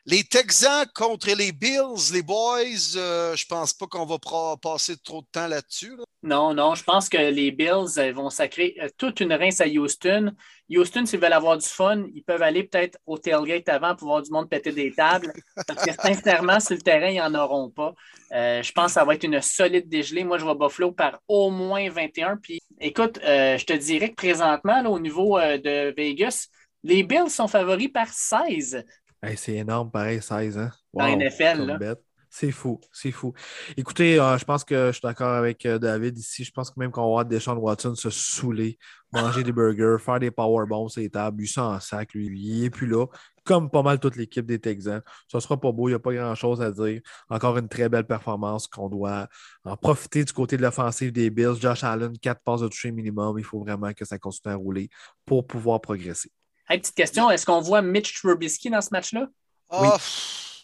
[0.05, 4.17] Les Texans contre les Bills, les boys, euh, je pense pas qu'on va
[4.61, 5.95] passer trop de temps là-dessus.
[5.97, 6.03] là.
[6.23, 9.67] Non, non, je pense que les Bills euh, vont sacrer euh, toute une rince à
[9.67, 10.33] Houston.
[10.69, 14.21] Houston, s'ils veulent avoir du fun, ils peuvent aller peut-être au tailgate avant pour voir
[14.21, 15.31] du monde péter des tables.
[15.67, 17.93] Parce que sincèrement, sur le terrain, ils n'en auront pas.
[18.33, 20.23] Euh, je pense que ça va être une solide dégelée.
[20.23, 22.37] Moi, je vois Buffalo par au moins 21.
[22.37, 26.47] Puis écoute, euh, je te dirais que présentement, là, au niveau euh, de Vegas,
[26.83, 28.83] les Bills sont favoris par 16.
[29.23, 30.69] Hey, c'est énorme, pareil, 16 ans.
[30.93, 31.77] Dans NFL, là.
[31.77, 31.95] bet.
[32.29, 33.33] C'est fou, c'est fou.
[33.77, 36.43] Écoutez, euh, je pense que je suis d'accord avec euh, David ici.
[36.43, 38.77] Je pense que même qu'on va voir Deshaun Watson se saouler,
[39.11, 42.61] manger des burgers, faire des powerbombs sur les tables, lui ça en sac, lui, il
[42.63, 43.05] n'est plus là.
[43.45, 45.01] Comme pas mal toute l'équipe des Texans.
[45.31, 47.01] Ça sera pas beau, il n'y a pas grand-chose à dire.
[47.29, 49.27] Encore une très belle performance qu'on doit
[49.63, 51.55] en profiter du côté de l'offensive des Bills.
[51.59, 53.39] Josh Allen, quatre passes de toucher minimum.
[53.39, 54.89] Il faut vraiment que ça continue à rouler
[55.25, 56.29] pour pouvoir progresser.
[56.67, 59.27] Hey, petite question, est-ce qu'on voit Mitch Trubisky dans ce match-là?
[59.69, 59.97] Ah,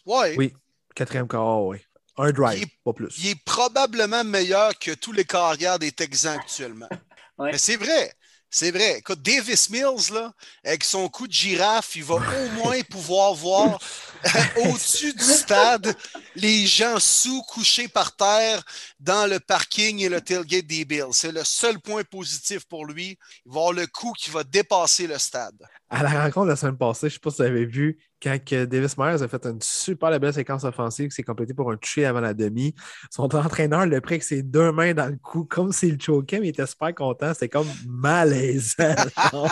[0.05, 0.35] ouais.
[0.37, 0.53] Oui,
[0.95, 1.79] quatrième quart, oui.
[2.17, 3.15] Un drive, Il est- pas plus.
[3.17, 6.89] Il est probablement meilleur que tous les carrières des Texans actuellement.
[7.39, 7.51] Ouais.
[7.51, 8.13] Mais c'est vrai.
[8.51, 8.99] C'est vrai.
[8.99, 10.31] Écoute, Davis Mills, là,
[10.63, 13.79] avec son coup de girafe, il va au moins pouvoir voir
[14.65, 15.95] au-dessus du stade
[16.35, 18.63] les gens sous couchés par terre
[18.99, 21.11] dans le parking et le tailgate des Bills.
[21.11, 23.17] C'est le seul point positif pour lui.
[23.45, 25.55] Il va avoir le coup qui va dépasser le stade.
[25.89, 28.37] À la rencontre la semaine passée, je ne sais pas si vous avez vu, quand
[28.49, 32.05] Davis Myers a fait une super belle séquence offensive qui s'est complétée pour un toucher
[32.05, 32.73] avant la demi,
[33.11, 36.47] son entraîneur le pris avec ses deux mains dans le cou, comme s'il choquait, mais
[36.47, 37.33] il était super content.
[37.33, 38.95] C'était comme malaisant.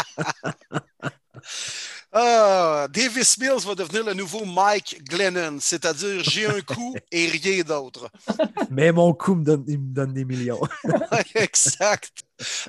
[2.14, 7.64] Ah, Davis Mills va devenir le nouveau Mike Glennon, c'est-à-dire j'ai un coup et rien
[7.64, 8.10] d'autre.
[8.70, 10.60] mais mon coup me donne, il me donne des millions.
[11.36, 12.12] exact.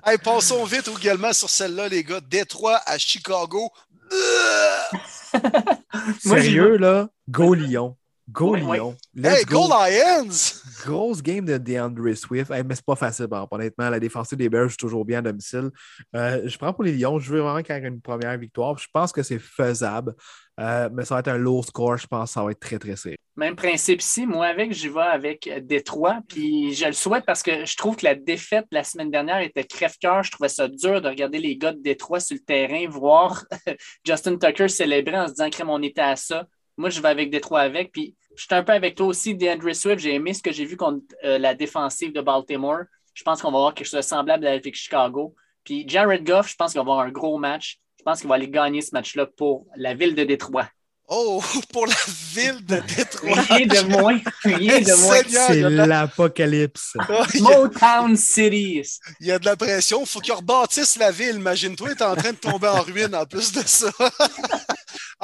[0.04, 2.20] Hey, passons vite également sur celle-là, les gars.
[2.20, 3.72] Détroit à Chicago.
[6.20, 7.96] Sérieux, là, go Lyon.
[8.30, 8.60] Go Ouais.
[8.60, 8.96] Lyon.
[9.14, 10.62] Let's Hey, go Lions!
[10.84, 12.50] Grosse game de DeAndre Swift.
[12.50, 13.90] Hey, mais c'est pas facile, par honnêtement.
[13.90, 15.70] La défensive des Bears joue toujours bien à domicile.
[16.14, 17.18] Euh, je prends pour les Lions.
[17.18, 18.78] Je veux vraiment qu'il y ait une première victoire.
[18.78, 20.14] Je pense que c'est faisable.
[20.60, 21.96] Euh, mais ça va être un low score.
[21.96, 23.18] Je pense que ça va être très, très serré.
[23.36, 24.26] Même principe ici.
[24.26, 26.20] Moi, avec, j'y vais avec Détroit.
[26.28, 29.64] Puis je le souhaite parce que je trouve que la défaite la semaine dernière était
[29.64, 30.22] crève-cœur.
[30.22, 33.44] Je trouvais ça dur de regarder les gars de Détroit sur le terrain, voir
[34.06, 36.46] Justin Tucker célébrer en se disant que on était à ça.
[36.82, 37.92] Moi, je vais avec Détroit avec.
[37.92, 40.00] Puis je suis un peu avec toi aussi, DeAndre Swift.
[40.00, 42.80] J'ai aimé ce que j'ai vu contre euh, la défensive de Baltimore.
[43.14, 45.32] Je pense qu'on va avoir quelque chose de semblable avec Chicago.
[45.62, 47.78] Puis Jared Goff, je pense qu'il va avoir un gros match.
[48.00, 50.66] Je pense qu'il va aller gagner ce match-là pour la ville de Détroit.
[51.06, 51.40] Oh,
[51.72, 51.94] pour la
[52.34, 53.40] ville de Détroit!
[53.42, 54.20] Rien de moins.
[54.42, 55.22] Rien de moins.
[55.46, 56.94] C'est l'apocalypse.
[57.08, 58.82] Oh, Motown City.
[59.20, 60.00] Il y a de la pression.
[60.00, 61.36] Il faut qu'ils rebâtissent la ville.
[61.36, 63.92] Imagine-toi, il est en train de tomber en ruine en plus de ça.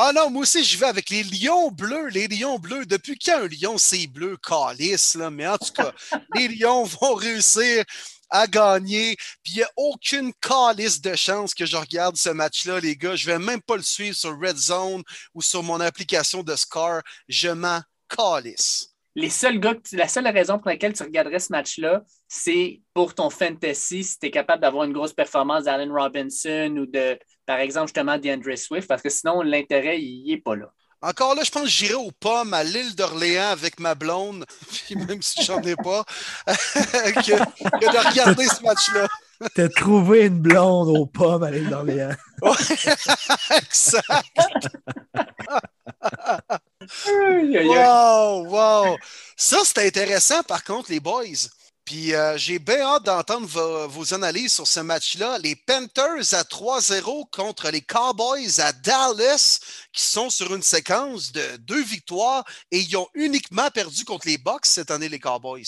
[0.01, 2.07] Ah non, moi aussi, je vais avec les lions bleus.
[2.11, 2.87] Les lions bleus.
[2.87, 4.37] Depuis quand un lion, c'est bleu?
[4.37, 5.29] Calice, là?
[5.29, 5.93] Mais en tout cas,
[6.37, 7.85] les lions vont réussir
[8.31, 9.17] à gagner.
[9.43, 13.17] Puis il n'y a aucune calice de chance que je regarde ce match-là, les gars.
[13.17, 15.03] Je vais même pas le suivre sur Red Zone
[15.35, 17.03] ou sur mon application de Scar.
[17.27, 18.95] Je m'en calisse.
[19.17, 23.31] Les seuls gars, la seule raison pour laquelle tu regarderais ce match-là, c'est pour ton
[23.31, 27.19] fantasy, si tu es capable d'avoir une grosse performance d'Allen Robinson ou de,
[27.49, 30.71] par exemple, justement, DeAndre Swift, parce que sinon, l'intérêt, il n'est pas là.
[31.01, 34.45] Encore là, je pense que j'irai aux pommes à l'île d'Orléans avec ma blonde,
[34.87, 36.05] puis même si j'en ai pas,
[36.47, 39.09] que, que de regarder ce match-là.
[39.55, 42.15] T'as trouvé une blonde aux pommes à l'île d'Orléans.
[43.57, 44.69] Exact.
[47.07, 48.97] Wow, wow.
[49.37, 51.49] Ça, c'est intéressant, par contre, les boys.
[51.89, 55.39] Puis euh, j'ai bien hâte d'entendre vos, vos analyses sur ce match-là.
[55.39, 59.59] Les Panthers à 3-0 contre les Cowboys à Dallas,
[59.91, 64.37] qui sont sur une séquence de deux victoires et ils ont uniquement perdu contre les
[64.37, 65.65] Bucks cette année, les Cowboys.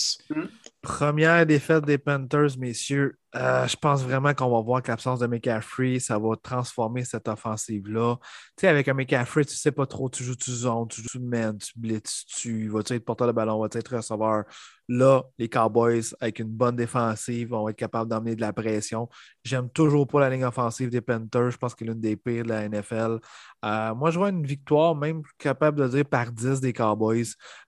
[0.83, 3.17] Première défaite des Panthers, messieurs.
[3.35, 7.29] Euh, je pense vraiment qu'on va voir que l'absence de McCaffrey, ça va transformer cette
[7.29, 8.17] offensive-là.
[8.21, 11.21] Tu sais, avec un McCaffrey, tu sais pas trop, tu joues tu zone, tu joues
[11.21, 14.43] man, tu blitz, tu vas-tu être porteur de ballon, vas-tu être receveur.
[14.89, 19.07] Là, les Cowboys, avec une bonne défensive, vont être capables d'emmener de la pression.
[19.45, 21.51] J'aime toujours pas la ligne offensive des Panthers.
[21.51, 23.19] Je pense qu'elle est l'une des pires de la NFL.
[23.63, 27.23] Euh, moi, je vois une victoire, même capable de dire par 10 des Cowboys.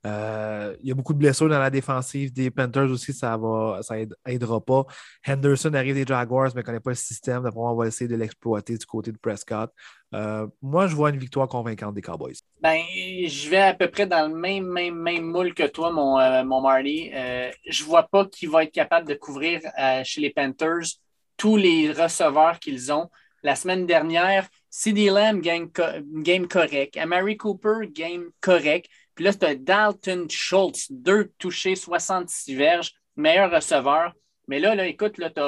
[0.06, 3.80] Euh, il y a beaucoup de blessures dans la défensive des Panthers aussi, ça va,
[3.84, 4.86] ça aide- aidera pas.
[5.26, 7.44] Henderson arrive des Jaguars, mais ne connaît pas le système.
[7.44, 9.72] D'après on va essayer de l'exploiter du côté de Prescott.
[10.14, 12.36] Euh, moi, je vois une victoire convaincante des Cowboys.
[12.62, 12.82] Ben,
[13.28, 16.44] je vais à peu près dans le même, même, même moule que toi, mon, euh,
[16.44, 17.12] mon Marty.
[17.14, 21.00] Euh, je vois pas qu'il va être capable de couvrir euh, chez les Panthers
[21.38, 23.10] tous les receveurs qu'ils ont.
[23.42, 25.70] La semaine dernière, CD Lamb game,
[26.24, 26.96] game correct.
[26.98, 28.88] Amari Cooper game correct.
[29.16, 34.14] Puis là, c'est Dalton Schultz, deux touchés, 66 verges, meilleur receveur.
[34.48, 35.42] Mais là, là écoute, là, tu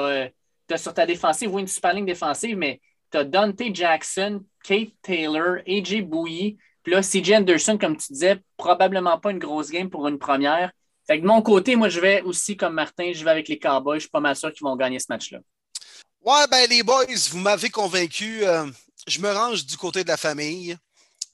[0.74, 4.92] as, sur ta défensive, oui, une super ligne défensive, mais tu as Dante Jackson, Kate
[5.02, 9.90] Taylor, AJ Bouilly, puis là, CJ Anderson, comme tu disais, probablement pas une grosse game
[9.90, 10.70] pour une première.
[11.06, 13.58] Fait que de mon côté, moi, je vais aussi, comme Martin, je vais avec les
[13.58, 13.96] Cowboys.
[13.96, 15.38] Je suis pas mal sûr qu'ils vont gagner ce match-là.
[16.20, 18.44] Ouais, ben les boys, vous m'avez convaincu.
[18.44, 18.66] Euh,
[19.06, 20.76] je me range du côté de la famille.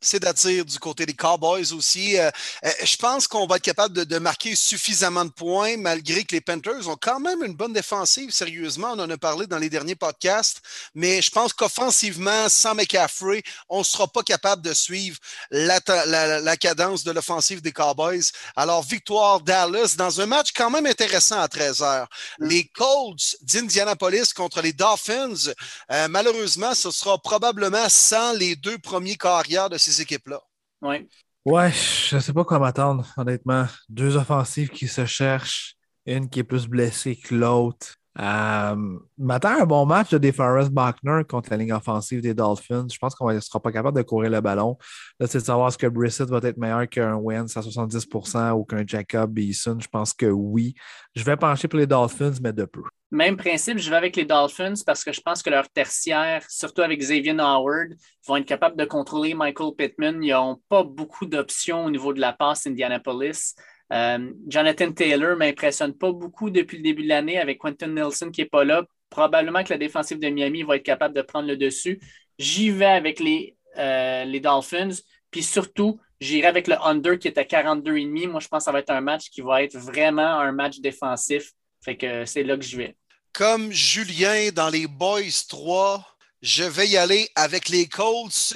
[0.02, 2.18] C'est-à-dire du côté des Cowboys aussi.
[2.18, 2.30] Euh,
[2.64, 6.34] euh, je pense qu'on va être capable de, de, marquer suffisamment de points, malgré que
[6.34, 8.92] les Panthers ont quand même une bonne défensive, sérieusement.
[8.92, 10.60] On en a parlé dans les derniers podcasts.
[10.94, 15.18] Mais je pense qu'offensivement, sans McCaffrey, on ne sera pas capable de suivre
[15.50, 18.32] la, la, la cadence de l'offensive des Cowboys.
[18.56, 22.06] Alors, victoire Dallas dans un match quand même intéressant à 13h.
[22.40, 25.52] Les Colts d'Indianapolis contre les Dolphins,
[25.90, 30.40] euh, malheureusement, ce sera probablement sans les deux premiers carrières de ces équipes-là.
[30.82, 31.08] Oui.
[31.44, 33.66] Ouais, je ne sais pas quoi m'attendre, honnêtement.
[33.88, 35.74] Deux offensives qui se cherchent,
[36.06, 37.96] une qui est plus blessée que l'autre.
[38.20, 42.86] Euh, un bon match de DeForest Buckner contre la ligne offensive des Dolphins.
[42.92, 44.76] Je pense qu'on ne sera pas capable de courir le ballon.
[45.18, 48.06] Là, c'est de savoir est-ce que Brissett va être meilleur qu'un Wentz à 70
[48.54, 49.78] ou qu'un Jacob Beeson.
[49.80, 50.74] Je pense que oui.
[51.14, 52.82] Je vais pencher pour les Dolphins, mais de peu.
[53.10, 56.80] Même principe, je vais avec les Dolphins parce que je pense que leur tertiaire, surtout
[56.80, 57.90] avec Xavier Howard,
[58.26, 60.22] vont être capables de contrôler Michael Pittman.
[60.22, 63.54] Ils n'ont pas beaucoup d'options au niveau de la passe Indianapolis.
[63.92, 68.30] Euh, Jonathan Taylor ne m'impressionne pas beaucoup depuis le début de l'année avec Quentin Nelson
[68.30, 68.84] qui n'est pas là.
[69.10, 72.00] Probablement que la défensive de Miami va être capable de prendre le dessus.
[72.38, 75.02] J'y vais avec les, euh, Dolphins.
[75.30, 78.28] Puis surtout, j'irai avec le under qui est à 42,5.
[78.28, 80.80] Moi, je pense que ça va être un match qui va être vraiment un match
[80.80, 81.52] défensif.
[81.84, 82.96] Fait que c'est là que je vais.
[83.32, 86.04] Comme Julien dans les Boys 3,
[86.40, 88.54] je vais y aller avec les Colts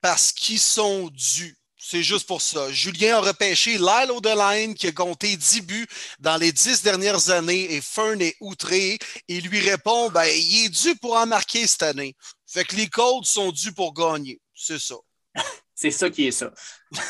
[0.00, 1.56] parce qu'ils sont dus.
[1.84, 2.70] C'est juste pour ça.
[2.70, 5.88] Julien a repêché Lyle O'Deline qui a compté 10 buts
[6.20, 9.00] dans les 10 dernières années et Fern est outré.
[9.26, 12.14] Il lui répond ben, il est dû pour en marquer cette année.
[12.46, 14.40] Fait que les Colts sont dus pour gagner.
[14.54, 14.94] C'est ça.
[15.74, 16.52] C'est ça qui est ça.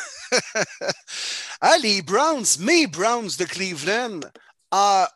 [1.60, 4.20] ah, les Browns, mes Browns de Cleveland,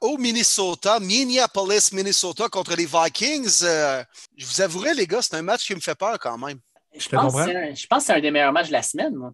[0.03, 3.61] au Minnesota, Minneapolis, Minnesota contre les Vikings.
[3.62, 4.05] Euh,
[4.37, 6.61] je vous avouerai, les gars, c'est un match qui me fait peur quand même.
[6.95, 9.33] Je, pense, je pense que c'est un des meilleurs matchs de la semaine, moi.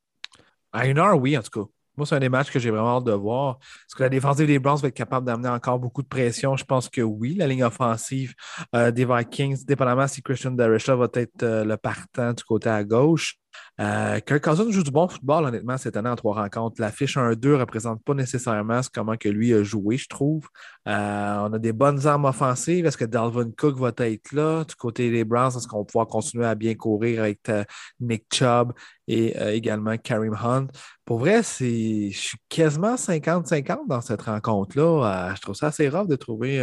[0.72, 1.70] À une heure, oui, en tout cas.
[1.96, 3.58] Moi, c'est un des matchs que j'ai vraiment hâte de voir.
[3.60, 6.56] Est-ce que la défensive des Browns va être capable d'amener encore beaucoup de pression?
[6.56, 7.34] Je pense que oui.
[7.34, 8.34] La ligne offensive
[8.74, 12.82] euh, des Vikings, dépendamment si Christian Derisha va être euh, le partant du côté à
[12.82, 13.41] gauche.
[13.80, 16.80] Euh, Kirk joue du bon football, honnêtement, cette année en trois rencontres.
[16.80, 20.46] La fiche 1-2 ne représente pas nécessairement comment que lui a joué, je trouve.
[20.86, 22.86] Euh, on a des bonnes armes offensives.
[22.86, 24.64] Est-ce que Dalvin Cook va être là?
[24.64, 27.64] Du côté des Browns, est-ce qu'on va pouvoir continuer à bien courir avec euh,
[28.00, 28.72] Nick Chubb
[29.08, 30.68] et également Karim Hunt?
[31.04, 35.34] Pour vrai, je suis quasiment 50-50 dans cette rencontre-là.
[35.34, 36.58] je trouve ça assez rare de trouver.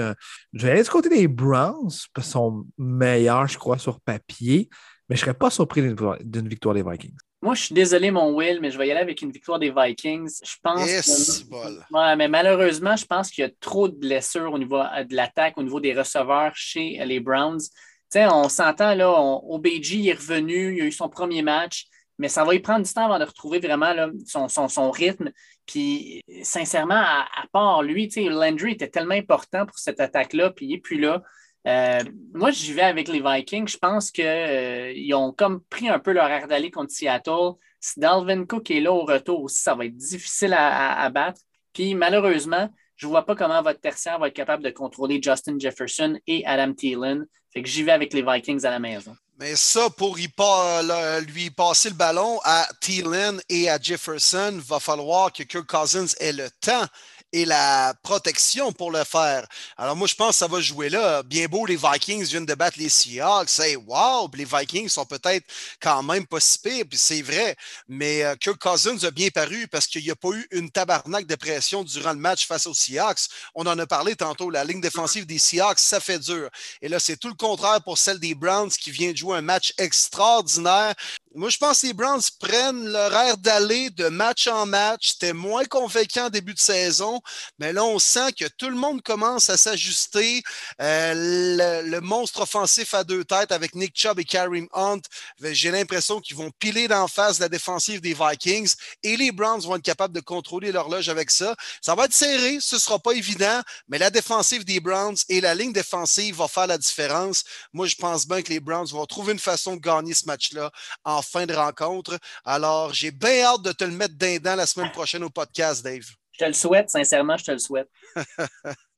[0.54, 4.70] Je vais aller du côté des Browns, parce sont meilleurs, je crois, sur papier.
[5.10, 5.82] Mais je ne serais pas surpris
[6.22, 7.16] d'une victoire des Vikings.
[7.42, 9.74] Moi, je suis désolé, mon Will, mais je vais y aller avec une victoire des
[9.76, 10.30] Vikings.
[10.44, 12.16] Je pense que...
[12.16, 15.58] mais malheureusement, je pense qu'il y a trop de blessures au niveau euh, de l'attaque,
[15.58, 17.62] au niveau des receveurs chez les Browns.
[18.10, 21.88] sais, on s'entend, là, OBG est revenu, il a eu son premier match,
[22.18, 25.32] mais ça va y prendre du temps avant de retrouver vraiment là, son, son, rythme.
[25.66, 30.82] Puis, sincèrement, à, part lui, Landry était tellement important pour cette attaque-là, puis il n'est
[30.82, 31.24] plus là.
[31.68, 32.04] Euh,
[32.34, 33.68] moi, j'y vais avec les Vikings.
[33.68, 37.54] Je pense qu'ils euh, ont comme pris un peu leur air d'aller contre Seattle.
[37.80, 41.42] Si Dalvin Cook est là au retour aussi, ça va être difficile à, battre.
[41.74, 45.58] Puis malheureusement, je ne vois pas comment votre tertiaire va être capable de contrôler Justin
[45.58, 47.26] Jefferson et Adam Thielen.
[47.54, 49.16] Fait que j'y vais avec les Vikings à la maison.
[49.40, 55.44] Mais ça, pour lui passer le ballon à Thielen et à Jefferson, va falloir que
[55.44, 56.86] Kirk Cousins ait le temps
[57.32, 59.48] et la protection pour le faire.
[59.78, 61.24] Alors moi, je pense que ça va jouer là.
[61.24, 63.50] Bien beau, les Vikings viennent de battre les Seahawks.
[63.50, 64.30] C'est wow!
[64.34, 65.46] les Vikings sont peut-être
[65.82, 67.56] quand même pas si puis c'est vrai.
[67.88, 71.26] Mais euh, Kirk Cousins a bien paru parce qu'il n'y a pas eu une tabarnak
[71.26, 73.28] de pression durant le match face aux Seahawks.
[73.56, 74.50] On en a parlé tantôt.
[74.50, 76.50] La ligne défensive des Seahawks, ça fait dur.
[76.82, 79.42] Et là, c'est tout le contraire pour celle des Browns qui vient de jouer un
[79.42, 80.96] match extraordinaire.
[81.36, 85.12] Moi, je pense que les Browns prennent leur air d'aller de match en match.
[85.12, 87.22] C'était moins convaincant en début de saison,
[87.60, 90.42] mais là, on sent que tout le monde commence à s'ajuster.
[90.82, 95.02] Euh, le, monstre offensif à deux têtes avec Nick Chubb et Kareem Hunt,
[95.40, 98.74] ben, j'ai l'impression qu'ils vont piler d'en face la défensive des Vikings
[99.04, 101.56] et les Browns vont être capables de contrôler l'horloge avec ça.
[101.82, 105.42] Ça va être serré, ce ne sera pas évident, mais la défensive des Browns et
[105.42, 107.44] la ligne défensive va faire la différence.
[107.74, 110.72] Moi, je pense bien que les Browns vont trouver une façon de gagner ce match-là
[111.04, 112.18] en fin de rencontre.
[112.46, 116.06] Alors, j'ai bien hâte de te le mettre d'un la semaine prochaine au podcast, Dave.
[116.34, 117.90] Je te le souhaite, sincèrement, je te le souhaite.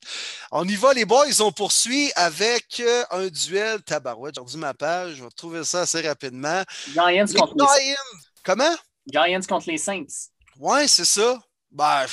[0.52, 1.40] On y va, les boys.
[1.40, 4.36] On poursuit avec euh, un duel tabarouette.
[4.46, 5.16] J'ai ma page.
[5.16, 6.62] Je vais trouver ça assez rapidement.
[6.92, 8.02] Giants contre les Saints.
[8.44, 8.76] Comment?
[9.06, 10.30] Giants contre les Saints.
[10.58, 11.40] Ouais, c'est ça.
[11.72, 12.04] Ben,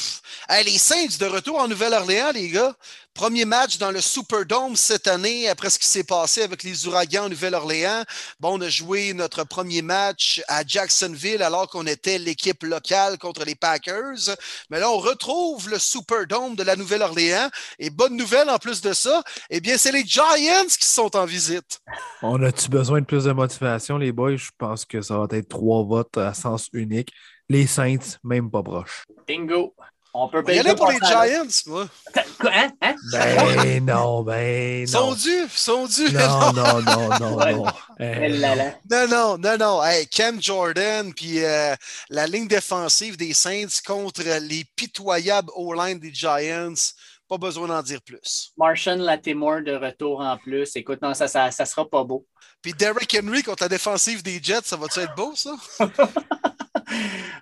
[0.63, 2.73] les Saints de retour en Nouvelle-Orléans, les gars.
[3.13, 7.25] Premier match dans le Superdome cette année, après ce qui s'est passé avec les Ouragans
[7.25, 8.05] en Nouvelle-Orléans.
[8.39, 13.43] Bon, on a joué notre premier match à Jacksonville alors qu'on était l'équipe locale contre
[13.43, 14.37] les Packers.
[14.69, 17.49] Mais là, on retrouve le Superdome de la Nouvelle-Orléans.
[17.79, 21.25] Et bonne nouvelle en plus de ça, eh bien, c'est les Giants qui sont en
[21.25, 21.81] visite.
[22.21, 24.37] On a-tu besoin de plus de motivation, les boys?
[24.37, 27.11] Je pense que ça va être trois votes à sens unique.
[27.49, 29.05] Les Saints, même pas proches.
[29.27, 29.73] Bingo.
[30.13, 30.61] On peut payer.
[30.65, 31.87] Il pour les Giants, moi.
[32.39, 32.51] Quoi?
[32.51, 32.71] Hein?
[32.81, 32.95] hein?
[33.11, 34.87] Ben non, ben non.
[34.87, 36.11] Sont dus, sont dus.
[36.13, 37.65] Non, non, non, non, non.
[38.89, 39.83] non, non, non, non.
[39.83, 41.75] Hey, Cam Jordan, puis euh,
[42.09, 46.93] la ligne défensive des Saints contre les pitoyables O-line des Giants.
[47.27, 48.51] Pas besoin d'en dire plus.
[48.57, 50.75] Martian Latimore de retour en plus.
[50.75, 52.25] Écoute, non, ça, ça, ça sera pas beau.
[52.61, 55.55] Puis Derrick Henry contre la défensive des Jets, ça va-tu être beau, ça?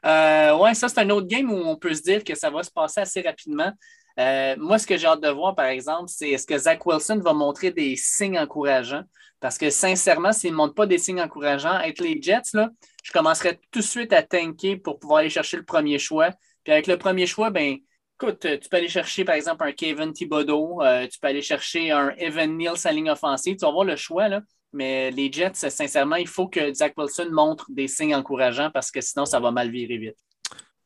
[0.05, 2.61] euh, oui, ça, c'est un autre game où on peut se dire que ça va
[2.61, 3.71] se passer assez rapidement.
[4.19, 7.19] Euh, moi, ce que j'ai hâte de voir, par exemple, c'est est-ce que Zach Wilson
[7.23, 9.03] va montrer des signes encourageants?
[9.39, 12.69] Parce que sincèrement, s'il ne montre pas des signes encourageants, avec les Jets, là,
[13.03, 16.31] je commencerai tout de suite à tanker pour pouvoir aller chercher le premier choix.
[16.63, 17.77] Puis avec le premier choix, ben,
[18.19, 21.91] écoute, tu peux aller chercher, par exemple, un Kevin Thibodeau, euh, tu peux aller chercher
[21.91, 23.55] un Evan Neal sa ligne offensive.
[23.57, 24.41] Tu vas voir le choix, là.
[24.73, 29.01] Mais les Jets, sincèrement, il faut que Zach Wilson montre des signes encourageants parce que
[29.01, 30.17] sinon, ça va mal virer vite.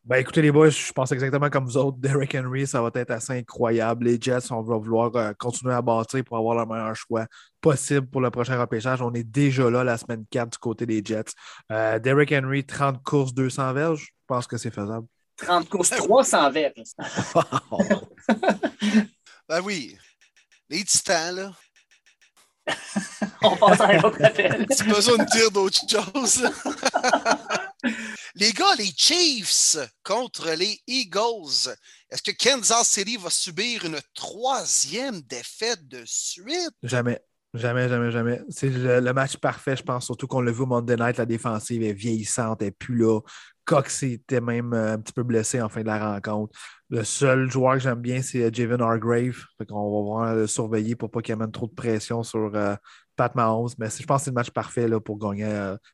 [0.03, 1.99] Ben écoutez les boys, je pense exactement comme vous autres.
[1.99, 4.05] Derrick Henry, ça va être assez incroyable.
[4.05, 7.27] Les Jets, on va vouloir euh, continuer à bâtir pour avoir le meilleur choix
[7.61, 9.03] possible pour le prochain repêchage.
[9.03, 11.33] On est déjà là la semaine 4 du côté des Jets.
[11.71, 14.05] Euh, Derrick Henry, 30 courses, 200 verges.
[14.05, 15.05] Je pense que c'est faisable.
[15.37, 16.73] 30 courses, 300 verges.
[19.47, 19.95] ben oui.
[20.67, 21.51] Les titans, là.
[23.41, 24.65] On passe à un autre appel.
[24.67, 26.43] Tu as besoin de dire d'autres choses.
[28.35, 31.75] les gars, les Chiefs contre les Eagles.
[32.09, 36.73] Est-ce que Kansas City va subir une troisième défaite de suite?
[36.83, 37.19] Jamais.
[37.53, 38.41] Jamais, jamais, jamais.
[38.49, 41.83] C'est le, match parfait, je pense, surtout qu'on l'a vu au Monday Night, la défensive
[41.83, 43.19] est vieillissante, elle n'est plus là.
[43.71, 46.53] Cox était même euh, un petit peu blessé en fin de la rencontre.
[46.89, 49.45] Le seul joueur que j'aime bien, c'est euh, Javen Hargrave.
[49.69, 52.75] On va vraiment le surveiller pour pas qu'il amène trop de pression sur euh,
[53.15, 53.69] Pat Mahomes.
[53.77, 55.47] Mais je pense que c'est le match parfait là, pour gagner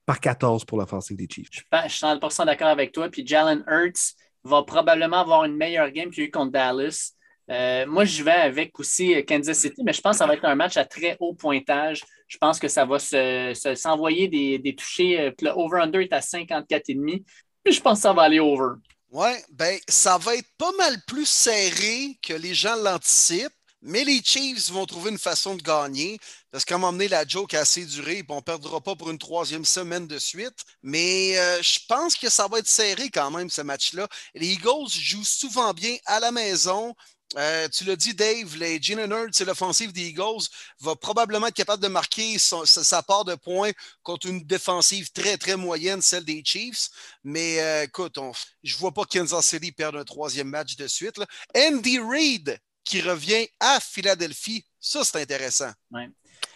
[0.08, 1.50] par 14 pour l'offensive des Chiefs.
[1.52, 1.60] Je
[1.90, 3.10] suis 100% d'accord avec toi.
[3.10, 7.14] Puis Jalen Hurts va probablement avoir une meilleure game qu'il a eu contre Dallas.
[7.50, 10.46] Euh, moi, je vais avec aussi Kansas City, mais je pense que ça va être
[10.46, 12.04] un match à très haut pointage.
[12.28, 15.20] Je pense que ça va s'envoyer se, des, des touchés.
[15.20, 17.24] Euh, le over-under est à 54,5.
[17.72, 18.76] Je pense que ça va aller over.
[19.12, 23.54] Oui, ben, ça va être pas mal plus serré que les gens l'anticipent.
[23.84, 26.20] Mais les Chiefs vont trouver une façon de gagner
[26.52, 28.24] parce qu'à un moment donné, la joke assez duré.
[28.30, 30.66] On ne perdra pas pour une troisième semaine de suite.
[30.82, 34.08] Mais euh, je pense que ça va être serré quand même, ce match-là.
[34.34, 36.96] Les Eagles jouent souvent bien à la maison.
[37.36, 40.48] Euh, tu l'as dit, Dave, les Gene Hurts, c'est l'offensive des Eagles,
[40.80, 43.72] va probablement être capable de marquer sa, part de points
[44.02, 46.88] contre une défensive très, très moyenne, celle des Chiefs.
[47.24, 48.18] Mais euh, écoute,
[48.64, 51.20] je ne vois pas Kansas City perdre un troisième match de suite.
[51.56, 55.72] Andy Reid qui revient à Philadelphie, ça, c'est intéressant.
[55.92, 56.10] Ouais.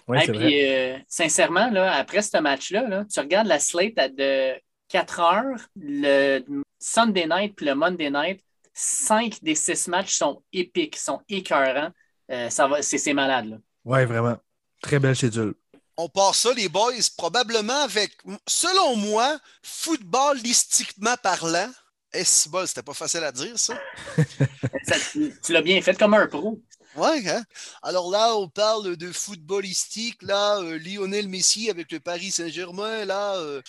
[0.07, 4.53] puis, euh, sincèrement, là, après ce match-là, tu regardes la slate de
[4.87, 6.41] 4 heures, le
[6.79, 8.41] Sunday night puis le Monday night
[8.73, 11.91] cinq des six matchs sont épiques, sont écœurants.
[12.31, 13.61] Euh, c'est malade.
[13.83, 14.37] Oui, vraiment.
[14.81, 15.53] Très belle schedule.
[15.97, 18.13] On part ça, les boys, probablement avec,
[18.47, 21.69] selon moi, footballistiquement parlant.
[22.13, 23.73] Eh, c'est bon, c'était pas facile à dire, ça.
[25.13, 26.59] tu l'as bien fait comme un pro.
[26.95, 27.43] Ouais, hein?
[27.83, 33.35] Alors là, on parle de footballistique, là, euh, Lionel Messi avec le Paris Saint-Germain, là.
[33.35, 33.61] Euh.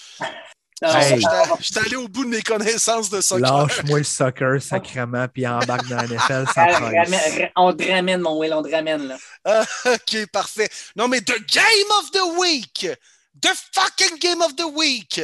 [1.61, 3.67] J'étais allé au bout de mes connaissances de soccer.
[3.67, 6.67] Lâche-moi le soccer sacrément, puis embarque dans la NFL, ça
[7.57, 9.17] On te ramène, mon Will, on te ramène, là.
[9.45, 10.69] Ah, OK, parfait.
[10.97, 12.89] Non, mais the game of the week!
[13.41, 15.21] The fucking game of the week!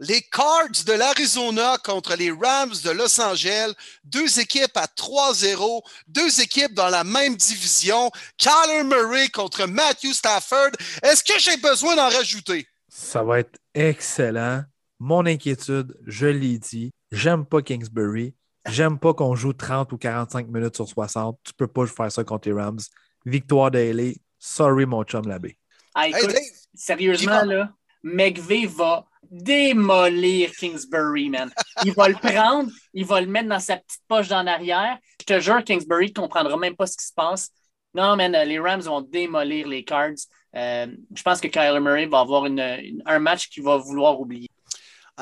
[0.00, 3.72] Les Cards de l'Arizona contre les Rams de Los Angeles,
[4.02, 8.10] deux équipes à 3-0, deux équipes dans la même division.
[8.36, 10.70] Kyler Murray contre Matthew Stafford.
[11.04, 12.66] Est-ce que j'ai besoin d'en rajouter?
[12.88, 14.64] Ça va être excellent.
[15.04, 18.36] Mon inquiétude, je l'ai dit, j'aime pas Kingsbury.
[18.68, 21.40] J'aime pas qu'on joue 30 ou 45 minutes sur 60.
[21.42, 22.78] Tu peux pas faire ça contre les Rams.
[23.26, 24.18] Victoire d'Ailey.
[24.38, 25.58] Sorry, mon chum Labbé.
[25.96, 26.36] Ah, écoute,
[26.72, 27.72] sérieusement, là,
[28.04, 31.50] McVeigh va démolir Kingsbury, man.
[31.84, 34.98] Il va le prendre, il va le mettre dans sa petite poche d'en arrière.
[35.20, 37.50] Je te jure, Kingsbury ne comprendra même pas ce qui se passe.
[37.92, 40.12] Non, man, les Rams vont démolir les Cards.
[40.54, 44.48] Euh, je pense que Kyler Murray va avoir un match qu'il va vouloir oublier.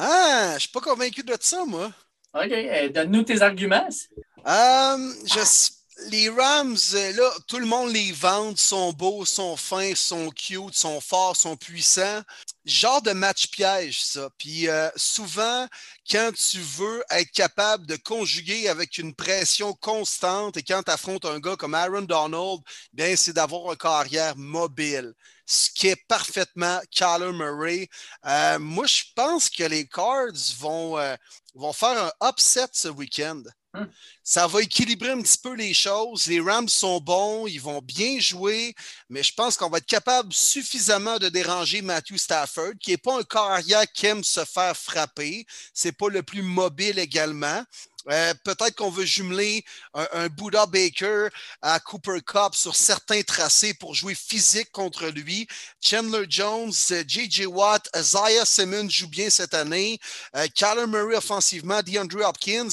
[0.02, 1.92] Ah, je ne suis pas convaincu de ça, moi.
[2.32, 2.50] OK.
[2.50, 3.86] Euh, donne-nous tes arguments.
[4.46, 5.12] Euh,
[6.08, 10.74] les Rams, euh, là, tout le monde les vend, sont beaux, sont fins, sont cute,
[10.74, 12.22] sont forts, sont puissants.
[12.64, 14.28] Genre de match piège, ça.
[14.38, 15.66] Puis souvent,
[16.08, 21.24] quand tu veux être capable de conjuguer avec une pression constante et quand tu affrontes
[21.24, 22.60] un gars comme Aaron Donald,
[22.92, 25.14] bien, c'est d'avoir un carrière mobile
[25.50, 27.88] ce qui est parfaitement Kyler Murray.
[28.24, 31.16] Euh, moi, je pense que les Cards vont, euh,
[31.54, 33.42] vont faire un upset ce week-end.
[33.72, 33.84] Hmm.
[34.24, 36.26] Ça va équilibrer un petit peu les choses.
[36.26, 38.74] Les Rams sont bons, ils vont bien jouer,
[39.08, 43.20] mais je pense qu'on va être capable suffisamment de déranger Matthew Stafford, qui n'est pas
[43.20, 45.46] un carrière qui aime se faire frapper.
[45.72, 47.62] C'est pas le plus mobile également.
[48.10, 49.64] Euh, peut-être qu'on veut jumeler
[49.94, 51.28] un, Buddha Baker
[51.62, 55.46] à Cooper Cup sur certains tracés pour jouer physique contre lui.
[55.80, 56.72] Chandler Jones,
[57.06, 57.46] J.J.
[57.46, 59.98] Watt, Isaiah Simmons joue bien cette année.
[60.36, 60.46] Euh,
[60.86, 62.68] Murray offensivement, DeAndre Hopkins.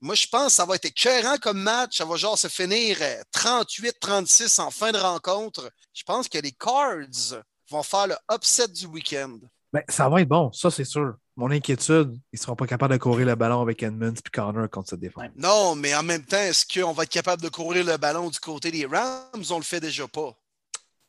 [0.00, 1.98] Moi, je pense que ça va être écœurant comme match.
[1.98, 2.96] Ça va genre se finir
[3.34, 5.70] 38-36 euh, en fin de rencontre.
[5.92, 9.38] Je pense que les Cards vont faire le upset du week-end.
[9.72, 11.14] Ben, ça va être bon, ça c'est sûr.
[11.36, 14.68] Mon inquiétude, ils ne seront pas capables de courir le ballon avec Edmonds et Connor
[14.68, 15.24] contre cette défense.
[15.36, 18.38] Non, mais en même temps, est-ce qu'on va être capable de courir le ballon du
[18.38, 19.44] côté des Rams?
[19.50, 20.36] On le fait déjà pas.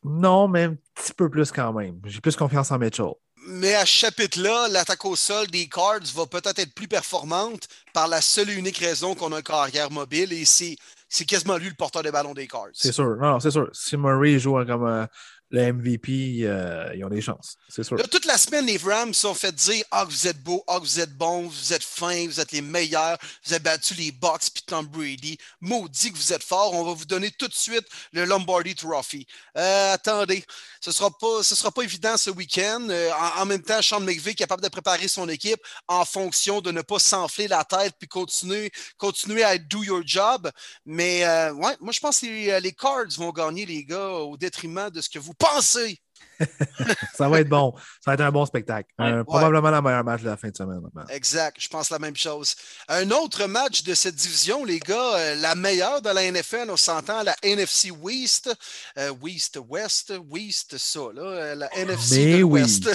[0.04, 2.00] Non, mais un petit peu plus quand même.
[2.06, 3.12] J'ai plus confiance en Mitchell.
[3.48, 8.08] Mais à ce chapitre-là, l'attaque au sol des Cards va peut-être être plus performante par
[8.08, 10.76] la seule et unique raison qu'on a un carrière mobile et c'est,
[11.10, 12.70] c'est quasiment lui le porteur des ballons des Cards.
[12.74, 13.16] C'est sûr.
[13.18, 13.68] Non, c'est sûr.
[13.74, 15.06] Si Murray joue comme euh,
[15.52, 17.58] le MVP, euh, ils ont des chances.
[17.68, 17.98] C'est sûr.
[18.10, 21.14] Toute la semaine, les Rams sont fait dire Ah, vous êtes beau, ah, vous êtes
[21.14, 24.88] bon, vous êtes fin, vous êtes les meilleurs, vous avez battu les Bucks puis Tom
[24.88, 25.38] Brady.
[25.60, 29.28] Maudit que vous êtes fort, on va vous donner tout de suite le Lombardi Trophy.
[29.58, 30.46] Euh, attendez,
[30.80, 32.88] ce ne sera, pas, ce sera pas évident ce week-end.
[32.90, 36.72] Euh, en, même temps, Sean McVay est capable de préparer son équipe en fonction de
[36.72, 40.50] ne pas s'enfler la tête puis continuer, continuer à do your job.
[40.86, 44.90] Mais ouais, moi, je pense que les, les Cards vont gagner, les gars, au détriment
[44.90, 46.00] de ce que vous pensez.
[47.14, 47.74] ça va être bon.
[48.04, 48.90] Ça va être un bon spectacle.
[49.00, 50.82] Ouais, euh, probablement le meilleur match de la fin de semaine.
[51.10, 51.58] Exact.
[51.60, 52.56] Je pense la même chose.
[52.88, 56.78] Un autre match de cette division, les gars, euh, la meilleure de la NFL, on
[56.78, 58.54] s'entend la NFC West.
[58.98, 61.56] Euh, West, West, West, ça, là.
[61.56, 62.90] La NFC Mais West.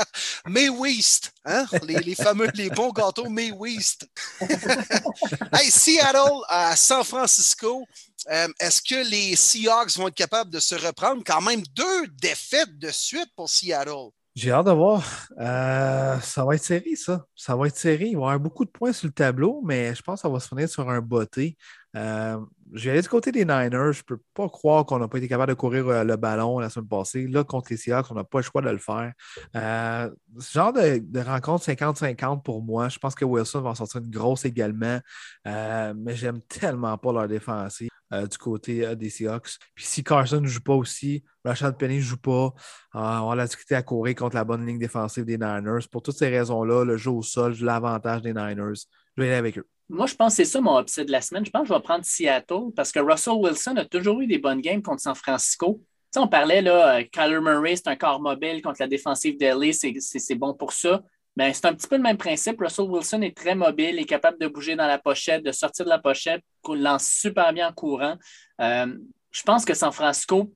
[0.46, 1.32] Mais West.
[1.44, 1.66] Hein?
[1.82, 4.06] Les, les, fameux, les bons gâteaux May West.
[4.40, 7.86] hey, Seattle à San Francisco.
[8.30, 11.22] Euh, Est-ce que les Seahawks vont être capables de se reprendre?
[11.24, 14.10] Quand même deux défaites de suite pour Seattle.
[14.36, 15.02] J'ai hâte de voir.
[15.40, 17.24] Euh, ça va être serré, ça.
[17.34, 18.08] Ça va être serré.
[18.08, 20.28] Il va y avoir beaucoup de points sur le tableau, mais je pense que ça
[20.28, 21.56] va se finir sur un botté.
[21.96, 22.38] Euh,
[22.74, 23.94] je vais aller du côté des Niners.
[23.94, 26.58] Je ne peux pas croire qu'on n'a pas été capable de courir euh, le ballon
[26.58, 27.26] la semaine passée.
[27.26, 29.14] Là, contre les Seahawks, on n'a pas le choix de le faire.
[29.54, 32.90] Ce genre de, rencontre 50-50 pour moi.
[32.90, 35.00] Je pense que Wilson va en sortir une grosse également.
[35.46, 37.88] Mais j'aime tellement pas leur défensive.
[38.12, 39.58] Euh, du côté euh, des Seahawks.
[39.74, 42.54] Puis si Carson ne joue pas aussi, Rashad Penny ne joue pas,
[42.94, 45.88] euh, on a discuté à courir contre la bonne ligne défensive des Niners.
[45.90, 48.86] Pour toutes ces raisons-là, le jeu au sol, l'avantage des Niners.
[49.16, 49.66] Je vais aller avec eux.
[49.88, 51.44] Moi, je pense que c'est ça mon upset de la semaine.
[51.44, 54.38] Je pense que je vais prendre Seattle parce que Russell Wilson a toujours eu des
[54.38, 55.82] bonnes games contre San Francisco.
[56.12, 60.34] sais, on parlait, là, Kyler Murray, c'est un corps mobile contre la défensive d'LA, c'est
[60.36, 61.02] bon pour ça.
[61.36, 62.60] Ben, c'est un petit peu le même principe.
[62.60, 65.90] Russell Wilson est très mobile, est capable de bouger dans la pochette, de sortir de
[65.90, 68.16] la pochette, lance super bien en courant.
[68.60, 68.96] Euh,
[69.30, 70.50] je pense que San Francisco,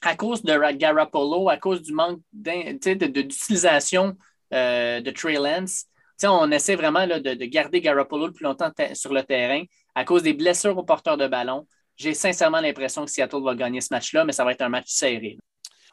[0.00, 4.16] à cause de Garoppolo, à cause du manque d'utilisation
[4.54, 5.84] euh, de Trey Lance,
[6.24, 9.64] on essaie vraiment là, de, de, garder Garoppolo le plus longtemps sur le terrain
[9.94, 11.66] à cause des blessures aux porteurs de ballon.
[11.96, 14.86] J'ai sincèrement l'impression que Seattle va gagner ce match-là, mais ça va être un match
[14.88, 15.36] serré.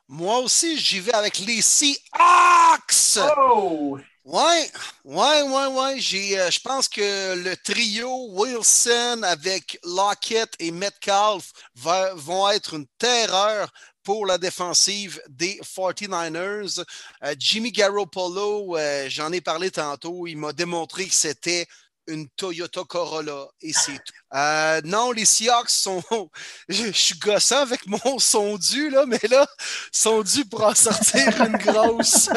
[0.07, 3.19] Moi aussi, j'y vais avec les Seahawks.
[3.37, 3.99] Oh!
[4.29, 4.69] Ouais,
[5.05, 5.99] ouais, ouais, ouais.
[5.99, 12.85] J'ai, euh, je pense que le trio Wilson avec Lockett et Metcalf vont être une
[12.99, 13.71] terreur
[14.03, 16.79] pour la défensive des 49ers.
[17.23, 21.65] Euh, Jimmy Garoppolo, euh, j'en ai parlé tantôt, il m'a démontré que c'était
[22.09, 24.13] une Toyota Corolla et c'est tout.
[24.33, 26.03] Euh, non, les Seahawks sont.
[26.69, 29.47] Je, suis gossant avec mon sondu, là, mais là,
[29.91, 32.29] sondu pour en sortir une grosse.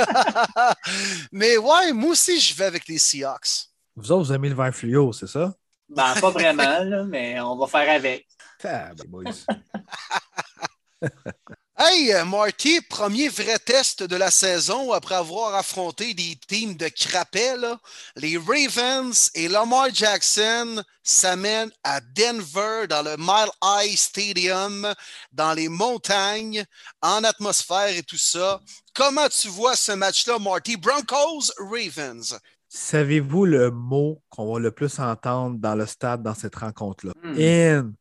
[1.32, 3.68] mais ouais, moi aussi, je vais avec les Seahawks.
[3.96, 5.54] Vous autres, vous aimez le vin fluo, c'est ça?
[5.88, 8.26] Ben, pas vraiment, là, mais on va faire avec.
[8.64, 9.24] Ah, boys.
[11.84, 17.56] Hey, Marty, premier vrai test de la saison après avoir affronté des teams de crapet.
[17.56, 17.76] Là.
[18.14, 24.94] Les Ravens et Lamar Jackson s'amènent à Denver dans le Mile High Stadium,
[25.32, 26.64] dans les montagnes,
[27.00, 28.60] en atmosphère et tout ça.
[28.94, 30.76] Comment tu vois ce match-là, Marty?
[30.76, 32.38] Broncos, Ravens.
[32.68, 37.12] Savez-vous le mot qu'on va le plus entendre dans le stade dans cette rencontre-là?
[37.24, 37.92] Mm.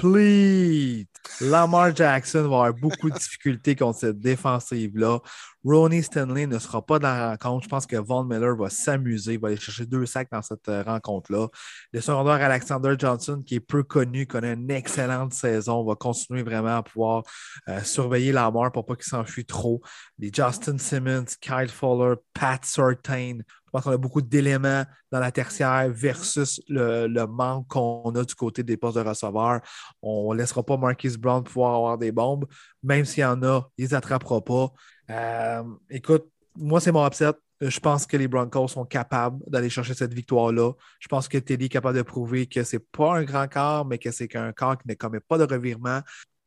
[0.00, 1.08] Incomplete.
[1.40, 5.20] Lamar Jackson va avoir beaucoup de difficultés contre cette défensive-là.
[5.64, 7.64] Ronnie Stanley ne sera pas dans la rencontre.
[7.64, 11.48] Je pense que Von Miller va s'amuser, va aller chercher deux sacs dans cette rencontre-là.
[11.92, 16.78] Le secondaire Alexander Johnson, qui est peu connu, connaît une excellente saison, va continuer vraiment
[16.78, 17.22] à pouvoir
[17.68, 19.80] euh, surveiller Lamar pour pas qu'il s'enfuit trop.
[20.18, 23.38] Les Justin Simmons, Kyle Fuller, Pat Surtain,
[23.70, 28.24] je pense qu'on a beaucoup d'éléments dans la tertiaire versus le, le manque qu'on a
[28.24, 29.60] du côté des postes de receveurs.
[30.02, 32.46] On ne laissera pas Marquis Brown pouvoir avoir des bombes.
[32.82, 34.72] Même s'il y en a, il ne les attrapera pas.
[35.10, 36.26] Euh, écoute,
[36.56, 37.32] moi, c'est mon upset.
[37.60, 40.72] Je pense que les Broncos sont capables d'aller chercher cette victoire-là.
[40.98, 43.84] Je pense que Teddy est capable de prouver que ce n'est pas un grand corps,
[43.84, 46.00] mais que c'est qu'un corps qui ne commet pas de revirement,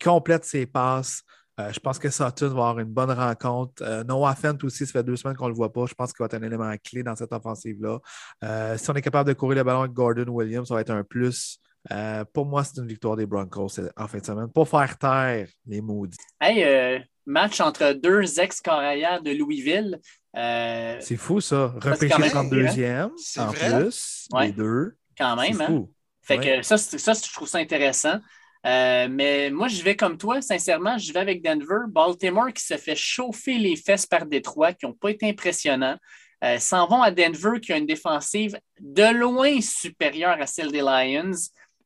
[0.04, 1.24] complète ses passes.
[1.60, 3.84] Euh, je pense que Sutton va avoir une bonne rencontre.
[3.84, 5.86] Euh, Noah Fent aussi, ça fait deux semaines qu'on ne le voit pas.
[5.86, 8.00] Je pense qu'il va être un élément clé dans cette offensive-là.
[8.44, 10.90] Euh, si on est capable de courir le ballon avec Gordon Williams, ça va être
[10.90, 11.60] un plus.
[11.92, 14.48] Euh, pour moi, c'est une victoire des Broncos en fin de semaine.
[14.50, 16.18] Pour faire taire les maudits.
[16.40, 20.00] Hey, match entre deux ex-carrières de Louisville.
[20.34, 21.74] c'est fou, ça.
[21.82, 23.82] Repêché 32e C'est en vrai?
[23.84, 24.48] plus, Ouais.
[24.48, 24.96] les deux.
[25.18, 25.68] Quand même, C'est hein?
[25.68, 25.94] fou.
[26.22, 26.58] Fait Ouais.
[26.60, 28.18] que ça, ça, je trouve ça intéressant.
[28.66, 31.80] Euh, mais moi, je vais comme toi, sincèrement, je vais avec Denver.
[31.90, 35.98] Baltimore qui se fait chauffer les fesses par Détroit, qui n'ont pas été impressionnants.
[36.46, 40.80] Euh, s'en vont à Denver, qui a une défensive de loin supérieure à celle des
[40.82, 41.32] Lions.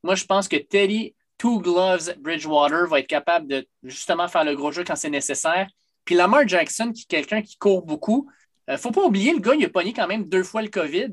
[0.04, 4.56] Moi, je pense que Teddy Two Gloves Bridgewater va être capable de justement faire le
[4.56, 5.68] gros jeu quand c'est nécessaire.
[6.06, 8.30] Puis Lamar Jackson, qui est quelqu'un qui court beaucoup,
[8.68, 10.70] ne euh, faut pas oublier, le gars, il a pogné quand même deux fois le
[10.70, 11.12] COVID.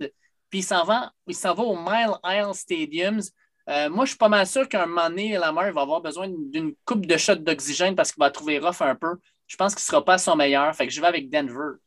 [0.50, 3.22] Puis il s'en va, va au Mile Isle Stadiums.
[3.68, 6.28] Euh, moi, je suis pas mal sûr qu'à un moment donné, Lamar va avoir besoin
[6.28, 9.16] d'une coupe de shot d'oxygène parce qu'il va trouver rough un peu.
[9.46, 10.74] Je pense qu'il ne sera pas son meilleur.
[10.74, 11.78] Fait que je vais avec Denver.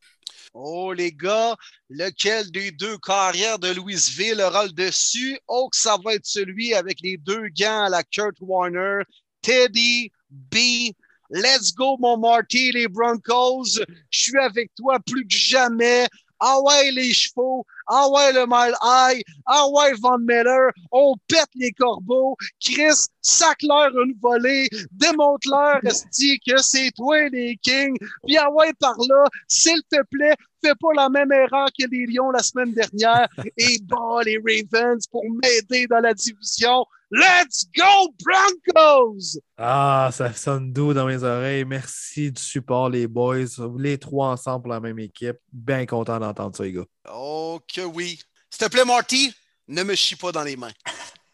[0.53, 1.55] Oh, les gars,
[1.89, 5.37] lequel des deux carrières de Louisville aura le dessus?
[5.47, 9.03] Oh, que ça va être celui avec les deux gants à la Kurt Warner.
[9.41, 10.91] Teddy B.
[11.29, 13.79] Let's go, mon Marty, les Broncos.
[14.09, 16.07] Je suis avec toi plus que jamais.
[16.39, 17.65] Ah ouais, les chevaux.
[17.87, 19.21] Ah ouais, le Mile High.
[19.45, 20.71] Ah ouais, Van Miller.
[20.91, 22.35] On pète les corbeaux.
[22.59, 24.67] Chris, sac-leur une volée.
[24.91, 27.97] Démonte-leur, que c'est toi, les Kings.
[28.25, 32.05] Puis ah ouais, par là, s'il te plaît, fais pas la même erreur que les
[32.07, 33.27] Lions la semaine dernière.
[33.57, 36.85] Et bah, les Ravens pour m'aider dans la division.
[37.09, 39.39] Let's go, Broncos!
[39.57, 41.63] Ah, ça sonne doux dans mes oreilles.
[41.63, 43.45] Merci du support, les boys.
[43.79, 45.37] Les trois ensemble pour la même équipe.
[45.53, 46.85] Bien content d'entendre ça, les gars.
[47.09, 48.19] Oh, que oui.
[48.49, 49.33] S'il te plaît, Marty,
[49.69, 50.73] ne me chie pas dans les mains.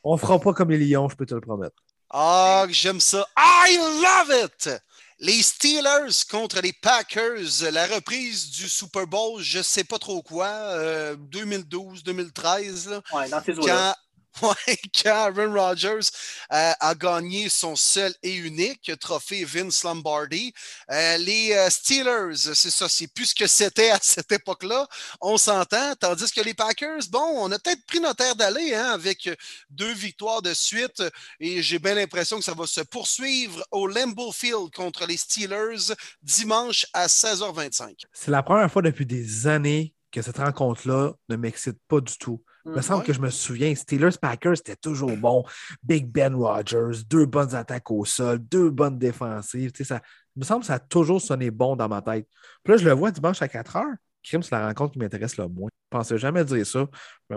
[0.04, 1.76] On fera pas comme les Lions, je peux te le promettre.
[2.12, 3.26] Ah, j'aime ça.
[3.36, 4.70] I love it!
[5.18, 10.22] Les Steelers contre les Packers, la reprise du Super Bowl, je ne sais pas trop
[10.22, 10.46] quoi,
[11.16, 12.90] 2012-2013.
[12.90, 13.94] Euh, ouais, dans tes quand,
[14.42, 16.10] Ouais, quand Aaron Rodgers
[16.52, 20.54] euh, a gagné son seul et unique trophée Vince Lombardi.
[20.92, 24.88] Euh, les euh, Steelers, c'est ça, c'est plus ce que c'était à cette époque-là.
[25.22, 25.94] On s'entend.
[26.00, 29.30] Tandis que les Packers, bon, on a peut-être pris notre air d'aller hein, avec
[29.70, 31.04] deux victoires de suite.
[31.40, 35.94] Et j'ai bien l'impression que ça va se poursuivre au Lambeau Field contre les Steelers
[36.22, 37.94] dimanche à 16h25.
[38.12, 42.44] C'est la première fois depuis des années que cette rencontre-là ne m'excite pas du tout.
[42.66, 45.44] Il me semble que je me souviens, Steelers-Packers, c'était toujours bon.
[45.84, 49.72] Big Ben Rogers, deux bonnes attaques au sol, deux bonnes défensives.
[49.84, 50.02] Ça,
[50.36, 52.28] il me semble que ça a toujours sonné bon dans ma tête.
[52.64, 53.96] Puis là, je le vois dimanche à 4 heures.
[54.24, 55.70] Crime, c'est la rencontre qui m'intéresse le moins.
[55.92, 56.88] Je ne pensais jamais dire ça.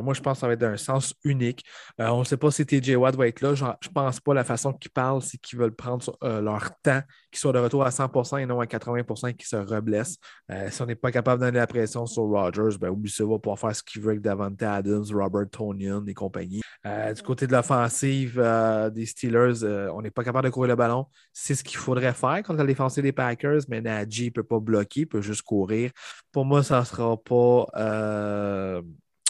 [0.03, 1.65] Moi, je pense que ça va être d'un sens unique.
[2.01, 3.55] Euh, on ne sait pas si TJ Watt va être là.
[3.55, 7.01] Je ne pense pas la façon qu'ils parlent, c'est qu'ils veulent prendre euh, leur temps,
[7.31, 10.17] qu'ils soient de retour à 100% et non à 80% qu'ils se reblessent.
[10.51, 13.59] Euh, si on n'est pas capable de la pression sur Rodgers, ben, ça, va pouvoir
[13.59, 16.63] faire ce qu'il veut avec Davante Adams, Robert Tonian et compagnie.
[16.85, 18.41] du côté de l'offensive
[18.93, 21.07] des Steelers, on n'est pas capable de courir le ballon.
[21.33, 24.61] C'est ce qu'il faudrait faire contre la défensive des Packers, mais Najee ne peut pas
[24.61, 25.91] bloquer, il peut juste courir.
[26.33, 27.67] Pour moi, ça ne sera pas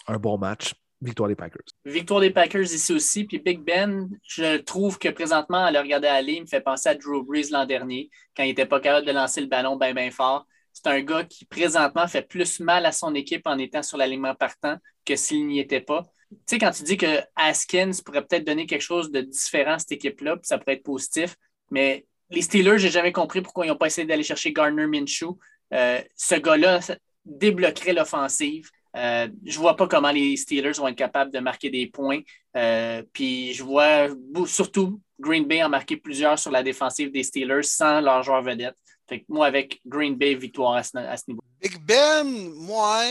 [0.07, 0.75] un bon match.
[1.03, 1.67] Victoire des Packers.
[1.85, 3.25] Victoire des Packers ici aussi.
[3.25, 6.89] Puis Big Ben, je trouve que présentement, à le regarder aller, il me fait penser
[6.89, 9.93] à Drew Brees l'an dernier, quand il n'était pas capable de lancer le ballon bien,
[9.93, 10.47] bien fort.
[10.73, 14.35] C'est un gars qui, présentement, fait plus mal à son équipe en étant sur l'alignement
[14.35, 16.03] partant que s'il n'y était pas.
[16.31, 19.79] Tu sais, quand tu dis que Askins pourrait peut-être donner quelque chose de différent à
[19.79, 21.37] cette équipe-là, puis ça pourrait être positif,
[21.71, 25.39] mais les Steelers, j'ai jamais compris pourquoi ils n'ont pas essayé d'aller chercher Gardner Minshew.
[25.73, 26.81] Euh, ce gars-là
[27.25, 28.71] débloquerait l'offensive.
[28.97, 32.21] Euh, je ne vois pas comment les Steelers vont être capables de marquer des points.
[32.57, 34.09] Euh, puis je vois
[34.47, 38.77] surtout Green Bay en marquer plusieurs sur la défensive des Steelers sans leur joueur vedette.
[39.09, 40.97] Fait que moi, avec Green Bay, victoire à ce,
[41.29, 41.41] niveau.
[41.63, 42.25] Big Ben,
[42.55, 43.05] moi.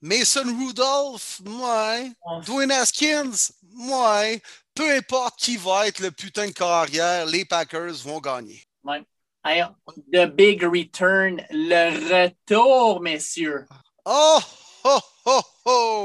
[0.00, 1.98] Mason Rudolph, moi.
[2.46, 4.22] Dwayne Haskins, moi.
[4.74, 8.62] Peu importe qui va être le putain de carrière, les Packers vont gagner.
[8.82, 9.02] Ouais.
[10.12, 13.66] the Big Return, le retour, messieurs.
[14.06, 14.38] Oh!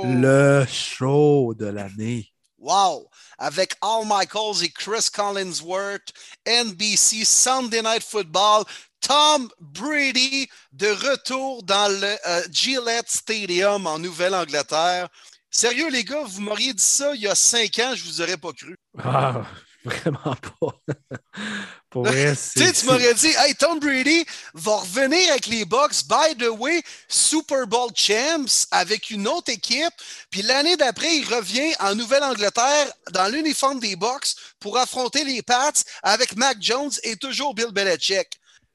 [0.04, 2.32] Le show de l'année.
[2.60, 3.10] Wow!
[3.38, 6.12] Avec Al Michaels et Chris Collinsworth,
[6.46, 8.66] NBC Sunday Night Football,
[9.00, 15.08] Tom Brady de retour dans le euh, Gillette Stadium en Nouvelle-Angleterre.
[15.50, 18.38] Sérieux, les gars, vous m'auriez dit ça il y a cinq ans, je vous aurais
[18.38, 18.76] pas cru.
[19.00, 19.44] Ah,
[19.88, 20.74] Vraiment pas.
[21.90, 26.50] Pour vrai, tu m'aurais dit, hey, Tom Brady va revenir avec les Bucks, by the
[26.50, 29.94] way, Super Bowl champs avec une autre équipe.
[30.30, 35.72] Puis l'année d'après, il revient en Nouvelle-Angleterre dans l'uniforme des Bucks pour affronter les Pats
[36.04, 38.28] avec Mac Jones et toujours Bill Belichick.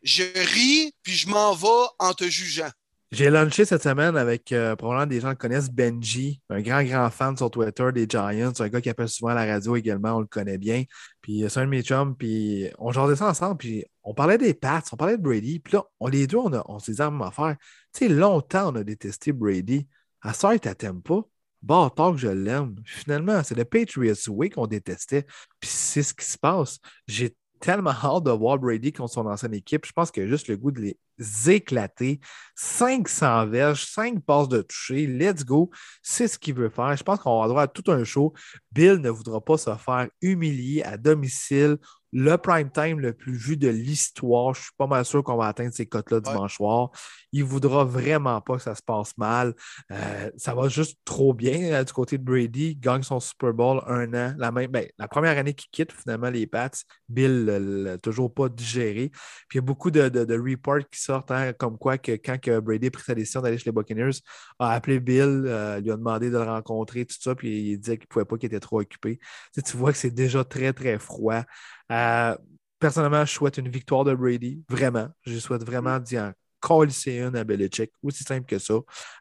[0.03, 0.25] Je
[0.55, 2.71] ris, puis je m'en vais en te jugeant.
[3.13, 7.11] J'ai lunché cette semaine avec euh, probablement des gens qui connaissent Benji, un grand, grand
[7.11, 10.21] fan sur Twitter des Giants, un gars qui appelle souvent à la radio également, on
[10.21, 10.85] le connaît bien.
[11.21, 14.55] Puis c'est un de mes chums, puis on jasait ça ensemble, puis on parlait des
[14.55, 17.11] Pats, on parlait de Brady, puis là, on, les deux, on, on s'est dit à
[17.11, 17.55] même affaire.
[17.93, 19.87] Tu sais, longtemps, on a détesté Brady.
[20.23, 21.21] À ça, tu t'aimes pas.
[21.61, 22.77] bâtard que je l'aime.
[22.87, 25.27] Finalement, c'est le Patriots Way qu'on détestait.
[25.61, 26.79] Puis c'est ce qui se passe.
[27.07, 29.87] J'ai tellement hâte de voir Brady contre son ancienne équipe.
[29.87, 32.19] Je pense qu'il a juste le goût de les éclater.
[32.57, 35.07] 500 verges, 5 passes de toucher.
[35.07, 35.71] Let's go.
[36.03, 36.97] C'est ce qu'il veut faire.
[36.97, 38.35] Je pense qu'on va avoir tout un show.
[38.73, 41.79] Bill ne voudra pas se faire humilier à domicile
[42.13, 44.55] le prime time le plus vu de l'histoire.
[44.55, 46.91] Je suis pas mal sûr qu'on va atteindre ces cotes-là dimanche soir.
[47.33, 49.55] Il voudra vraiment pas que ça se passe mal.
[49.91, 52.77] Euh, ça va juste trop bien euh, du côté de Brady.
[52.77, 54.35] gagne son Super Bowl un an.
[54.37, 56.71] La, même, ben, la première année qu'il quitte finalement les Pats,
[57.09, 59.11] Bill l'a toujours pas digéré.
[59.49, 62.39] Puis il y a beaucoup de, de, reports qui sortent hein, comme quoi que quand
[62.39, 64.21] que Brady a pris sa décision d'aller chez les Buccaneers,
[64.59, 67.97] a appelé Bill, euh, lui a demandé de le rencontrer, tout ça, puis il disait
[67.97, 69.19] qu'il ne pouvait pas, qu'il était trop occupé.
[69.55, 71.43] Tu, tu vois que c'est déjà très, très froid.
[71.91, 72.37] Euh,
[72.79, 75.09] personnellement, je souhaite une victoire de Brady, vraiment.
[75.23, 78.75] Je souhaite vraiment d'y en coller une à Belichick, aussi simple que ça.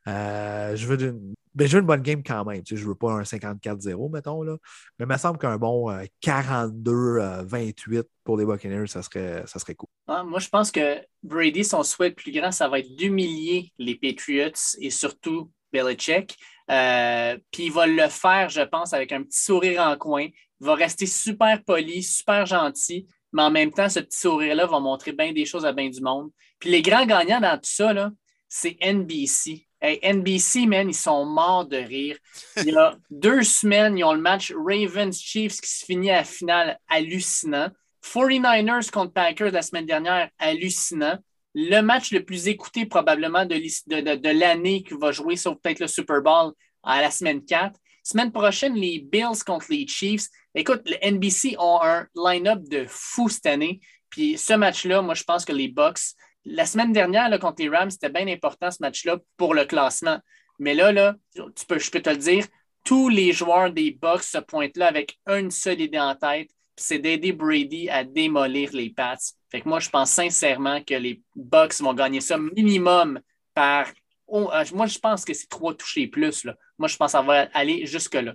[0.07, 2.61] Euh, je, veux une, ben, je veux une bonne game quand même.
[2.61, 4.43] Tu sais, je ne veux pas un 54-0, mettons.
[4.43, 4.57] Là.
[4.99, 5.91] Mais il me semble qu'un bon
[6.23, 9.89] 42-28 euh, pour les Buccaneers, ça serait, ça serait cool.
[10.07, 13.73] Ah, moi, je pense que Brady, son souhait le plus grand, ça va être d'humilier
[13.79, 16.37] les Patriots et surtout Belichick.
[16.67, 20.27] Puis il va le faire, je pense, avec un petit sourire en coin
[20.61, 25.11] va rester super poli, super gentil, mais en même temps, ce petit sourire-là va montrer
[25.11, 26.29] bien des choses à bien du monde.
[26.59, 28.11] Puis les grands gagnants dans tout ça,
[28.47, 29.67] c'est NBC.
[29.81, 32.17] NBC, man, ils sont morts de rire.
[32.57, 36.23] Il y a deux semaines, ils ont le match Ravens-Chiefs qui se finit à la
[36.23, 37.69] finale hallucinant.
[38.03, 41.17] 49ers contre Packers la semaine dernière, hallucinant.
[41.55, 45.79] Le match le plus écouté probablement de, de, de l'année qui va jouer, sauf peut-être
[45.79, 47.79] le Super Bowl à la semaine 4.
[48.03, 50.27] Semaine prochaine, les Bills contre les Chiefs.
[50.53, 53.79] Écoute, les NBC ont un line-up de fou cette année.
[54.09, 57.91] Puis ce match-là, moi, je pense que les Bucks, la semaine dernière contre les Rams,
[57.91, 60.19] c'était bien important ce match-là pour le classement.
[60.59, 62.45] Mais là, là tu peux, je peux te le dire,
[62.83, 66.99] tous les joueurs des Bucks se pointent là avec une seule idée en tête, c'est
[66.99, 69.17] d'aider Brady à démolir les Pats.
[69.51, 73.19] Fait que moi, je pense sincèrement que les Bucks vont gagner ça minimum
[73.53, 73.87] par
[74.33, 76.43] euh, moi, je pense que c'est trois touchés plus.
[76.45, 76.55] Là.
[76.77, 78.33] Moi, je pense va aller jusque-là.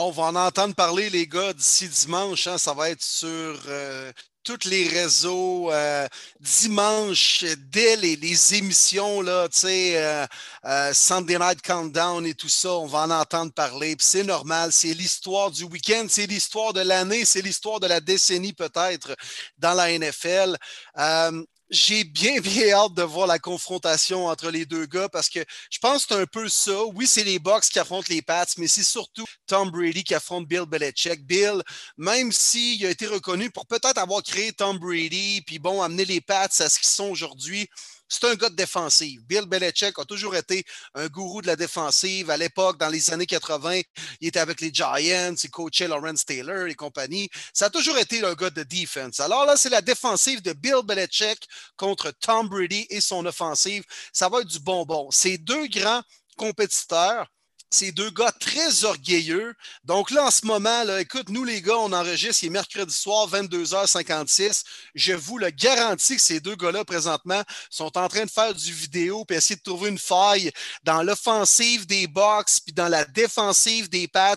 [0.00, 2.46] On va en entendre parler, les gars, d'ici dimanche.
[2.46, 2.56] Hein.
[2.56, 4.12] ça va être sur euh,
[4.44, 6.06] tous les réseaux euh,
[6.38, 10.28] dimanche, dès les, émissions, là, tu sais,
[10.92, 13.96] Sunday Night Countdown et tout ça, on va en entendre parler.
[13.98, 18.52] c'est normal, c'est l'histoire du week-end, c'est l'histoire de l'année, c'est l'histoire de la décennie
[18.52, 19.16] peut-être
[19.58, 20.56] dans la NFL
[21.70, 25.40] j'ai bien, bien hâte de voir la confrontation entre les deux gars parce que
[25.70, 26.84] je pense que c'est un peu ça.
[26.94, 30.46] Oui, c'est les Bucks qui affrontent les Pats, mais c'est surtout Tom Brady qui affronte
[30.46, 31.26] Bill Belichick.
[31.26, 31.62] Bill,
[31.96, 36.20] même s'il a été reconnu pour peut-être avoir créé Tom Brady, puis bon, amener les
[36.20, 37.68] Pats à ce qu'ils sont aujourd'hui,
[38.08, 39.22] c'est un gars de défensive.
[39.26, 40.64] Bill Belichick a toujours été
[40.94, 42.30] un gourou de la défensive.
[42.30, 43.82] À l'époque, dans les années 80,
[44.20, 47.28] il était avec les Giants, il coachait Lawrence Taylor et compagnie.
[47.52, 49.20] Ça a toujours été un gars de defense.
[49.20, 53.84] Alors là, c'est la défensive de Bill Belichick contre Tom Brady et son offensive.
[54.12, 55.10] Ça va être du bonbon.
[55.10, 56.02] Ces deux grands
[56.36, 57.26] compétiteurs
[57.70, 59.54] c'est deux gars très orgueilleux.
[59.84, 62.94] Donc là, en ce moment, là, écoute, nous les gars, on enregistre, il est mercredi
[62.94, 64.62] soir, 22h56.
[64.94, 68.72] Je vous le garantis que ces deux gars-là, présentement, sont en train de faire du
[68.72, 70.50] vidéo puis essayer de trouver une faille
[70.84, 74.36] dans l'offensive des Box puis dans la défensive des Pats.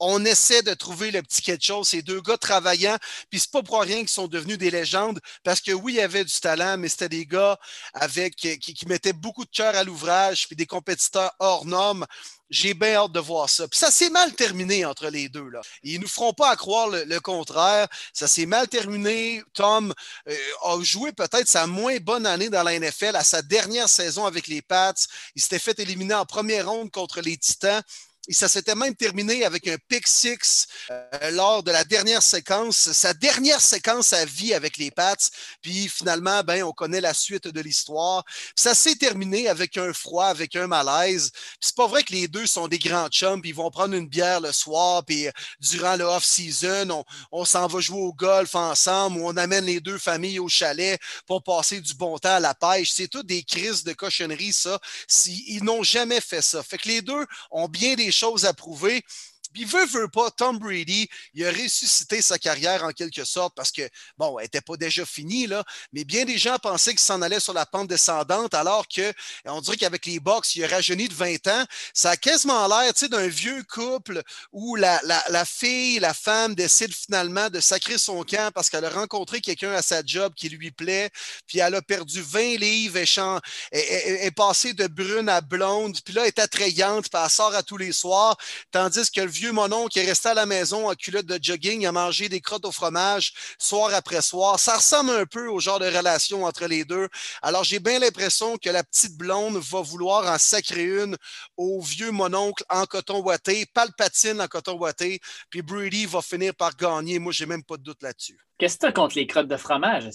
[0.00, 1.88] On essaie de trouver le petit quelque chose.
[1.88, 2.96] Ces deux gars travaillant,
[3.30, 6.00] puis c'est pas pour rien qu'ils sont devenus des légendes, parce que oui, il y
[6.00, 7.58] avait du talent, mais c'était des gars
[7.94, 12.06] avec qui, qui mettaient beaucoup de cœur à l'ouvrage, puis des compétiteurs hors normes.
[12.52, 13.66] J'ai bien hâte de voir ça.
[13.66, 15.48] Puis ça s'est mal terminé entre les deux.
[15.48, 15.62] Là.
[15.82, 17.88] Ils ne nous feront pas à croire le, contraire.
[18.12, 19.42] Ça s'est mal terminé.
[19.54, 19.94] Tom
[20.28, 24.26] euh, a joué peut-être sa moins bonne année dans la NFL à sa dernière saison
[24.26, 24.92] avec les Pats.
[25.34, 27.82] Il s'était fait éliminer en première ronde contre les Titans.
[28.28, 32.92] Et ça s'était même terminé avec un pick six euh, lors de la dernière séquence,
[32.92, 35.16] sa dernière séquence à vie avec les Pats.
[35.60, 38.24] Puis finalement, ben, on connaît la suite de l'histoire.
[38.54, 41.32] Ça s'est terminé avec un froid, avec un malaise.
[41.60, 44.08] C'est pas vrai que les deux sont des grands chums, puis ils vont prendre une
[44.08, 49.18] bière le soir, puis euh, durant le off-season, on, s'en va jouer au golf ensemble,
[49.18, 52.54] ou on amène les deux familles au chalet pour passer du bon temps à la
[52.54, 52.92] pêche.
[52.92, 54.78] C'est tout des crises de cochonnerie, ça.
[55.26, 56.62] Ils n'ont jamais fait ça.
[56.62, 59.04] Fait que les deux ont bien des choses à prouver.
[59.52, 63.72] Puis veut, veut pas, Tom Brady, il a ressuscité sa carrière en quelque sorte parce
[63.72, 67.22] que, bon, elle n'était pas déjà finie, là, mais bien des gens pensaient qu'il s'en
[67.22, 69.12] allait sur la pente descendante alors que,
[69.44, 71.64] on dirait qu'avec les box, il a rajeuni de 20 ans.
[71.94, 74.22] Ça a quasiment l'air, tu sais, d'un vieux couple
[74.52, 78.84] où la, la, la, fille, la femme décide finalement de sacrer son camp parce qu'elle
[78.84, 81.10] a rencontré quelqu'un à sa job qui lui plaît,
[81.46, 83.40] puis elle a perdu 20 livres, elle,
[83.72, 87.62] est passée de brune à blonde, puis là, elle est attrayante, puis elle sort à
[87.62, 88.36] tous les soirs,
[88.70, 91.86] tandis que le vieux monon qui est resté à la maison en culotte de jogging
[91.86, 94.60] a mangé des crottes au fromage soir après soir.
[94.60, 97.08] Ça ressemble un peu au genre de relation entre les deux.
[97.42, 101.16] Alors, j'ai bien l'impression que la petite blonde va vouloir en sacrer une
[101.56, 105.20] au vieux mononcle en coton ouaté, palpatine en coton ouaté,
[105.50, 107.18] puis Brady va finir par gagner.
[107.18, 108.38] Moi, j'ai même pas de doute là-dessus.
[108.58, 110.08] Qu'est-ce que tu as contre les crottes de fromage?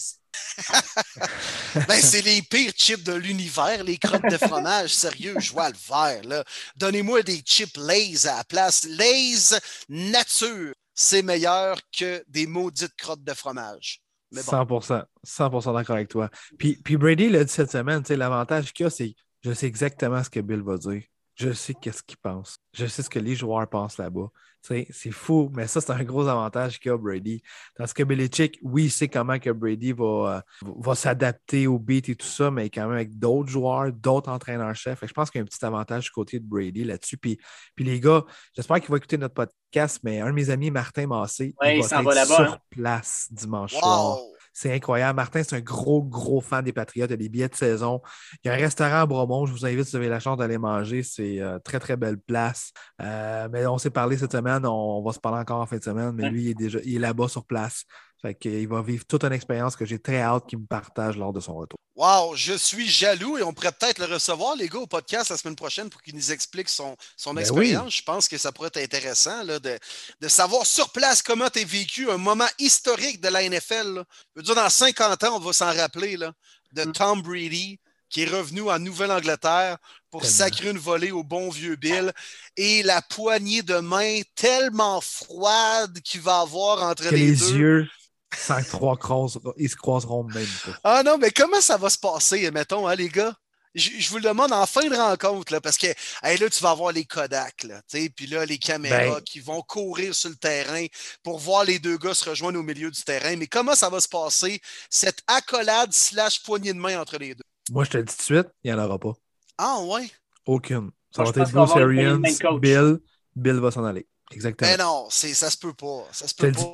[1.88, 4.93] ben, c'est les pires chips de l'univers, les crottes de fromage.
[4.93, 6.43] Sérieux, je vois le vert.
[6.76, 8.84] Donnez-moi des chips Lays à la place.
[8.85, 9.59] Lays
[9.89, 14.01] nature, c'est meilleur que des maudites crottes de fromage.
[14.34, 16.30] 100%, 100% d'accord avec toi.
[16.57, 20.30] Puis, puis Brady l'a dit cette semaine, l'avantage qu'il a, c'est je sais exactement ce
[20.30, 21.03] que Bill va dire.
[21.35, 22.57] Je sais qu'est-ce qu'il pense.
[22.73, 24.27] Je sais ce que les joueurs pensent là-bas.
[24.62, 27.42] C'est fou, mais ça, c'est un gros avantage qu'a Brady.
[27.76, 32.10] Tandis que Belichick, oui, il sait comment que Brady va, euh, va s'adapter au beat
[32.10, 35.00] et tout ça, mais quand même avec d'autres joueurs, d'autres entraîneurs-chefs.
[35.06, 37.18] Je pense qu'il y a un petit avantage du côté de Brady là-dessus.
[37.18, 37.40] Puis,
[37.76, 38.26] puis les gars,
[38.56, 41.74] j'espère qu'il va écouter notre podcast, mais un de mes amis, Martin Massé, il va,
[41.74, 42.58] être sur hein.
[42.70, 44.20] place dimanche soir.
[44.60, 45.18] C'est incroyable.
[45.18, 47.12] Martin, c'est un gros, gros fan des Patriotes.
[47.12, 48.02] Il y a des billets de saison.
[48.44, 49.46] Il y a un restaurant à Bromont.
[49.46, 51.04] Je vous invite si vous avez la chance d'aller manger.
[51.04, 52.72] C'est une euh, très, très belle place.
[53.00, 54.66] Euh, mais on s'est parlé cette semaine.
[54.66, 56.12] On, va se parler encore en fin de semaine.
[56.14, 57.84] Mais lui, il est déjà il est là-bas sur place.
[58.22, 61.34] Fait qu'il va vivre toute une expérience que j'ai très hâte qu'il me partage lors
[61.34, 61.77] de son retour.
[61.95, 65.38] Wow, je suis jaloux et on pourrait peut-être le recevoir, les gars, au podcast la
[65.38, 67.95] semaine prochaine pour qu'il nous explique son, son ben expérience.
[67.95, 69.77] Je pense que ça pourrait être intéressant là, de,
[70.19, 74.03] de, savoir sur place comment tu as vécu un moment historique de la NFL.
[74.35, 76.34] Je veux dire, dans 50 ans, on va s'en rappeler là,
[76.73, 76.91] de mm.
[76.94, 77.80] Tom Brady
[78.10, 79.77] qui est revenu en Nouvelle-Angleterre
[80.10, 82.14] pour sacrer une volée au bon vieux Bill
[82.56, 87.57] et la poignée de main tellement froide qu'il va avoir entre les, les deux.
[87.57, 87.88] yeux
[88.36, 90.72] 5-3 croises, ils se croiseront même pas.
[90.84, 93.34] Ah non, mais comment ça va se passer, mettons, hein, les gars?
[93.76, 96.91] Je, vous le demande en fin de rencontre, là, parce que là, tu vas avoir
[96.91, 97.82] les Kodak, là,
[98.16, 100.86] puis là, les caméras ben qui vont courir sur le terrain
[101.22, 103.36] pour voir les deux gars se rejoindre au milieu du terrain.
[103.36, 104.60] Mais comment ça va se passer,
[104.90, 107.44] cette accolade slash poignée de main entre les deux?
[107.70, 109.14] Moi, je te le dis tout de suite, il n'y en aura pas.
[109.60, 110.10] Ah ouais?
[110.45, 110.91] Aucune.
[111.12, 112.22] Ça va être Bruce Arians,
[112.60, 112.99] Bill.
[113.36, 114.08] Bill va s'en aller.
[114.32, 114.70] Exactement.
[114.70, 116.08] Mais non, ça se peut pas.
[116.12, 116.72] Ça se peut pas.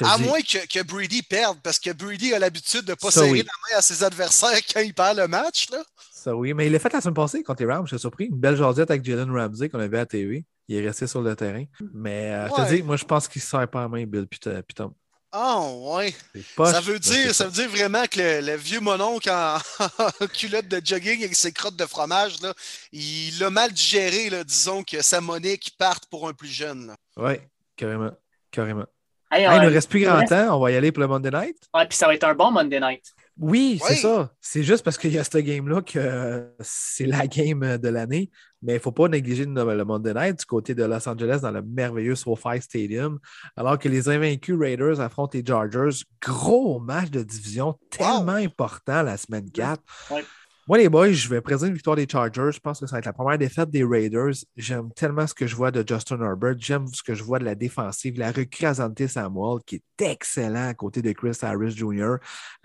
[0.00, 3.38] À moins que, que, Brady perde, parce que Brady a l'habitude de ne pas serrer
[3.38, 5.70] la main à ses adversaires quand il perd le match.
[5.70, 5.82] Là.
[6.12, 8.26] Ça oui, mais il l'a fait la semaine passée contre les Rams, je suis surpris.
[8.26, 10.44] Une belle jardette avec Jalen Ramsey qu'on avait à TV.
[10.66, 11.64] Il est resté sur le terrain.
[11.94, 14.26] Mais euh, je te dis, moi je pense qu'il ne sert pas la main, Bill
[14.74, 14.92] Tom.
[15.30, 16.14] Ah, ouais.
[16.56, 19.58] ça, veut dire, ça veut dire vraiment que le, vieux mononcle en,
[20.32, 22.54] culotte de jogging avec ses crottes de fromage, là,
[22.92, 26.94] il l'a mal digéré, là, disons que sa monnaie qui parte pour un plus jeune.
[27.16, 27.34] Oui,
[27.76, 28.12] carrément.
[28.50, 28.86] Carrément.
[29.32, 30.56] il ne reste plus grand temps.
[30.56, 31.58] On va y aller pour le Monday Night.
[31.74, 33.14] Ouais, puis ça va être un bon Monday Night.
[33.38, 34.32] Oui, c'est ça.
[34.40, 38.30] C'est juste parce qu'il y a ce game-là que c'est la game de l'année.
[38.62, 41.52] Mais il ne faut pas négliger le Monday Night du côté de Los Angeles dans
[41.52, 43.20] le merveilleux SoFi Stadium.
[43.56, 46.04] Alors que les invaincus Raiders affrontent les Chargers.
[46.20, 49.80] Gros match de division tellement important la semaine 4.
[50.68, 52.50] Moi, les boys, je vais présenter une victoire des Chargers.
[52.52, 54.34] Je pense que ça va être la première défaite des Raiders.
[54.54, 56.56] J'aime tellement ce que je vois de Justin Herbert.
[56.58, 58.18] J'aime ce que je vois de la défensive.
[58.18, 58.66] La recrue
[59.08, 62.16] Samuel, qui est excellent à côté de Chris Harris Jr.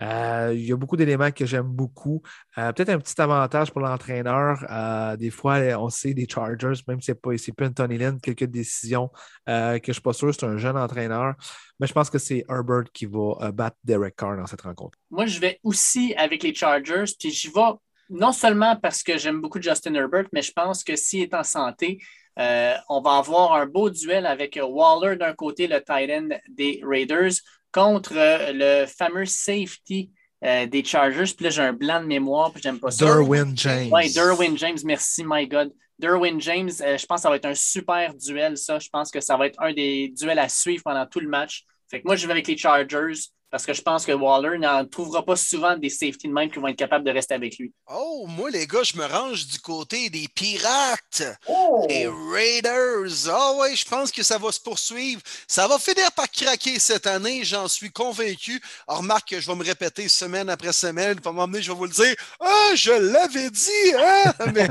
[0.02, 2.20] Euh, il y a beaucoup d'éléments que j'aime beaucoup.
[2.58, 4.62] Euh, peut-être un petit avantage pour l'entraîneur.
[4.68, 7.96] Euh, des fois, on sait des Chargers, même si ce n'est pas, pas une Tony
[7.96, 9.08] Lynn, quelques décisions
[9.46, 10.34] que je ne suis pas sûr.
[10.34, 11.36] C'est un jeune entraîneur.
[11.80, 14.98] Mais je pense que c'est Herbert qui va battre Derek Carr dans cette rencontre.
[15.10, 17.78] Moi, je vais aussi avec les Chargers, puis je vais
[18.10, 21.42] non seulement parce que j'aime beaucoup Justin Herbert, mais je pense que s'il est en
[21.42, 21.98] santé,
[22.38, 26.80] euh, on va avoir un beau duel avec Waller d'un côté, le tight end des
[26.84, 27.32] Raiders,
[27.72, 30.10] contre euh, le fameux safety
[30.44, 31.32] euh, des Chargers.
[31.34, 33.04] Puis là, j'ai un blanc de mémoire, puis j'aime pas ça.
[33.04, 33.88] Derwin James.
[33.92, 35.72] Oui, Derwin James, merci, my God.
[35.98, 38.80] Derwin James, je pense que ça va être un super duel, ça.
[38.80, 41.64] Je pense que ça va être un des duels à suivre pendant tout le match.
[41.88, 43.12] Fait que moi, je vais avec les Chargers
[43.54, 46.58] parce que je pense que Waller n'en trouvera pas souvent des safety de même qui
[46.58, 47.72] vont être capables de rester avec lui.
[47.88, 51.86] Oh, moi, les gars, je me range du côté des Pirates, Oh!
[51.88, 53.28] des Raiders.
[53.30, 55.22] Ah ouais, je pense que ça va se poursuivre.
[55.46, 58.60] Ça va finir par craquer cette année, j'en suis convaincu.
[58.88, 61.20] Alors, remarque que je vais me répéter semaine après semaine.
[61.20, 62.16] Pour m'emmener, je vais vous le dire.
[62.40, 64.34] Ah, je l'avais dit, hein?
[64.52, 64.68] Mais,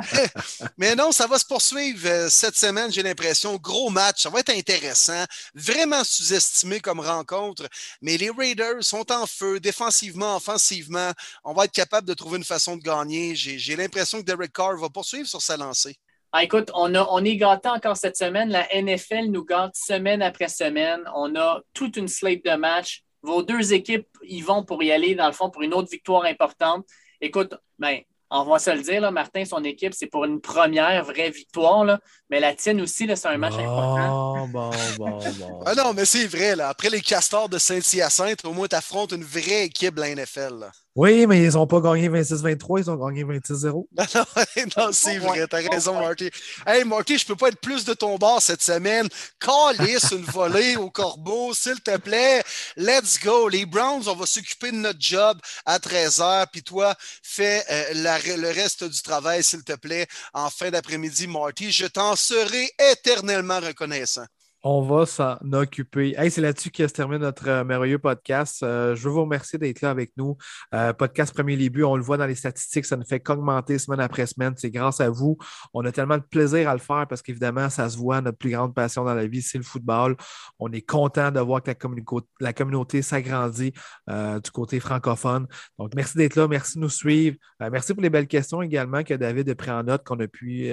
[0.78, 3.56] mais non, ça va se poursuivre euh, cette semaine, j'ai l'impression.
[3.56, 5.22] Gros match, ça va être intéressant.
[5.54, 7.68] Vraiment sous-estimé comme rencontre.
[8.06, 11.10] Mais les Raiders sont en feu, défensivement, offensivement.
[11.42, 13.34] On va être capable de trouver une façon de gagner.
[13.34, 15.96] J'ai l'impression que Derek Carr va poursuivre sur sa lancée.
[16.30, 18.50] Ah, écoute, on, a, on est gâtés encore cette semaine.
[18.50, 21.00] La NFL nous gâte semaine après semaine.
[21.16, 23.02] On a toute une slate de matchs.
[23.22, 26.26] Vos deux équipes, ils vont pour y aller, dans le fond, pour une autre victoire
[26.26, 26.86] importante.
[27.20, 31.04] Écoute, ben, on va se le dire, là, Martin, son équipe, c'est pour une première
[31.04, 31.84] vraie victoire.
[31.84, 34.46] Là, mais la tienne aussi, là, c'est un match important.
[34.48, 35.62] Bon, bon, bon, bon.
[35.64, 36.68] Ah non, mais c'est vrai, là.
[36.68, 40.58] Après les castors de Saint-Hyacinthe, au moins, tu affrontes une vraie équipe de la NFL.
[40.60, 40.70] là.
[40.96, 43.86] Oui, mais ils n'ont pas gagné 26-23, ils ont gagné 26-0.
[43.96, 46.30] Non, non, non, c'est vrai, t'as raison, Marty.
[46.66, 49.06] Hey, Marty, je peux pas être plus de ton bord cette semaine.
[49.38, 52.42] Calisse une volée au corbeau, s'il te plaît.
[52.78, 53.48] Let's go.
[53.50, 58.18] Les Browns, on va s'occuper de notre job à 13h, puis toi, fais euh, la-
[58.36, 61.72] le reste du travail, s'il te plaît, en fin d'après-midi, Marty.
[61.72, 64.24] Je t'en serai éternellement reconnaissant.
[64.68, 66.16] On va s'en occuper.
[66.28, 68.64] C'est là-dessus que se termine notre euh, merveilleux podcast.
[68.64, 70.36] Euh, je veux vous remercier d'être là avec nous.
[70.74, 74.00] Euh, podcast Premier Début, on le voit dans les statistiques, ça ne fait qu'augmenter semaine
[74.00, 74.54] après semaine.
[74.56, 75.38] C'est grâce à vous.
[75.72, 78.50] On a tellement de plaisir à le faire parce qu'évidemment, ça se voit, notre plus
[78.50, 80.16] grande passion dans la vie, c'est le football.
[80.58, 81.76] On est content de voir que la,
[82.40, 83.72] la communauté s'agrandit
[84.08, 85.46] du côté francophone.
[85.78, 87.36] Donc, merci d'être là, merci de nous suivre.
[87.60, 90.72] Merci pour les belles questions également que David a pris en note, qu'on a pu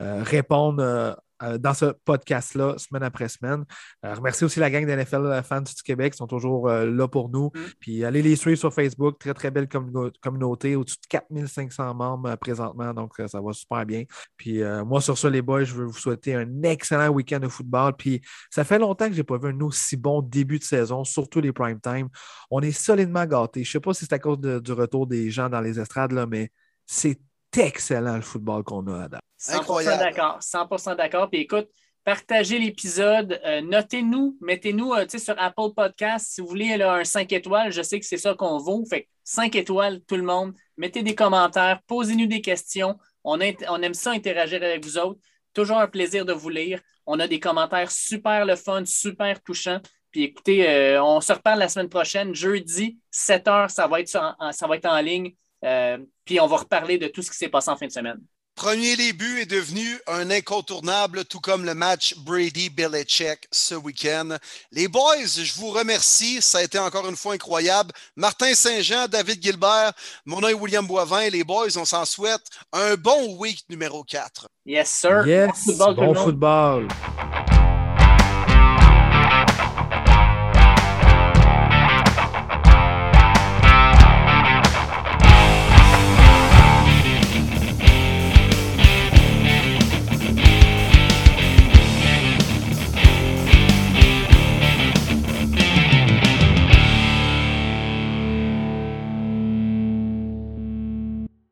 [0.00, 1.14] répondre.
[1.42, 3.64] Euh, euh, dans ce podcast-là, semaine après semaine.
[4.04, 7.28] Euh, remercie aussi la gang d'NFL fans du Québec qui sont toujours euh, là pour
[7.28, 7.50] nous.
[7.54, 7.60] Mm.
[7.80, 9.18] Puis allez les suivre sur Facebook.
[9.18, 10.76] Très, très belle communauté.
[10.76, 12.92] Au-dessus de 4500 membres euh, présentement.
[12.94, 14.04] Donc, euh, ça va super bien.
[14.36, 17.48] Puis euh, moi, sur ça, les boys, je veux vous souhaiter un excellent week-end de
[17.48, 17.94] football.
[17.96, 18.20] Puis
[18.50, 21.40] ça fait longtemps que je n'ai pas vu un aussi bon début de saison, surtout
[21.40, 22.08] les prime time.
[22.50, 23.64] On est solidement gâtés.
[23.64, 25.78] Je ne sais pas si c'est à cause de- du retour des gens dans les
[25.80, 26.50] estrades, là, mais
[26.86, 27.20] c'est
[27.56, 29.20] excellent le football qu'on a à date.
[29.40, 29.98] 100% Incroyable.
[29.98, 30.38] d'accord.
[30.40, 31.30] 100% d'accord.
[31.30, 31.68] Puis écoute,
[32.04, 36.94] partagez l'épisode, euh, notez-nous, mettez-nous euh, tu sais, sur Apple Podcast si vous voulez là,
[36.94, 37.72] un 5 étoiles.
[37.72, 38.84] Je sais que c'est ça qu'on vaut.
[38.88, 40.54] Fait que 5 étoiles, tout le monde.
[40.76, 42.98] Mettez des commentaires, posez-nous des questions.
[43.24, 45.20] On, int- on aime ça interagir avec vous autres.
[45.54, 46.80] Toujours un plaisir de vous lire.
[47.06, 49.80] On a des commentaires super le fun, super touchants.
[50.10, 54.08] Puis écoutez, euh, on se reparle la semaine prochaine, jeudi, 7 h, ça va être,
[54.08, 55.34] sur- ça va être en ligne.
[55.64, 58.20] Euh, puis on va reparler de tout ce qui s'est passé en fin de semaine.
[58.58, 64.30] Premier début est devenu un incontournable, tout comme le match Brady-Belichick ce week-end.
[64.72, 66.42] Les boys, je vous remercie.
[66.42, 67.92] Ça a été encore une fois incroyable.
[68.16, 69.92] Martin Saint-Jean, David Gilbert,
[70.26, 71.28] mon nom est William Boivin.
[71.30, 74.48] Les boys, on s'en souhaite un bon week numéro 4.
[74.66, 75.24] Yes, sir.
[75.24, 77.57] Yes, Bon football, bon.